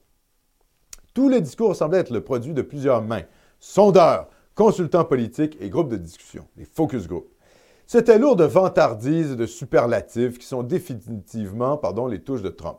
Tous 1.12 1.28
les 1.28 1.40
discours 1.40 1.76
semblent 1.76 1.96
être 1.96 2.12
le 2.12 2.22
produit 2.22 2.54
de 2.54 2.62
plusieurs 2.62 3.02
mains, 3.02 3.24
sondeurs, 3.60 4.28
consultants 4.54 5.04
politiques 5.04 5.58
et 5.60 5.68
groupes 5.68 5.90
de 5.90 5.96
discussion, 5.96 6.46
les 6.56 6.64
focus 6.64 7.06
groups. 7.06 7.30
C'était 7.86 8.18
lourd 8.18 8.36
de 8.36 8.44
vantardises 8.44 9.32
et 9.32 9.36
de 9.36 9.46
superlatifs 9.46 10.38
qui 10.38 10.46
sont 10.46 10.62
définitivement 10.62 11.76
pardon, 11.76 12.06
les 12.06 12.22
touches 12.22 12.42
de 12.42 12.48
Trump. 12.48 12.78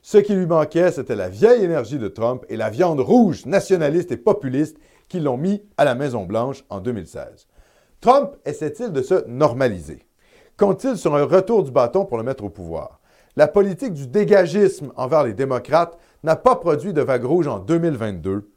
Ce 0.00 0.18
qui 0.18 0.34
lui 0.34 0.46
manquait, 0.46 0.90
c'était 0.90 1.14
la 1.14 1.28
vieille 1.28 1.64
énergie 1.64 1.98
de 1.98 2.08
Trump 2.08 2.44
et 2.48 2.56
la 2.56 2.70
viande 2.70 2.98
rouge, 2.98 3.46
nationaliste 3.46 4.10
et 4.10 4.16
populiste 4.16 4.78
qui 5.08 5.20
l'ont 5.20 5.36
mis 5.36 5.62
à 5.76 5.84
la 5.84 5.94
Maison-Blanche 5.94 6.64
en 6.70 6.80
2016. 6.80 7.46
Trump 8.02 8.34
essaie-t-il 8.44 8.90
de 8.90 9.00
se 9.00 9.24
normaliser? 9.28 10.04
Compte-t-il 10.56 10.96
sur 10.96 11.14
un 11.14 11.24
retour 11.24 11.62
du 11.62 11.70
bâton 11.70 12.04
pour 12.04 12.18
le 12.18 12.24
mettre 12.24 12.42
au 12.42 12.48
pouvoir? 12.48 12.98
La 13.36 13.46
politique 13.46 13.94
du 13.94 14.08
dégagisme 14.08 14.92
envers 14.96 15.22
les 15.22 15.34
démocrates 15.34 15.96
n'a 16.24 16.34
pas 16.34 16.56
produit 16.56 16.92
de 16.92 17.00
vague 17.00 17.24
rouge 17.24 17.46
en 17.46 17.60
2022 17.60 18.50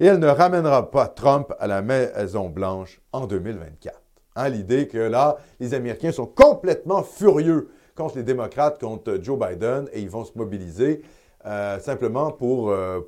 et 0.00 0.06
elle 0.06 0.18
ne 0.18 0.26
ramènera 0.26 0.90
pas 0.90 1.08
Trump 1.08 1.52
à 1.58 1.66
la 1.66 1.82
Maison-Blanche 1.82 3.02
en 3.12 3.26
2024. 3.26 4.00
Hein, 4.34 4.48
L'idée 4.48 4.88
que 4.88 4.96
là, 4.96 5.36
les 5.60 5.74
Américains 5.74 6.12
sont 6.12 6.26
complètement 6.26 7.02
furieux 7.02 7.68
contre 7.96 8.16
les 8.16 8.22
démocrates, 8.22 8.80
contre 8.80 9.18
Joe 9.22 9.38
Biden, 9.38 9.90
et 9.92 10.00
ils 10.00 10.10
vont 10.10 10.24
se 10.24 10.32
mobiliser 10.36 11.02
euh, 11.46 11.78
simplement 11.78 12.32
pour 12.32 12.70
euh, 12.70 13.00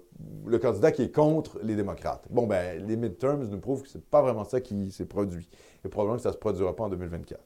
le 0.47 0.59
candidat 0.59 0.93
qui 0.93 1.03
est 1.03 1.13
contre 1.13 1.59
les 1.63 1.75
démocrates. 1.75 2.25
Bon, 2.31 2.47
ben, 2.47 2.87
les 2.87 2.97
midterms 2.97 3.45
nous 3.45 3.59
prouvent 3.59 3.83
que 3.83 3.89
ce 3.89 3.99
n'est 3.99 4.05
pas 4.05 4.23
vraiment 4.23 4.45
ça 4.45 4.61
qui 4.61 4.93
s'est 4.93 5.07
produit. 5.07 5.49
Et 5.85 5.89
probablement 5.89 6.17
que 6.17 6.23
ça 6.23 6.29
ne 6.29 6.35
se 6.35 6.39
produira 6.39 6.75
pas 6.77 6.85
en 6.85 6.89
2024. 6.89 7.41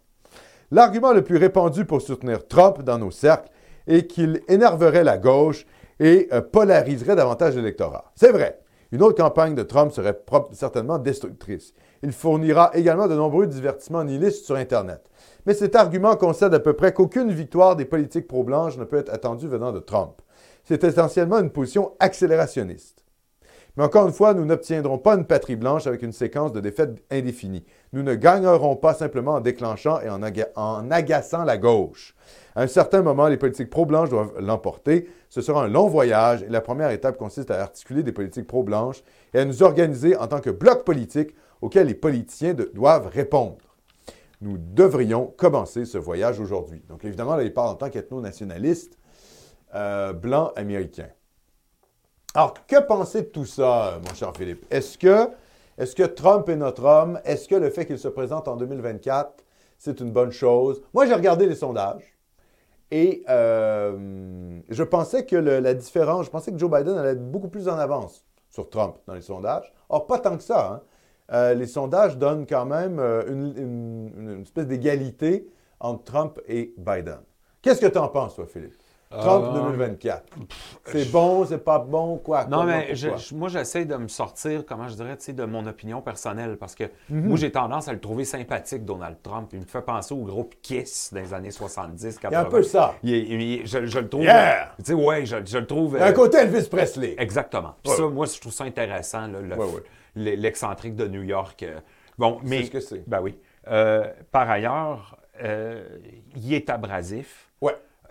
L'argument 0.70 1.12
le 1.12 1.22
plus 1.22 1.36
répandu 1.36 1.84
pour 1.84 2.03
soutenir 2.03 2.47
Trump 2.47 2.82
dans 2.82 2.99
nos 2.99 3.11
cercles 3.11 3.51
est 3.86 4.07
qu'il 4.07 4.43
énerverait 4.49 5.05
la 5.05 5.18
gauche 5.18 5.66
et 5.99 6.28
euh, 6.32 6.40
polariserait 6.40 7.16
davantage 7.16 7.57
l'électorat. 7.57 8.12
C'est 8.14 8.32
vrai. 8.32 8.59
Une 8.90 9.03
autre 9.03 9.16
campagne 9.16 9.55
de 9.55 9.62
Trump 9.62 9.93
serait 9.93 10.18
certainement 10.53 10.99
destructrice. 10.99 11.72
Il 12.03 12.12
fournira 12.12 12.70
également 12.74 13.09
de 13.09 13.14
nombreux 13.14 13.47
divertissements 13.47 14.05
nihilistes 14.05 14.45
sur 14.45 14.57
Internet. 14.57 15.09
Mais 15.47 15.55
cet 15.55 15.76
argument 15.76 16.16
concède 16.16 16.53
à 16.53 16.61
peu 16.61 16.74
près 16.74 16.93
qu'aucune 16.93 17.32
victoire 17.32 17.76
des 17.76 17.86
politiques 17.86 18.28
pro-blanches 18.28 18.76
ne 18.76 18.84
peut 18.84 18.99
être 18.99 19.12
attendue 19.12 19.49
venant 19.49 19.72
de 19.72 19.78
Trump. 19.78 20.20
C'est 20.72 20.84
essentiellement 20.84 21.38
une 21.38 21.50
position 21.50 21.92
accélérationniste. 22.00 23.04
Mais 23.76 23.84
encore 23.84 24.06
une 24.06 24.12
fois, 24.14 24.32
nous 24.32 24.46
n'obtiendrons 24.46 24.96
pas 24.96 25.16
une 25.16 25.26
patrie 25.26 25.54
blanche 25.54 25.86
avec 25.86 26.00
une 26.00 26.12
séquence 26.12 26.50
de 26.50 26.60
défaites 26.60 27.04
indéfinies. 27.10 27.66
Nous 27.92 28.02
ne 28.02 28.14
gagnerons 28.14 28.76
pas 28.76 28.94
simplement 28.94 29.32
en 29.32 29.40
déclenchant 29.40 30.00
et 30.00 30.08
en, 30.08 30.90
agaçant 30.90 31.44
la 31.44 31.58
gauche. 31.58 32.14
À 32.54 32.62
un 32.62 32.66
certain 32.68 33.02
moment, 33.02 33.28
les 33.28 33.36
politiques 33.36 33.68
pro-blanches 33.68 34.08
doivent 34.08 34.32
l'emporter. 34.40 35.10
Ce 35.28 35.42
sera 35.42 35.62
un 35.62 35.68
long 35.68 35.88
voyage 35.88 36.42
et 36.42 36.48
la 36.48 36.62
première 36.62 36.90
étape 36.90 37.18
consiste 37.18 37.50
à 37.50 37.60
articuler 37.60 38.02
des 38.02 38.12
politiques 38.12 38.46
pro-blanches 38.46 39.04
et 39.34 39.40
à 39.40 39.44
nous 39.44 39.62
organiser 39.62 40.16
en 40.16 40.26
tant 40.26 40.40
que 40.40 40.48
bloc 40.48 40.86
politique 40.86 41.34
auquel 41.60 41.88
les 41.88 41.94
politiciens 41.94 42.54
doivent 42.54 43.08
répondre. 43.08 43.58
Nous 44.40 44.56
devrions 44.56 45.34
commencer 45.36 45.84
ce 45.84 45.98
voyage 45.98 46.40
aujourd'hui. 46.40 46.82
Donc 46.88 47.04
évidemment, 47.04 47.36
là, 47.36 47.42
il 47.42 47.52
parle 47.52 47.68
en 47.68 47.74
tant 47.74 47.90
qu'ethno-nationaliste 47.90 48.96
euh, 49.74 50.12
blanc 50.12 50.52
américain. 50.56 51.08
Alors, 52.34 52.54
que 52.66 52.80
penser 52.80 53.22
de 53.22 53.26
tout 53.26 53.44
ça, 53.44 53.98
mon 54.06 54.14
cher 54.14 54.32
Philippe? 54.36 54.66
Est-ce 54.70 54.96
que, 54.98 56.04
Trump 56.06 56.48
est 56.48 56.56
notre 56.56 56.84
homme? 56.84 57.20
Est-ce 57.24 57.48
que 57.48 57.54
le 57.54 57.70
fait 57.70 57.86
qu'il 57.86 57.98
se 57.98 58.08
présente 58.08 58.48
en 58.48 58.56
2024, 58.56 59.44
c'est 59.78 60.00
une 60.00 60.12
bonne 60.12 60.32
chose? 60.32 60.82
Moi, 60.94 61.06
j'ai 61.06 61.14
regardé 61.14 61.46
les 61.46 61.54
sondages 61.54 62.16
et 62.90 63.24
euh, 63.28 64.60
je 64.68 64.82
pensais 64.82 65.24
que 65.24 65.36
la 65.36 65.74
différence, 65.74 66.26
je 66.26 66.30
pensais 66.30 66.52
que 66.52 66.58
Joe 66.58 66.70
Biden 66.70 66.96
allait 66.96 67.12
être 67.12 67.30
beaucoup 67.30 67.48
plus 67.48 67.68
en 67.68 67.78
avance 67.78 68.24
sur 68.50 68.68
Trump 68.68 68.96
dans 69.06 69.14
les 69.14 69.22
sondages. 69.22 69.72
Or, 69.88 70.06
pas 70.06 70.18
tant 70.18 70.36
que 70.36 70.42
ça. 70.42 70.72
Hein. 70.72 70.82
Euh, 71.32 71.54
les 71.54 71.66
sondages 71.66 72.18
donnent 72.18 72.46
quand 72.46 72.66
même 72.66 72.98
une, 72.98 74.12
une 74.16 74.42
espèce 74.42 74.66
d'égalité 74.66 75.48
entre 75.80 76.04
Trump 76.04 76.40
et 76.46 76.74
Biden. 76.76 77.20
Qu'est-ce 77.62 77.80
que 77.80 77.86
tu 77.86 77.98
en 77.98 78.08
penses, 78.08 78.36
toi, 78.36 78.46
Philippe? 78.46 78.82
Trump 79.20 79.54
2024. 79.54 80.24
Euh, 80.36 80.44
c'est 80.86 81.10
bon, 81.10 81.44
c'est 81.44 81.64
pas 81.64 81.78
bon, 81.78 82.18
quoi? 82.18 82.46
Non, 82.46 82.64
mais 82.64 82.92
moi, 83.32 83.48
j'essaie 83.48 83.84
de 83.84 83.96
me 83.96 84.08
sortir, 84.08 84.64
comment 84.66 84.88
je 84.88 84.94
dirais, 84.94 85.16
de 85.28 85.44
mon 85.44 85.66
opinion 85.66 86.00
personnelle 86.00 86.56
parce 86.56 86.74
que 86.74 86.84
mhm. 87.08 87.28
moi, 87.28 87.36
j'ai 87.36 87.52
tendance 87.52 87.88
à 87.88 87.92
le 87.92 88.00
trouver 88.00 88.24
sympathique, 88.24 88.84
Donald 88.84 89.16
Trump. 89.22 89.50
Il 89.52 89.60
me 89.60 89.64
fait 89.64 89.82
penser 89.82 90.14
au 90.14 90.22
groupe 90.22 90.54
Kiss 90.62 91.12
des 91.12 91.34
années 91.34 91.50
70, 91.50 92.18
80. 92.18 92.28
Il 92.30 92.32
y 92.32 92.36
a 92.36 92.40
un 92.40 92.50
peu 92.50 92.62
ça. 92.62 92.94
je, 93.02 93.98
le 93.98 94.08
trouve. 94.08 94.22
Yeah! 94.22 94.72
Tu 94.78 94.84
sais, 94.86 94.94
ouais, 94.94 95.26
je, 95.26 95.58
le 95.58 95.66
trouve. 95.66 95.96
Un 95.96 96.12
côté 96.12 96.38
Elvis 96.38 96.68
Presley. 96.68 97.14
Exactement. 97.18 97.74
Puis 97.82 97.92
ça, 97.92 98.06
moi, 98.08 98.26
je 98.26 98.40
trouve 98.40 98.52
ça 98.52 98.64
intéressant, 98.64 99.28
l'excentrique 100.14 100.96
de 100.96 101.08
New 101.08 101.22
York. 101.22 101.62
Euh. 101.62 101.78
Bon, 102.18 102.38
mais. 102.42 102.58
C'est 102.58 102.64
ce 102.66 102.70
que 102.70 102.80
c'est. 102.80 103.08
Ben 103.08 103.20
oui. 103.20 103.38
Euh, 103.68 104.06
par 104.30 104.50
ailleurs, 104.50 105.16
il 105.40 106.54
est 106.54 106.70
abrasif. 106.70 107.51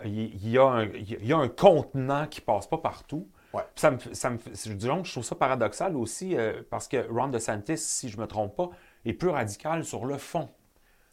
Il 0.04 0.48
y, 0.48 0.58
a 0.58 0.64
un, 0.64 0.84
il 0.84 1.26
y 1.26 1.32
a 1.32 1.38
un 1.38 1.48
contenant 1.48 2.26
qui 2.26 2.40
passe 2.40 2.66
pas 2.66 2.78
partout. 2.78 3.28
Ça 3.74 3.90
me, 3.90 3.98
ça 4.12 4.30
me, 4.30 4.38
je, 4.38 4.72
je 4.72 5.12
trouve 5.12 5.24
ça 5.24 5.34
paradoxal 5.34 5.96
aussi 5.96 6.36
euh, 6.36 6.62
parce 6.70 6.88
que 6.88 7.06
Ron 7.10 7.28
DeSantis, 7.28 7.76
si 7.76 8.08
je 8.08 8.16
ne 8.16 8.22
me 8.22 8.26
trompe 8.26 8.56
pas, 8.56 8.70
est 9.04 9.12
plus 9.12 9.28
radical 9.28 9.84
sur 9.84 10.06
le 10.06 10.16
fond. 10.16 10.48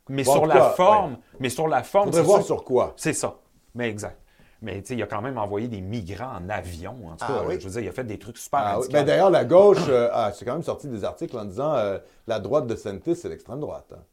Mais 0.08 0.24
sur 0.24 0.46
la 0.46 0.70
forme, 0.72 1.18
mais 1.40 1.50
sur 1.50 1.68
la 1.68 1.84
forme. 1.84 2.10
Voir 2.10 2.42
sur 2.44 2.64
quoi. 2.64 2.94
C'est 2.96 3.14
ça. 3.14 3.40
Mais 3.76 3.90
exact. 3.90 4.20
Mais 4.62 4.80
il 4.80 5.02
a 5.02 5.06
quand 5.06 5.22
même 5.22 5.38
envoyé 5.38 5.68
des 5.68 5.80
migrants 5.80 6.36
en 6.36 6.50
avion. 6.50 6.96
En 7.08 7.12
tout 7.12 7.26
ah 7.30 7.44
cas, 7.48 7.60
je 7.60 7.66
veux 7.66 7.72
dire, 7.72 7.82
il 7.82 7.88
a 7.88 7.92
fait 7.92 8.04
des 8.04 8.20
trucs 8.20 8.38
super 8.38 8.60
ah, 8.60 8.76
radicaux. 8.76 8.92
Mais 8.92 9.04
d'ailleurs, 9.04 9.30
la 9.30 9.46
gauche, 9.46 9.88
euh, 9.88 10.10
ah, 10.12 10.32
c'est 10.34 10.44
quand 10.44 10.54
même 10.54 10.64
sorti 10.64 10.88
des 10.88 11.04
articles 11.06 11.38
en 11.38 11.46
disant 11.46 11.76
euh, 11.76 11.98
la 12.28 12.40
droite 12.40 12.68
de 12.68 12.74
DeSantis, 12.74 13.16
c'est 13.16 13.30
l'extrême 13.30 13.60
droite. 13.60 13.94
Hein. 13.94 14.04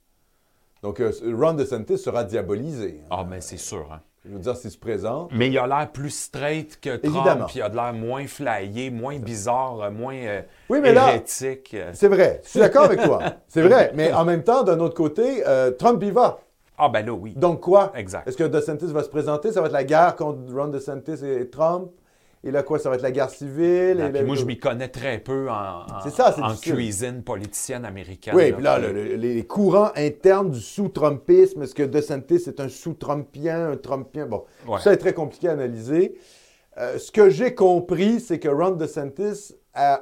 Donc, 0.82 1.02
Ron 1.24 1.54
DeSantis 1.54 1.98
sera 1.98 2.22
diabolisé. 2.22 3.00
Ah, 3.10 3.24
mais 3.28 3.40
c'est 3.40 3.56
sûr. 3.56 3.90
Hein. 3.92 4.02
Je 4.28 4.32
veux 4.32 4.40
dire, 4.40 4.56
s'il 4.56 4.70
se 4.70 4.78
présente. 4.78 5.30
Mais 5.32 5.48
il 5.48 5.58
a 5.58 5.66
l'air 5.66 5.90
plus 5.92 6.10
straight 6.10 6.80
que 6.80 6.96
Trump. 6.96 7.16
Évidemment. 7.16 7.46
Il 7.54 7.62
a 7.62 7.68
l'air 7.68 7.92
moins 7.92 8.26
flyé, 8.26 8.90
moins 8.90 9.18
bizarre, 9.18 9.80
euh, 9.82 9.90
moins 9.90 10.16
euh, 10.16 10.42
oui, 10.68 10.80
mais 10.80 10.92
hérétique. 10.94 11.72
Là, 11.72 11.92
c'est 11.92 12.08
vrai. 12.08 12.40
Je 12.44 12.50
suis 12.50 12.60
d'accord 12.60 12.84
avec 12.84 13.02
toi. 13.02 13.22
C'est 13.48 13.62
vrai. 13.62 13.92
Mais 13.94 14.12
en 14.12 14.24
même 14.24 14.42
temps, 14.42 14.62
d'un 14.62 14.80
autre 14.80 14.94
côté, 14.94 15.46
euh, 15.46 15.70
Trump 15.70 16.02
y 16.02 16.10
va. 16.10 16.40
Ah 16.78 16.88
ben 16.88 17.06
là, 17.06 17.12
oui. 17.12 17.32
Donc 17.36 17.60
quoi? 17.60 17.92
Exact. 17.94 18.28
Est-ce 18.28 18.36
que 18.36 18.44
DeSantis 18.44 18.92
va 18.92 19.02
se 19.02 19.08
présenter? 19.08 19.52
Ça 19.52 19.60
va 19.60 19.68
être 19.68 19.72
la 19.72 19.84
guerre 19.84 20.14
contre 20.16 20.40
Ron 20.54 20.68
DeSantis 20.68 21.24
et 21.24 21.48
Trump? 21.48 21.90
Et 22.46 22.52
là, 22.52 22.62
quoi, 22.62 22.78
ça 22.78 22.88
va 22.88 22.94
être 22.94 23.02
la 23.02 23.10
guerre 23.10 23.30
civile? 23.30 24.12
et 24.14 24.22
moi, 24.22 24.36
je 24.36 24.44
m'y 24.44 24.56
connais 24.56 24.86
très 24.86 25.18
peu 25.18 25.50
en, 25.50 25.84
en, 25.84 26.54
cuisine 26.54 27.24
politicienne 27.24 27.84
américaine. 27.84 28.36
Oui, 28.36 28.52
puis 28.52 28.62
là, 28.62 28.78
les 28.78 29.44
courants 29.44 29.90
internes 29.96 30.52
du 30.52 30.60
sous-Trumpisme, 30.60 31.64
est-ce 31.64 31.74
que 31.74 31.82
DeSantis 31.82 32.44
est 32.46 32.60
un 32.60 32.68
sous-Trumpien, 32.68 33.72
un 33.72 33.76
Trumpien? 33.76 34.26
Bon, 34.26 34.44
ça 34.78 34.92
est 34.92 34.96
très 34.96 35.12
compliqué 35.12 35.48
à 35.48 35.52
analyser. 35.52 36.16
Euh, 36.78 36.98
ce 36.98 37.10
que 37.10 37.30
j'ai 37.30 37.52
compris, 37.52 38.20
c'est 38.20 38.38
que 38.38 38.48
Ron 38.48 38.72
DeSantis 38.72 39.54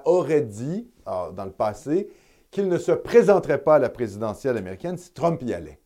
aurait 0.04 0.42
dit, 0.42 0.86
ah, 1.06 1.30
dans 1.34 1.46
le 1.46 1.50
passé, 1.50 2.10
qu'il 2.50 2.68
ne 2.68 2.76
se 2.76 2.92
présenterait 2.92 3.62
pas 3.62 3.76
à 3.76 3.78
la 3.78 3.88
présidentielle 3.88 4.58
américaine 4.58 4.98
si 4.98 5.12
Trump 5.14 5.40
y 5.42 5.54
allait. 5.54 5.80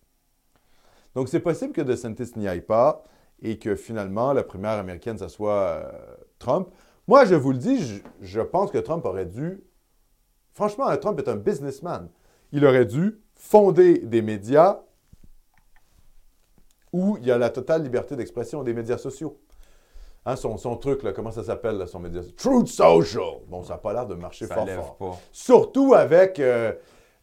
Donc, 1.15 1.29
c'est 1.29 1.41
possible 1.41 1.73
que 1.73 1.83
DeSantis 1.83 2.33
n'y 2.37 2.49
aille 2.49 2.63
pas 2.63 3.05
et 3.43 3.59
que 3.59 3.77
finalement, 3.77 4.33
la 4.33 4.43
primaire 4.43 4.73
américaine, 4.73 5.19
ça 5.19 5.29
soit 5.29 5.53
euh, 5.53 5.93
Trump. 6.39 6.69
Moi, 7.07 7.25
je 7.25 7.35
vous 7.35 7.53
le 7.53 7.59
dis, 7.59 8.03
je, 8.21 8.41
pense 8.41 8.71
que 8.71 8.79
Trump 8.79 9.05
aurait 9.07 9.27
dû. 9.27 9.63
Franchement, 10.53 10.95
Trump 10.97 11.19
est 11.19 11.29
un 11.29 11.37
businessman. 11.37 12.09
Il 12.53 12.65
aurait 12.67 12.85
dû 12.85 13.21
fonder 13.35 13.99
des 13.99 14.23
médias 14.23 14.81
où 16.93 17.17
il 17.21 17.27
y 17.27 17.31
a 17.31 17.39
la 17.39 17.51
totale 17.51 17.83
liberté 17.83 18.17
d'expression 18.17 18.63
des 18.63 18.75
médias 18.75 18.99
sociaux. 18.99 19.41
Hein, 20.27 20.37
son, 20.37 20.77
truc, 20.77 21.03
là, 21.05 21.13
comment 21.13 21.31
ça 21.31 21.43
s'appelle, 21.43 21.87
son 21.89 22.01
média 22.01 22.21
Truth 22.37 22.69
Social. 22.69 23.23
Bon, 23.47 23.63
ça 23.63 23.75
n'a 23.75 23.79
pas 23.79 23.93
l'air 23.93 24.07
de 24.07 24.15
marcher 24.15 24.47
fort 24.47 24.69
fort. 24.99 25.21
Surtout 25.33 25.95
avec, 25.95 26.39
euh, 26.39 26.73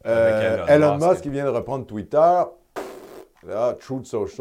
euh, 0.07 0.65
Elon, 0.67 0.97
Musk 0.97 1.21
qui 1.21 1.29
vient 1.29 1.45
de 1.45 1.49
reprendre 1.49 1.85
Twitter. 1.85 2.41
Là, 3.47 3.73
Truth 3.79 4.05
Social. 4.05 4.37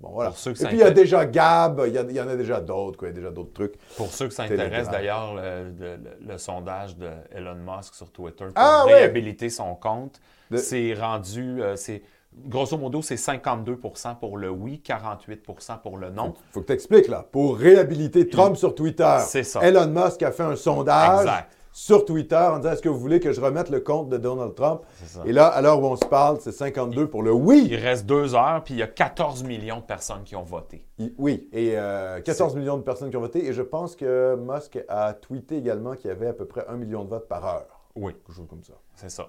Bon, 0.00 0.10
voilà. 0.12 0.30
Et 0.30 0.52
puis, 0.52 0.66
il 0.72 0.78
y 0.78 0.82
a 0.82 0.90
déjà 0.90 1.26
Gab, 1.26 1.82
il 1.86 1.94
y, 1.94 2.20
en 2.20 2.28
a 2.28 2.36
déjà 2.36 2.60
d'autres, 2.60 2.98
il 3.02 3.06
y 3.06 3.10
a 3.10 3.12
déjà 3.12 3.30
d'autres 3.30 3.52
trucs. 3.52 3.74
Pour 3.96 4.08
ceux 4.08 4.28
qui 4.28 4.34
s'intéressent 4.34 4.90
d'ailleurs, 4.90 5.34
le, 5.34 6.38
sondage 6.38 6.96
de 6.96 7.08
Elon 7.32 7.56
Musk 7.56 7.94
sur 7.94 8.10
Twitter 8.10 8.46
pour 8.46 8.52
ah, 8.56 8.84
réhabiliter 8.84 9.50
son 9.50 9.74
compte, 9.74 10.20
c'est 10.54 10.94
rendu, 10.94 11.62
euh, 11.62 11.76
c'est 11.76 12.02
Grosso 12.32 12.78
modo, 12.78 13.02
c'est 13.02 13.16
52% 13.16 14.18
pour 14.18 14.38
le 14.38 14.48
oui, 14.48 14.80
48 14.80 15.44
pour 15.82 15.98
le 15.98 16.10
non. 16.10 16.34
Il 16.50 16.52
faut 16.52 16.60
que 16.60 16.66
tu 16.66 16.72
expliques, 16.72 17.08
là. 17.08 17.26
Pour 17.30 17.58
réhabiliter 17.58 18.28
Trump 18.28 18.56
sur 18.56 18.74
Twitter, 18.74 19.18
ça. 19.42 19.60
Elon 19.62 19.88
Musk 19.88 20.22
a 20.22 20.30
fait 20.30 20.44
un 20.44 20.54
sondage 20.54 21.28
sur 21.80 22.04
Twitter 22.04 22.36
en 22.36 22.58
disant 22.58 22.72
Est-ce 22.72 22.82
que 22.82 22.90
vous 22.90 22.98
voulez 22.98 23.20
que 23.20 23.32
je 23.32 23.40
remette 23.40 23.70
le 23.70 23.80
compte 23.80 24.10
de 24.10 24.18
Donald 24.18 24.54
Trump? 24.54 24.82
Et 25.24 25.32
là, 25.32 25.46
à 25.46 25.62
l'heure 25.62 25.82
où 25.82 25.86
on 25.86 25.96
se 25.96 26.04
parle, 26.04 26.38
c'est 26.40 26.52
52 26.52 27.08
pour 27.08 27.22
le 27.22 27.32
oui. 27.32 27.66
Il 27.70 27.76
reste 27.76 28.04
deux 28.04 28.34
heures, 28.34 28.62
puis 28.62 28.74
il 28.74 28.76
y 28.78 28.82
a 28.82 28.86
14 28.86 29.44
millions 29.44 29.78
de 29.78 29.84
personnes 29.84 30.22
qui 30.22 30.36
ont 30.36 30.42
voté. 30.42 30.86
oui, 31.16 31.48
et 31.52 31.72
14 31.72 32.54
euh, 32.54 32.58
millions 32.58 32.76
de 32.76 32.82
personnes 32.82 33.08
qui 33.08 33.16
ont 33.16 33.20
voté. 33.20 33.46
Et 33.46 33.54
je 33.54 33.62
pense 33.62 33.96
que 33.96 34.36
Musk 34.36 34.78
a 34.88 35.14
tweeté 35.14 35.56
également 35.56 35.94
qu'il 35.94 36.08
y 36.08 36.10
avait 36.12 36.28
à 36.28 36.32
peu 36.34 36.44
près 36.44 36.66
un 36.68 36.76
million 36.76 37.02
de 37.04 37.08
votes 37.08 37.28
par 37.28 37.46
heure. 37.46 37.80
Oui. 37.96 38.12
Quelque 38.12 38.36
chose 38.36 38.46
comme 38.48 38.62
ça. 38.62 38.74
C'est 38.94 39.10
ça. 39.10 39.28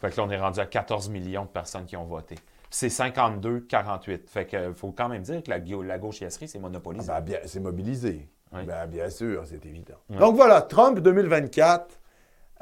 Fait 0.00 0.10
que 0.10 0.16
là, 0.18 0.24
on 0.24 0.30
est 0.30 0.38
rendu 0.38 0.60
à 0.60 0.66
14 0.66 1.08
millions 1.08 1.44
de 1.44 1.50
personnes 1.50 1.84
qui 1.84 1.96
ont 1.96 2.04
voté. 2.04 2.36
C'est 2.70 2.88
52-48. 2.88 4.28
Fait 4.28 4.46
qu'il 4.46 4.72
faut 4.74 4.92
quand 4.92 5.08
même 5.08 5.22
dire 5.22 5.42
que 5.42 5.50
la, 5.50 5.58
la 5.58 5.98
gauchiasserie, 5.98 6.46
c'est 6.46 6.60
monopolisé. 6.60 7.10
Ah 7.12 7.20
ben, 7.20 7.38
c'est 7.44 7.60
mobilisé. 7.60 8.28
Ben, 8.52 8.86
bien 8.86 9.10
sûr, 9.10 9.42
c'est 9.46 9.64
évident. 9.66 9.96
Donc 10.08 10.36
voilà, 10.36 10.62
Trump 10.62 11.00
2024. 11.00 11.98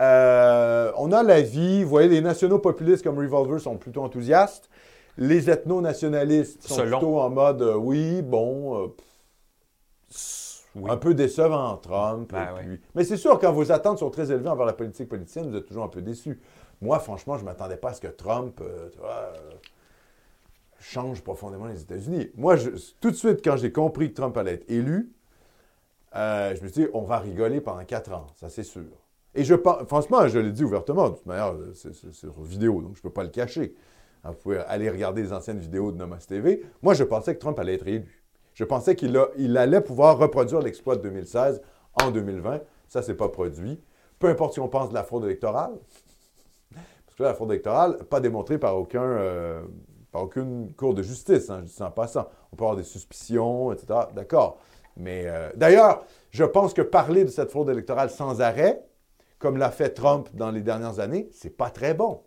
Euh, 0.01 0.93
on 0.97 1.12
a 1.12 1.22
la 1.22 1.41
vie. 1.41 1.85
Vous 1.85 1.91
voyez, 1.91 2.09
les 2.09 2.20
nationaux 2.20 2.59
populistes 2.59 3.05
comme 3.05 3.18
Revolver 3.18 3.61
sont 3.61 3.76
plutôt 3.76 4.03
enthousiastes. 4.03 4.68
Les 5.16 5.49
ethno-nationalistes 5.49 6.66
sont 6.66 6.82
plutôt 6.82 7.20
en 7.20 7.30
mode 7.30 7.62
euh, 7.62 7.76
oui, 7.76 8.20
bon, 8.22 8.89
euh, 10.76 10.89
un 10.89 10.97
peu 10.97 11.14
décevant 11.14 11.76
Trump. 11.76 12.32
Ben 12.32 12.78
Mais 12.97 13.05
c'est 13.05 13.16
sûr, 13.16 13.39
quand 13.39 13.53
vos 13.53 13.70
attentes 13.70 14.01
sont 14.01 14.11
très 14.11 14.32
élevées 14.32 14.49
envers 14.49 14.66
la 14.66 14.72
politique 14.72 15.09
politicienne, 15.09 15.49
vous 15.49 15.57
êtes 15.57 15.66
toujours 15.66 15.85
un 15.85 15.89
peu 15.89 16.03
déçu. 16.03 16.41
Moi, 16.82 16.99
franchement, 16.99 17.37
je 17.37 17.43
ne 17.43 17.47
m'attendais 17.47 17.76
pas 17.76 17.91
à 17.91 17.95
ce 17.95 18.01
que 18.01 18.09
Trump 18.09 18.61
change 20.80 21.22
profondément 21.22 21.66
les 21.66 21.80
États-Unis. 21.80 22.30
Moi, 22.35 22.57
tout 23.01 23.12
de 23.12 23.16
suite, 23.16 23.41
quand 23.45 23.57
j'ai 23.57 23.70
compris 23.70 24.11
que 24.11 24.16
Trump 24.16 24.37
allait 24.37 24.55
être 24.55 24.68
élu, 24.68 25.14
euh, 26.17 26.55
je 26.55 26.62
me 26.62 26.69
suis 26.69 26.83
dit, 26.85 26.89
on 26.93 27.03
va 27.03 27.19
rigoler 27.19 27.61
pendant 27.61 27.85
quatre 27.85 28.12
ans, 28.12 28.27
ça 28.37 28.49
c'est 28.49 28.62
sûr. 28.62 28.83
Et 29.35 29.43
je 29.43 29.55
pense, 29.55 29.83
franchement, 29.89 30.29
je 30.29 30.39
l'ai 30.39 30.53
dit 30.53 30.65
ouvertement, 30.65 31.11
de 31.11 31.17
toute 31.17 31.27
manière, 31.27 31.55
c'est 31.75 31.93
sur 32.12 32.41
vidéo, 32.43 32.81
donc 32.81 32.95
je 32.95 33.01
ne 33.01 33.03
peux 33.03 33.11
pas 33.11 33.25
le 33.25 33.31
cacher. 33.31 33.75
Hein, 34.25 34.31
vous 34.31 34.37
pouvez 34.37 34.59
aller 34.59 34.89
regarder 34.89 35.23
les 35.23 35.33
anciennes 35.33 35.59
vidéos 35.59 35.93
de 35.93 35.97
Nomos 35.97 36.17
TV. 36.27 36.62
Moi, 36.83 36.95
je 36.95 37.05
pensais 37.05 37.35
que 37.35 37.41
Trump 37.41 37.59
allait 37.59 37.75
être 37.75 37.87
élu. 37.87 38.25
Je 38.55 38.65
pensais 38.65 38.95
qu'il 38.95 39.21
il 39.37 39.57
allait 39.57 39.81
pouvoir 39.81 40.17
reproduire 40.19 40.61
l'exploit 40.61 40.97
de 40.97 41.03
2016 41.03 41.61
en 42.03 42.11
2020. 42.11 42.61
Ça, 42.89 43.01
ne 43.01 43.05
s'est 43.05 43.15
pas 43.15 43.29
produit. 43.29 43.81
Peu 44.19 44.29
importe 44.29 44.55
si 44.55 44.61
on 44.61 44.69
pense 44.69 44.91
de 44.91 44.95
la 44.95 45.03
fraude 45.03 45.25
électorale, 45.25 45.73
parce 46.71 47.17
que 47.19 47.23
la 47.25 47.35
fraude 47.35 47.51
électorale, 47.51 47.99
pas 48.05 48.21
démontrée 48.21 48.59
par 48.59 48.79
aucun, 48.79 49.03
euh, 49.03 49.62
par 50.12 50.23
aucune 50.23 50.73
cour 50.75 50.95
de 50.95 51.03
justice, 51.03 51.51
hein, 51.51 51.62
je 51.67 51.73
dis 51.73 51.83
en 51.83 51.91
passant. 51.91 52.29
On 52.53 52.57
peut 52.57 52.62
avoir 52.62 52.77
des 52.77 52.85
suspicions, 52.85 53.73
etc. 53.73 53.99
D'accord. 54.15 54.61
Mais 54.97 55.24
euh, 55.26 55.51
d'ailleurs, 55.57 56.05
je 56.30 56.45
pense 56.45 56.74
que 56.74 56.82
parler 56.82 57.24
de 57.24 57.30
cette 57.30 57.51
fraude 57.51 57.68
électorale 57.68 58.11
sans 58.11 58.40
arrêt, 58.40 58.82
comme 59.38 59.57
l'a 59.57 59.70
fait 59.70 59.90
Trump 59.90 60.28
dans 60.34 60.51
les 60.51 60.62
dernières 60.62 61.01
années, 61.01 61.28
c'est 61.32 61.57
pas 61.57 61.70
très 61.70 61.95
bon. 61.95 62.22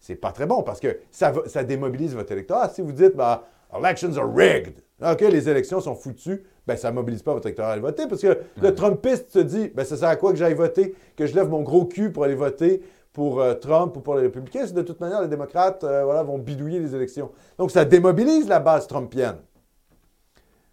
C'est 0.00 0.16
pas 0.16 0.32
très 0.32 0.46
bon 0.46 0.62
parce 0.62 0.80
que 0.80 0.98
ça, 1.10 1.32
ça 1.46 1.64
démobilise 1.64 2.14
votre 2.14 2.32
électorat. 2.32 2.68
Si 2.68 2.82
vous 2.82 2.92
dites, 2.92 3.16
bah, 3.16 3.46
elections 3.74 4.16
are 4.18 4.30
rigged, 4.34 4.74
OK, 5.02 5.20
les 5.20 5.48
élections 5.48 5.80
sont 5.80 5.94
foutues, 5.94 6.44
ben, 6.66 6.76
ça 6.76 6.90
ne 6.90 6.94
mobilise 6.94 7.22
pas 7.22 7.32
votre 7.32 7.46
électorat 7.46 7.72
à 7.72 7.78
voter 7.78 8.06
parce 8.06 8.20
que 8.20 8.38
le 8.60 8.74
Trumpiste 8.74 9.30
se 9.30 9.38
dit, 9.38 9.70
ben, 9.74 9.84
ça 9.84 9.96
sert 9.96 10.08
à 10.08 10.16
quoi 10.16 10.32
que 10.32 10.38
j'aille 10.38 10.54
voter, 10.54 10.94
que 11.16 11.26
je 11.26 11.34
lève 11.34 11.48
mon 11.48 11.62
gros 11.62 11.86
cul 11.86 12.10
pour 12.10 12.24
aller 12.24 12.34
voter 12.34 12.82
pour 13.12 13.40
euh, 13.40 13.54
Trump 13.54 13.96
ou 13.96 14.00
pour 14.00 14.16
les 14.16 14.22
républicains, 14.22 14.66
de 14.66 14.82
toute 14.82 15.00
manière, 15.00 15.22
les 15.22 15.28
démocrates 15.28 15.84
euh, 15.84 16.04
voilà, 16.04 16.22
vont 16.22 16.38
bidouiller 16.38 16.80
les 16.80 16.94
élections. 16.94 17.30
Donc, 17.58 17.70
ça 17.70 17.84
démobilise 17.84 18.48
la 18.48 18.60
base 18.60 18.86
trumpienne 18.86 19.36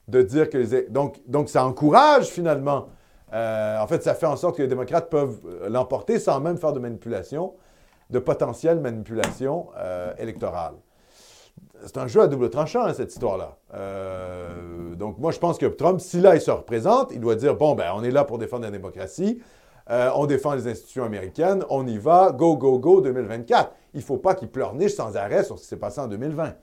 de 0.07 0.21
dire 0.21 0.49
que 0.49 0.57
les... 0.57 0.83
Donc, 0.83 1.21
donc 1.27 1.49
ça 1.49 1.65
encourage 1.65 2.27
finalement. 2.27 2.87
Euh, 3.33 3.79
en 3.79 3.87
fait, 3.87 4.03
ça 4.03 4.13
fait 4.13 4.25
en 4.25 4.35
sorte 4.35 4.57
que 4.57 4.61
les 4.61 4.67
démocrates 4.67 5.09
peuvent 5.09 5.39
euh, 5.45 5.69
l'emporter 5.69 6.19
sans 6.19 6.39
même 6.39 6.57
faire 6.57 6.73
de 6.73 6.79
manipulation, 6.79 7.53
de 8.09 8.19
potentielle 8.19 8.79
manipulation 8.79 9.67
euh, 9.77 10.13
électorale. 10.17 10.73
C'est 11.85 11.97
un 11.97 12.07
jeu 12.07 12.21
à 12.21 12.27
double 12.27 12.49
tranchant, 12.49 12.85
hein, 12.85 12.93
cette 12.93 13.11
histoire-là. 13.11 13.57
donc, 14.95 15.17
moi, 15.17 15.31
je 15.31 15.39
pense 15.39 15.57
que 15.57 15.65
Trump, 15.65 15.99
si 15.99 16.21
là, 16.21 16.35
il 16.35 16.41
se 16.41 16.51
représente, 16.51 17.11
il 17.11 17.19
doit 17.19 17.35
dire, 17.35 17.55
bon, 17.55 17.73
ben, 17.73 17.91
on 17.95 18.03
est 18.03 18.11
là 18.11 18.23
pour 18.23 18.37
défendre 18.37 18.63
la 18.63 18.71
démocratie, 18.71 19.41
on 19.89 20.27
défend 20.27 20.53
les 20.53 20.67
institutions 20.67 21.03
américaines, 21.03 21.65
on 21.69 21.87
y 21.87 21.97
va, 21.97 22.31
go, 22.31 22.55
go, 22.55 22.77
go, 22.77 23.01
2024. 23.01 23.71
Il 23.95 23.99
ne 23.99 24.03
faut 24.03 24.17
pas 24.17 24.35
qu'il 24.35 24.49
pleurniche 24.49 24.93
sans 24.93 25.17
arrêt 25.17 25.43
sur 25.43 25.57
ce 25.57 25.63
qui 25.63 25.69
s'est 25.69 25.77
passé 25.77 25.99
en 25.99 26.07
2020. 26.07 26.53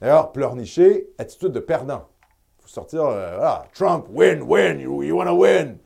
D'ailleurs, 0.00 0.32
pleurnicher, 0.32 1.08
attitude 1.18 1.52
de 1.52 1.60
perdant 1.60 2.08
faut 2.64 2.72
sortir, 2.72 3.04
euh, 3.04 3.36
voilà, 3.36 3.66
Trump, 3.74 4.06
win, 4.10 4.42
win, 4.42 4.80
you, 4.80 5.02
you 5.02 5.22
to 5.22 5.30
win. 5.36 5.78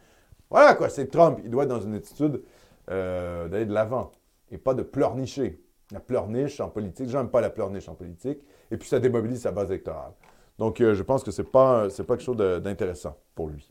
Voilà 0.49 0.75
quoi, 0.75 0.89
c'est 0.89 1.09
Trump. 1.09 1.41
Il 1.45 1.51
doit 1.51 1.65
être 1.65 1.69
dans 1.69 1.81
une 1.81 1.95
attitude 1.95 2.43
euh, 2.91 3.49
d'aller 3.49 3.67
de 3.67 3.75
l'avant 3.75 4.13
et 4.51 4.59
pas 4.59 4.75
de 4.75 4.83
pleurnicher. 4.83 5.61
La 5.91 6.01
pleurniche 6.01 6.61
en 6.61 6.69
politique, 6.69 7.09
j'aime 7.09 7.29
pas 7.29 7.41
la 7.41 7.51
pleurniche 7.51 7.89
en 7.89 7.95
politique. 7.95 8.39
Et 8.71 8.77
puis 8.77 8.89
ça 8.89 9.01
démobilise 9.01 9.43
sa 9.43 9.51
base 9.51 9.71
électorale. 9.71 10.13
Donc 10.59 10.81
euh, 10.81 10.95
je 10.95 11.03
pense 11.03 11.25
que 11.25 11.31
c'est 11.31 11.51
pas, 11.51 11.89
pas 11.89 12.05
quelque 12.17 12.23
chose 12.23 12.37
d'intéressant 12.37 13.17
pour 13.35 13.49
lui. 13.49 13.71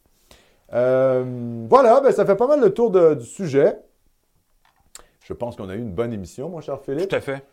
voilà, 0.70 2.02
ben, 2.02 2.12
ça 2.12 2.26
fait 2.26 2.36
pas 2.36 2.48
mal 2.48 2.60
le 2.60 2.74
tour 2.74 2.92
du 2.92 3.26
sujet. 3.26 3.78
Je 5.24 5.34
pense 5.34 5.56
qu'on 5.56 5.70
a 5.70 5.76
eu 5.76 5.82
une 5.82 5.94
bonne 5.94 6.14
émission, 6.14 6.50
mon 6.50 6.62
cher 6.62 6.80
Philippe. 6.82 7.10
Tout 7.10 7.16
à 7.16 7.22
fait. 7.22 7.44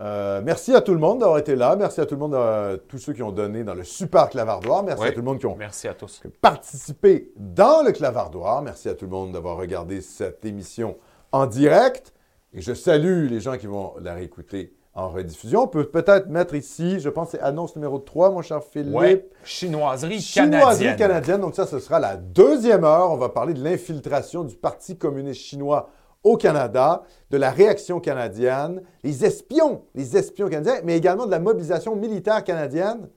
Euh, 0.00 0.42
merci 0.44 0.74
à 0.74 0.82
tout 0.82 0.92
le 0.92 0.98
monde 0.98 1.20
d'avoir 1.20 1.38
été 1.38 1.56
là. 1.56 1.74
Merci 1.76 2.00
à 2.00 2.06
tout 2.06 2.14
le 2.14 2.20
monde, 2.20 2.34
euh, 2.34 2.76
tous 2.76 2.98
ceux 2.98 3.14
qui 3.14 3.22
ont 3.22 3.32
donné 3.32 3.64
dans 3.64 3.74
le 3.74 3.84
super 3.84 4.28
clavardoir. 4.28 4.82
Merci 4.82 5.04
à 5.04 5.12
tout 5.12 5.20
le 5.20 5.24
monde 5.24 5.38
qui 5.38 5.46
ont 5.46 5.56
merci 5.56 5.88
à 5.88 5.94
tous. 5.94 6.22
participé 6.40 7.32
dans 7.36 7.82
le 7.82 7.92
clavardoir. 7.92 8.60
Merci 8.62 8.88
à 8.88 8.94
tout 8.94 9.06
le 9.06 9.10
monde 9.10 9.32
d'avoir 9.32 9.56
regardé 9.56 10.02
cette 10.02 10.44
émission 10.44 10.96
en 11.32 11.46
direct. 11.46 12.12
Et 12.52 12.60
je 12.60 12.74
salue 12.74 13.28
les 13.28 13.40
gens 13.40 13.56
qui 13.56 13.66
vont 13.66 13.94
la 14.00 14.14
réécouter 14.14 14.74
en 14.92 15.08
rediffusion. 15.08 15.62
On 15.62 15.68
peut 15.68 15.84
peut-être 15.84 16.28
mettre 16.28 16.54
ici, 16.54 17.00
je 17.00 17.08
pense, 17.08 17.30
c'est 17.30 17.40
annonce 17.40 17.76
numéro 17.76 17.98
3, 17.98 18.30
mon 18.30 18.42
cher 18.42 18.62
Philippe. 18.62 18.94
Oui, 18.94 19.22
chinoiserie 19.44 20.22
canadienne. 20.22 20.60
Chinoiserie 20.60 20.96
canadienne. 20.96 21.40
Donc 21.40 21.54
ça, 21.54 21.66
ce 21.66 21.78
sera 21.78 22.00
la 22.00 22.16
deuxième 22.16 22.84
heure. 22.84 23.12
On 23.12 23.16
va 23.16 23.28
parler 23.30 23.54
de 23.54 23.62
l'infiltration 23.62 24.44
du 24.44 24.56
Parti 24.56 24.96
communiste 24.96 25.40
chinois 25.40 25.90
au 26.26 26.36
Canada, 26.36 27.04
de 27.30 27.36
la 27.36 27.50
réaction 27.50 28.00
canadienne, 28.00 28.82
les 29.04 29.24
espions, 29.24 29.82
les 29.94 30.16
espions 30.16 30.48
canadiens, 30.48 30.80
mais 30.82 30.96
également 30.96 31.24
de 31.24 31.30
la 31.30 31.38
mobilisation 31.38 31.94
militaire 31.94 32.42
canadienne 32.42 33.08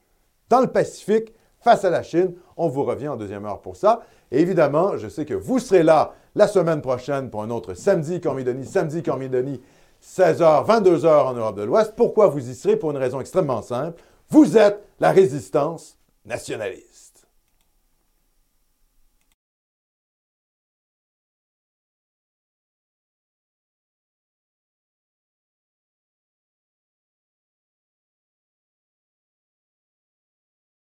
dans 0.48 0.62
le 0.62 0.68
Pacifique 0.68 1.34
face 1.60 1.84
à 1.84 1.90
la 1.90 2.04
Chine. 2.04 2.36
On 2.56 2.70
vous 2.70 2.84
revient 2.84 3.08
en 3.08 3.18
deuxième 3.18 3.46
heure 3.46 3.62
pour 3.62 3.76
ça. 3.76 4.02
Et 4.32 4.40
évidemment, 4.40 4.96
je 4.98 5.08
sais 5.08 5.26
que 5.26 5.34
vous 5.34 5.58
serez 5.58 5.82
là 5.82 6.14
la 6.36 6.48
semaine 6.48 6.82
prochaine 6.82 7.32
pour 7.32 7.42
un 7.42 7.50
autre 7.50 7.74
samedi 7.74 8.22
Cormidonie, 8.22 8.66
samedi 8.66 9.02
Cormidonie, 9.02 9.60
16h, 10.04 10.68
22h 10.68 11.08
en 11.08 11.34
Europe 11.34 11.58
de 11.58 11.64
l'Ouest. 11.64 11.94
Pourquoi 11.96 12.28
vous 12.28 12.48
y 12.48 12.54
serez? 12.54 12.78
Pour 12.78 12.92
une 12.92 12.98
raison 12.98 13.20
extrêmement 13.20 13.64
simple. 13.64 14.00
Vous 14.30 14.56
êtes 14.56 14.84
la 15.00 15.12
résistance 15.12 15.98
nationaliste. 16.26 17.09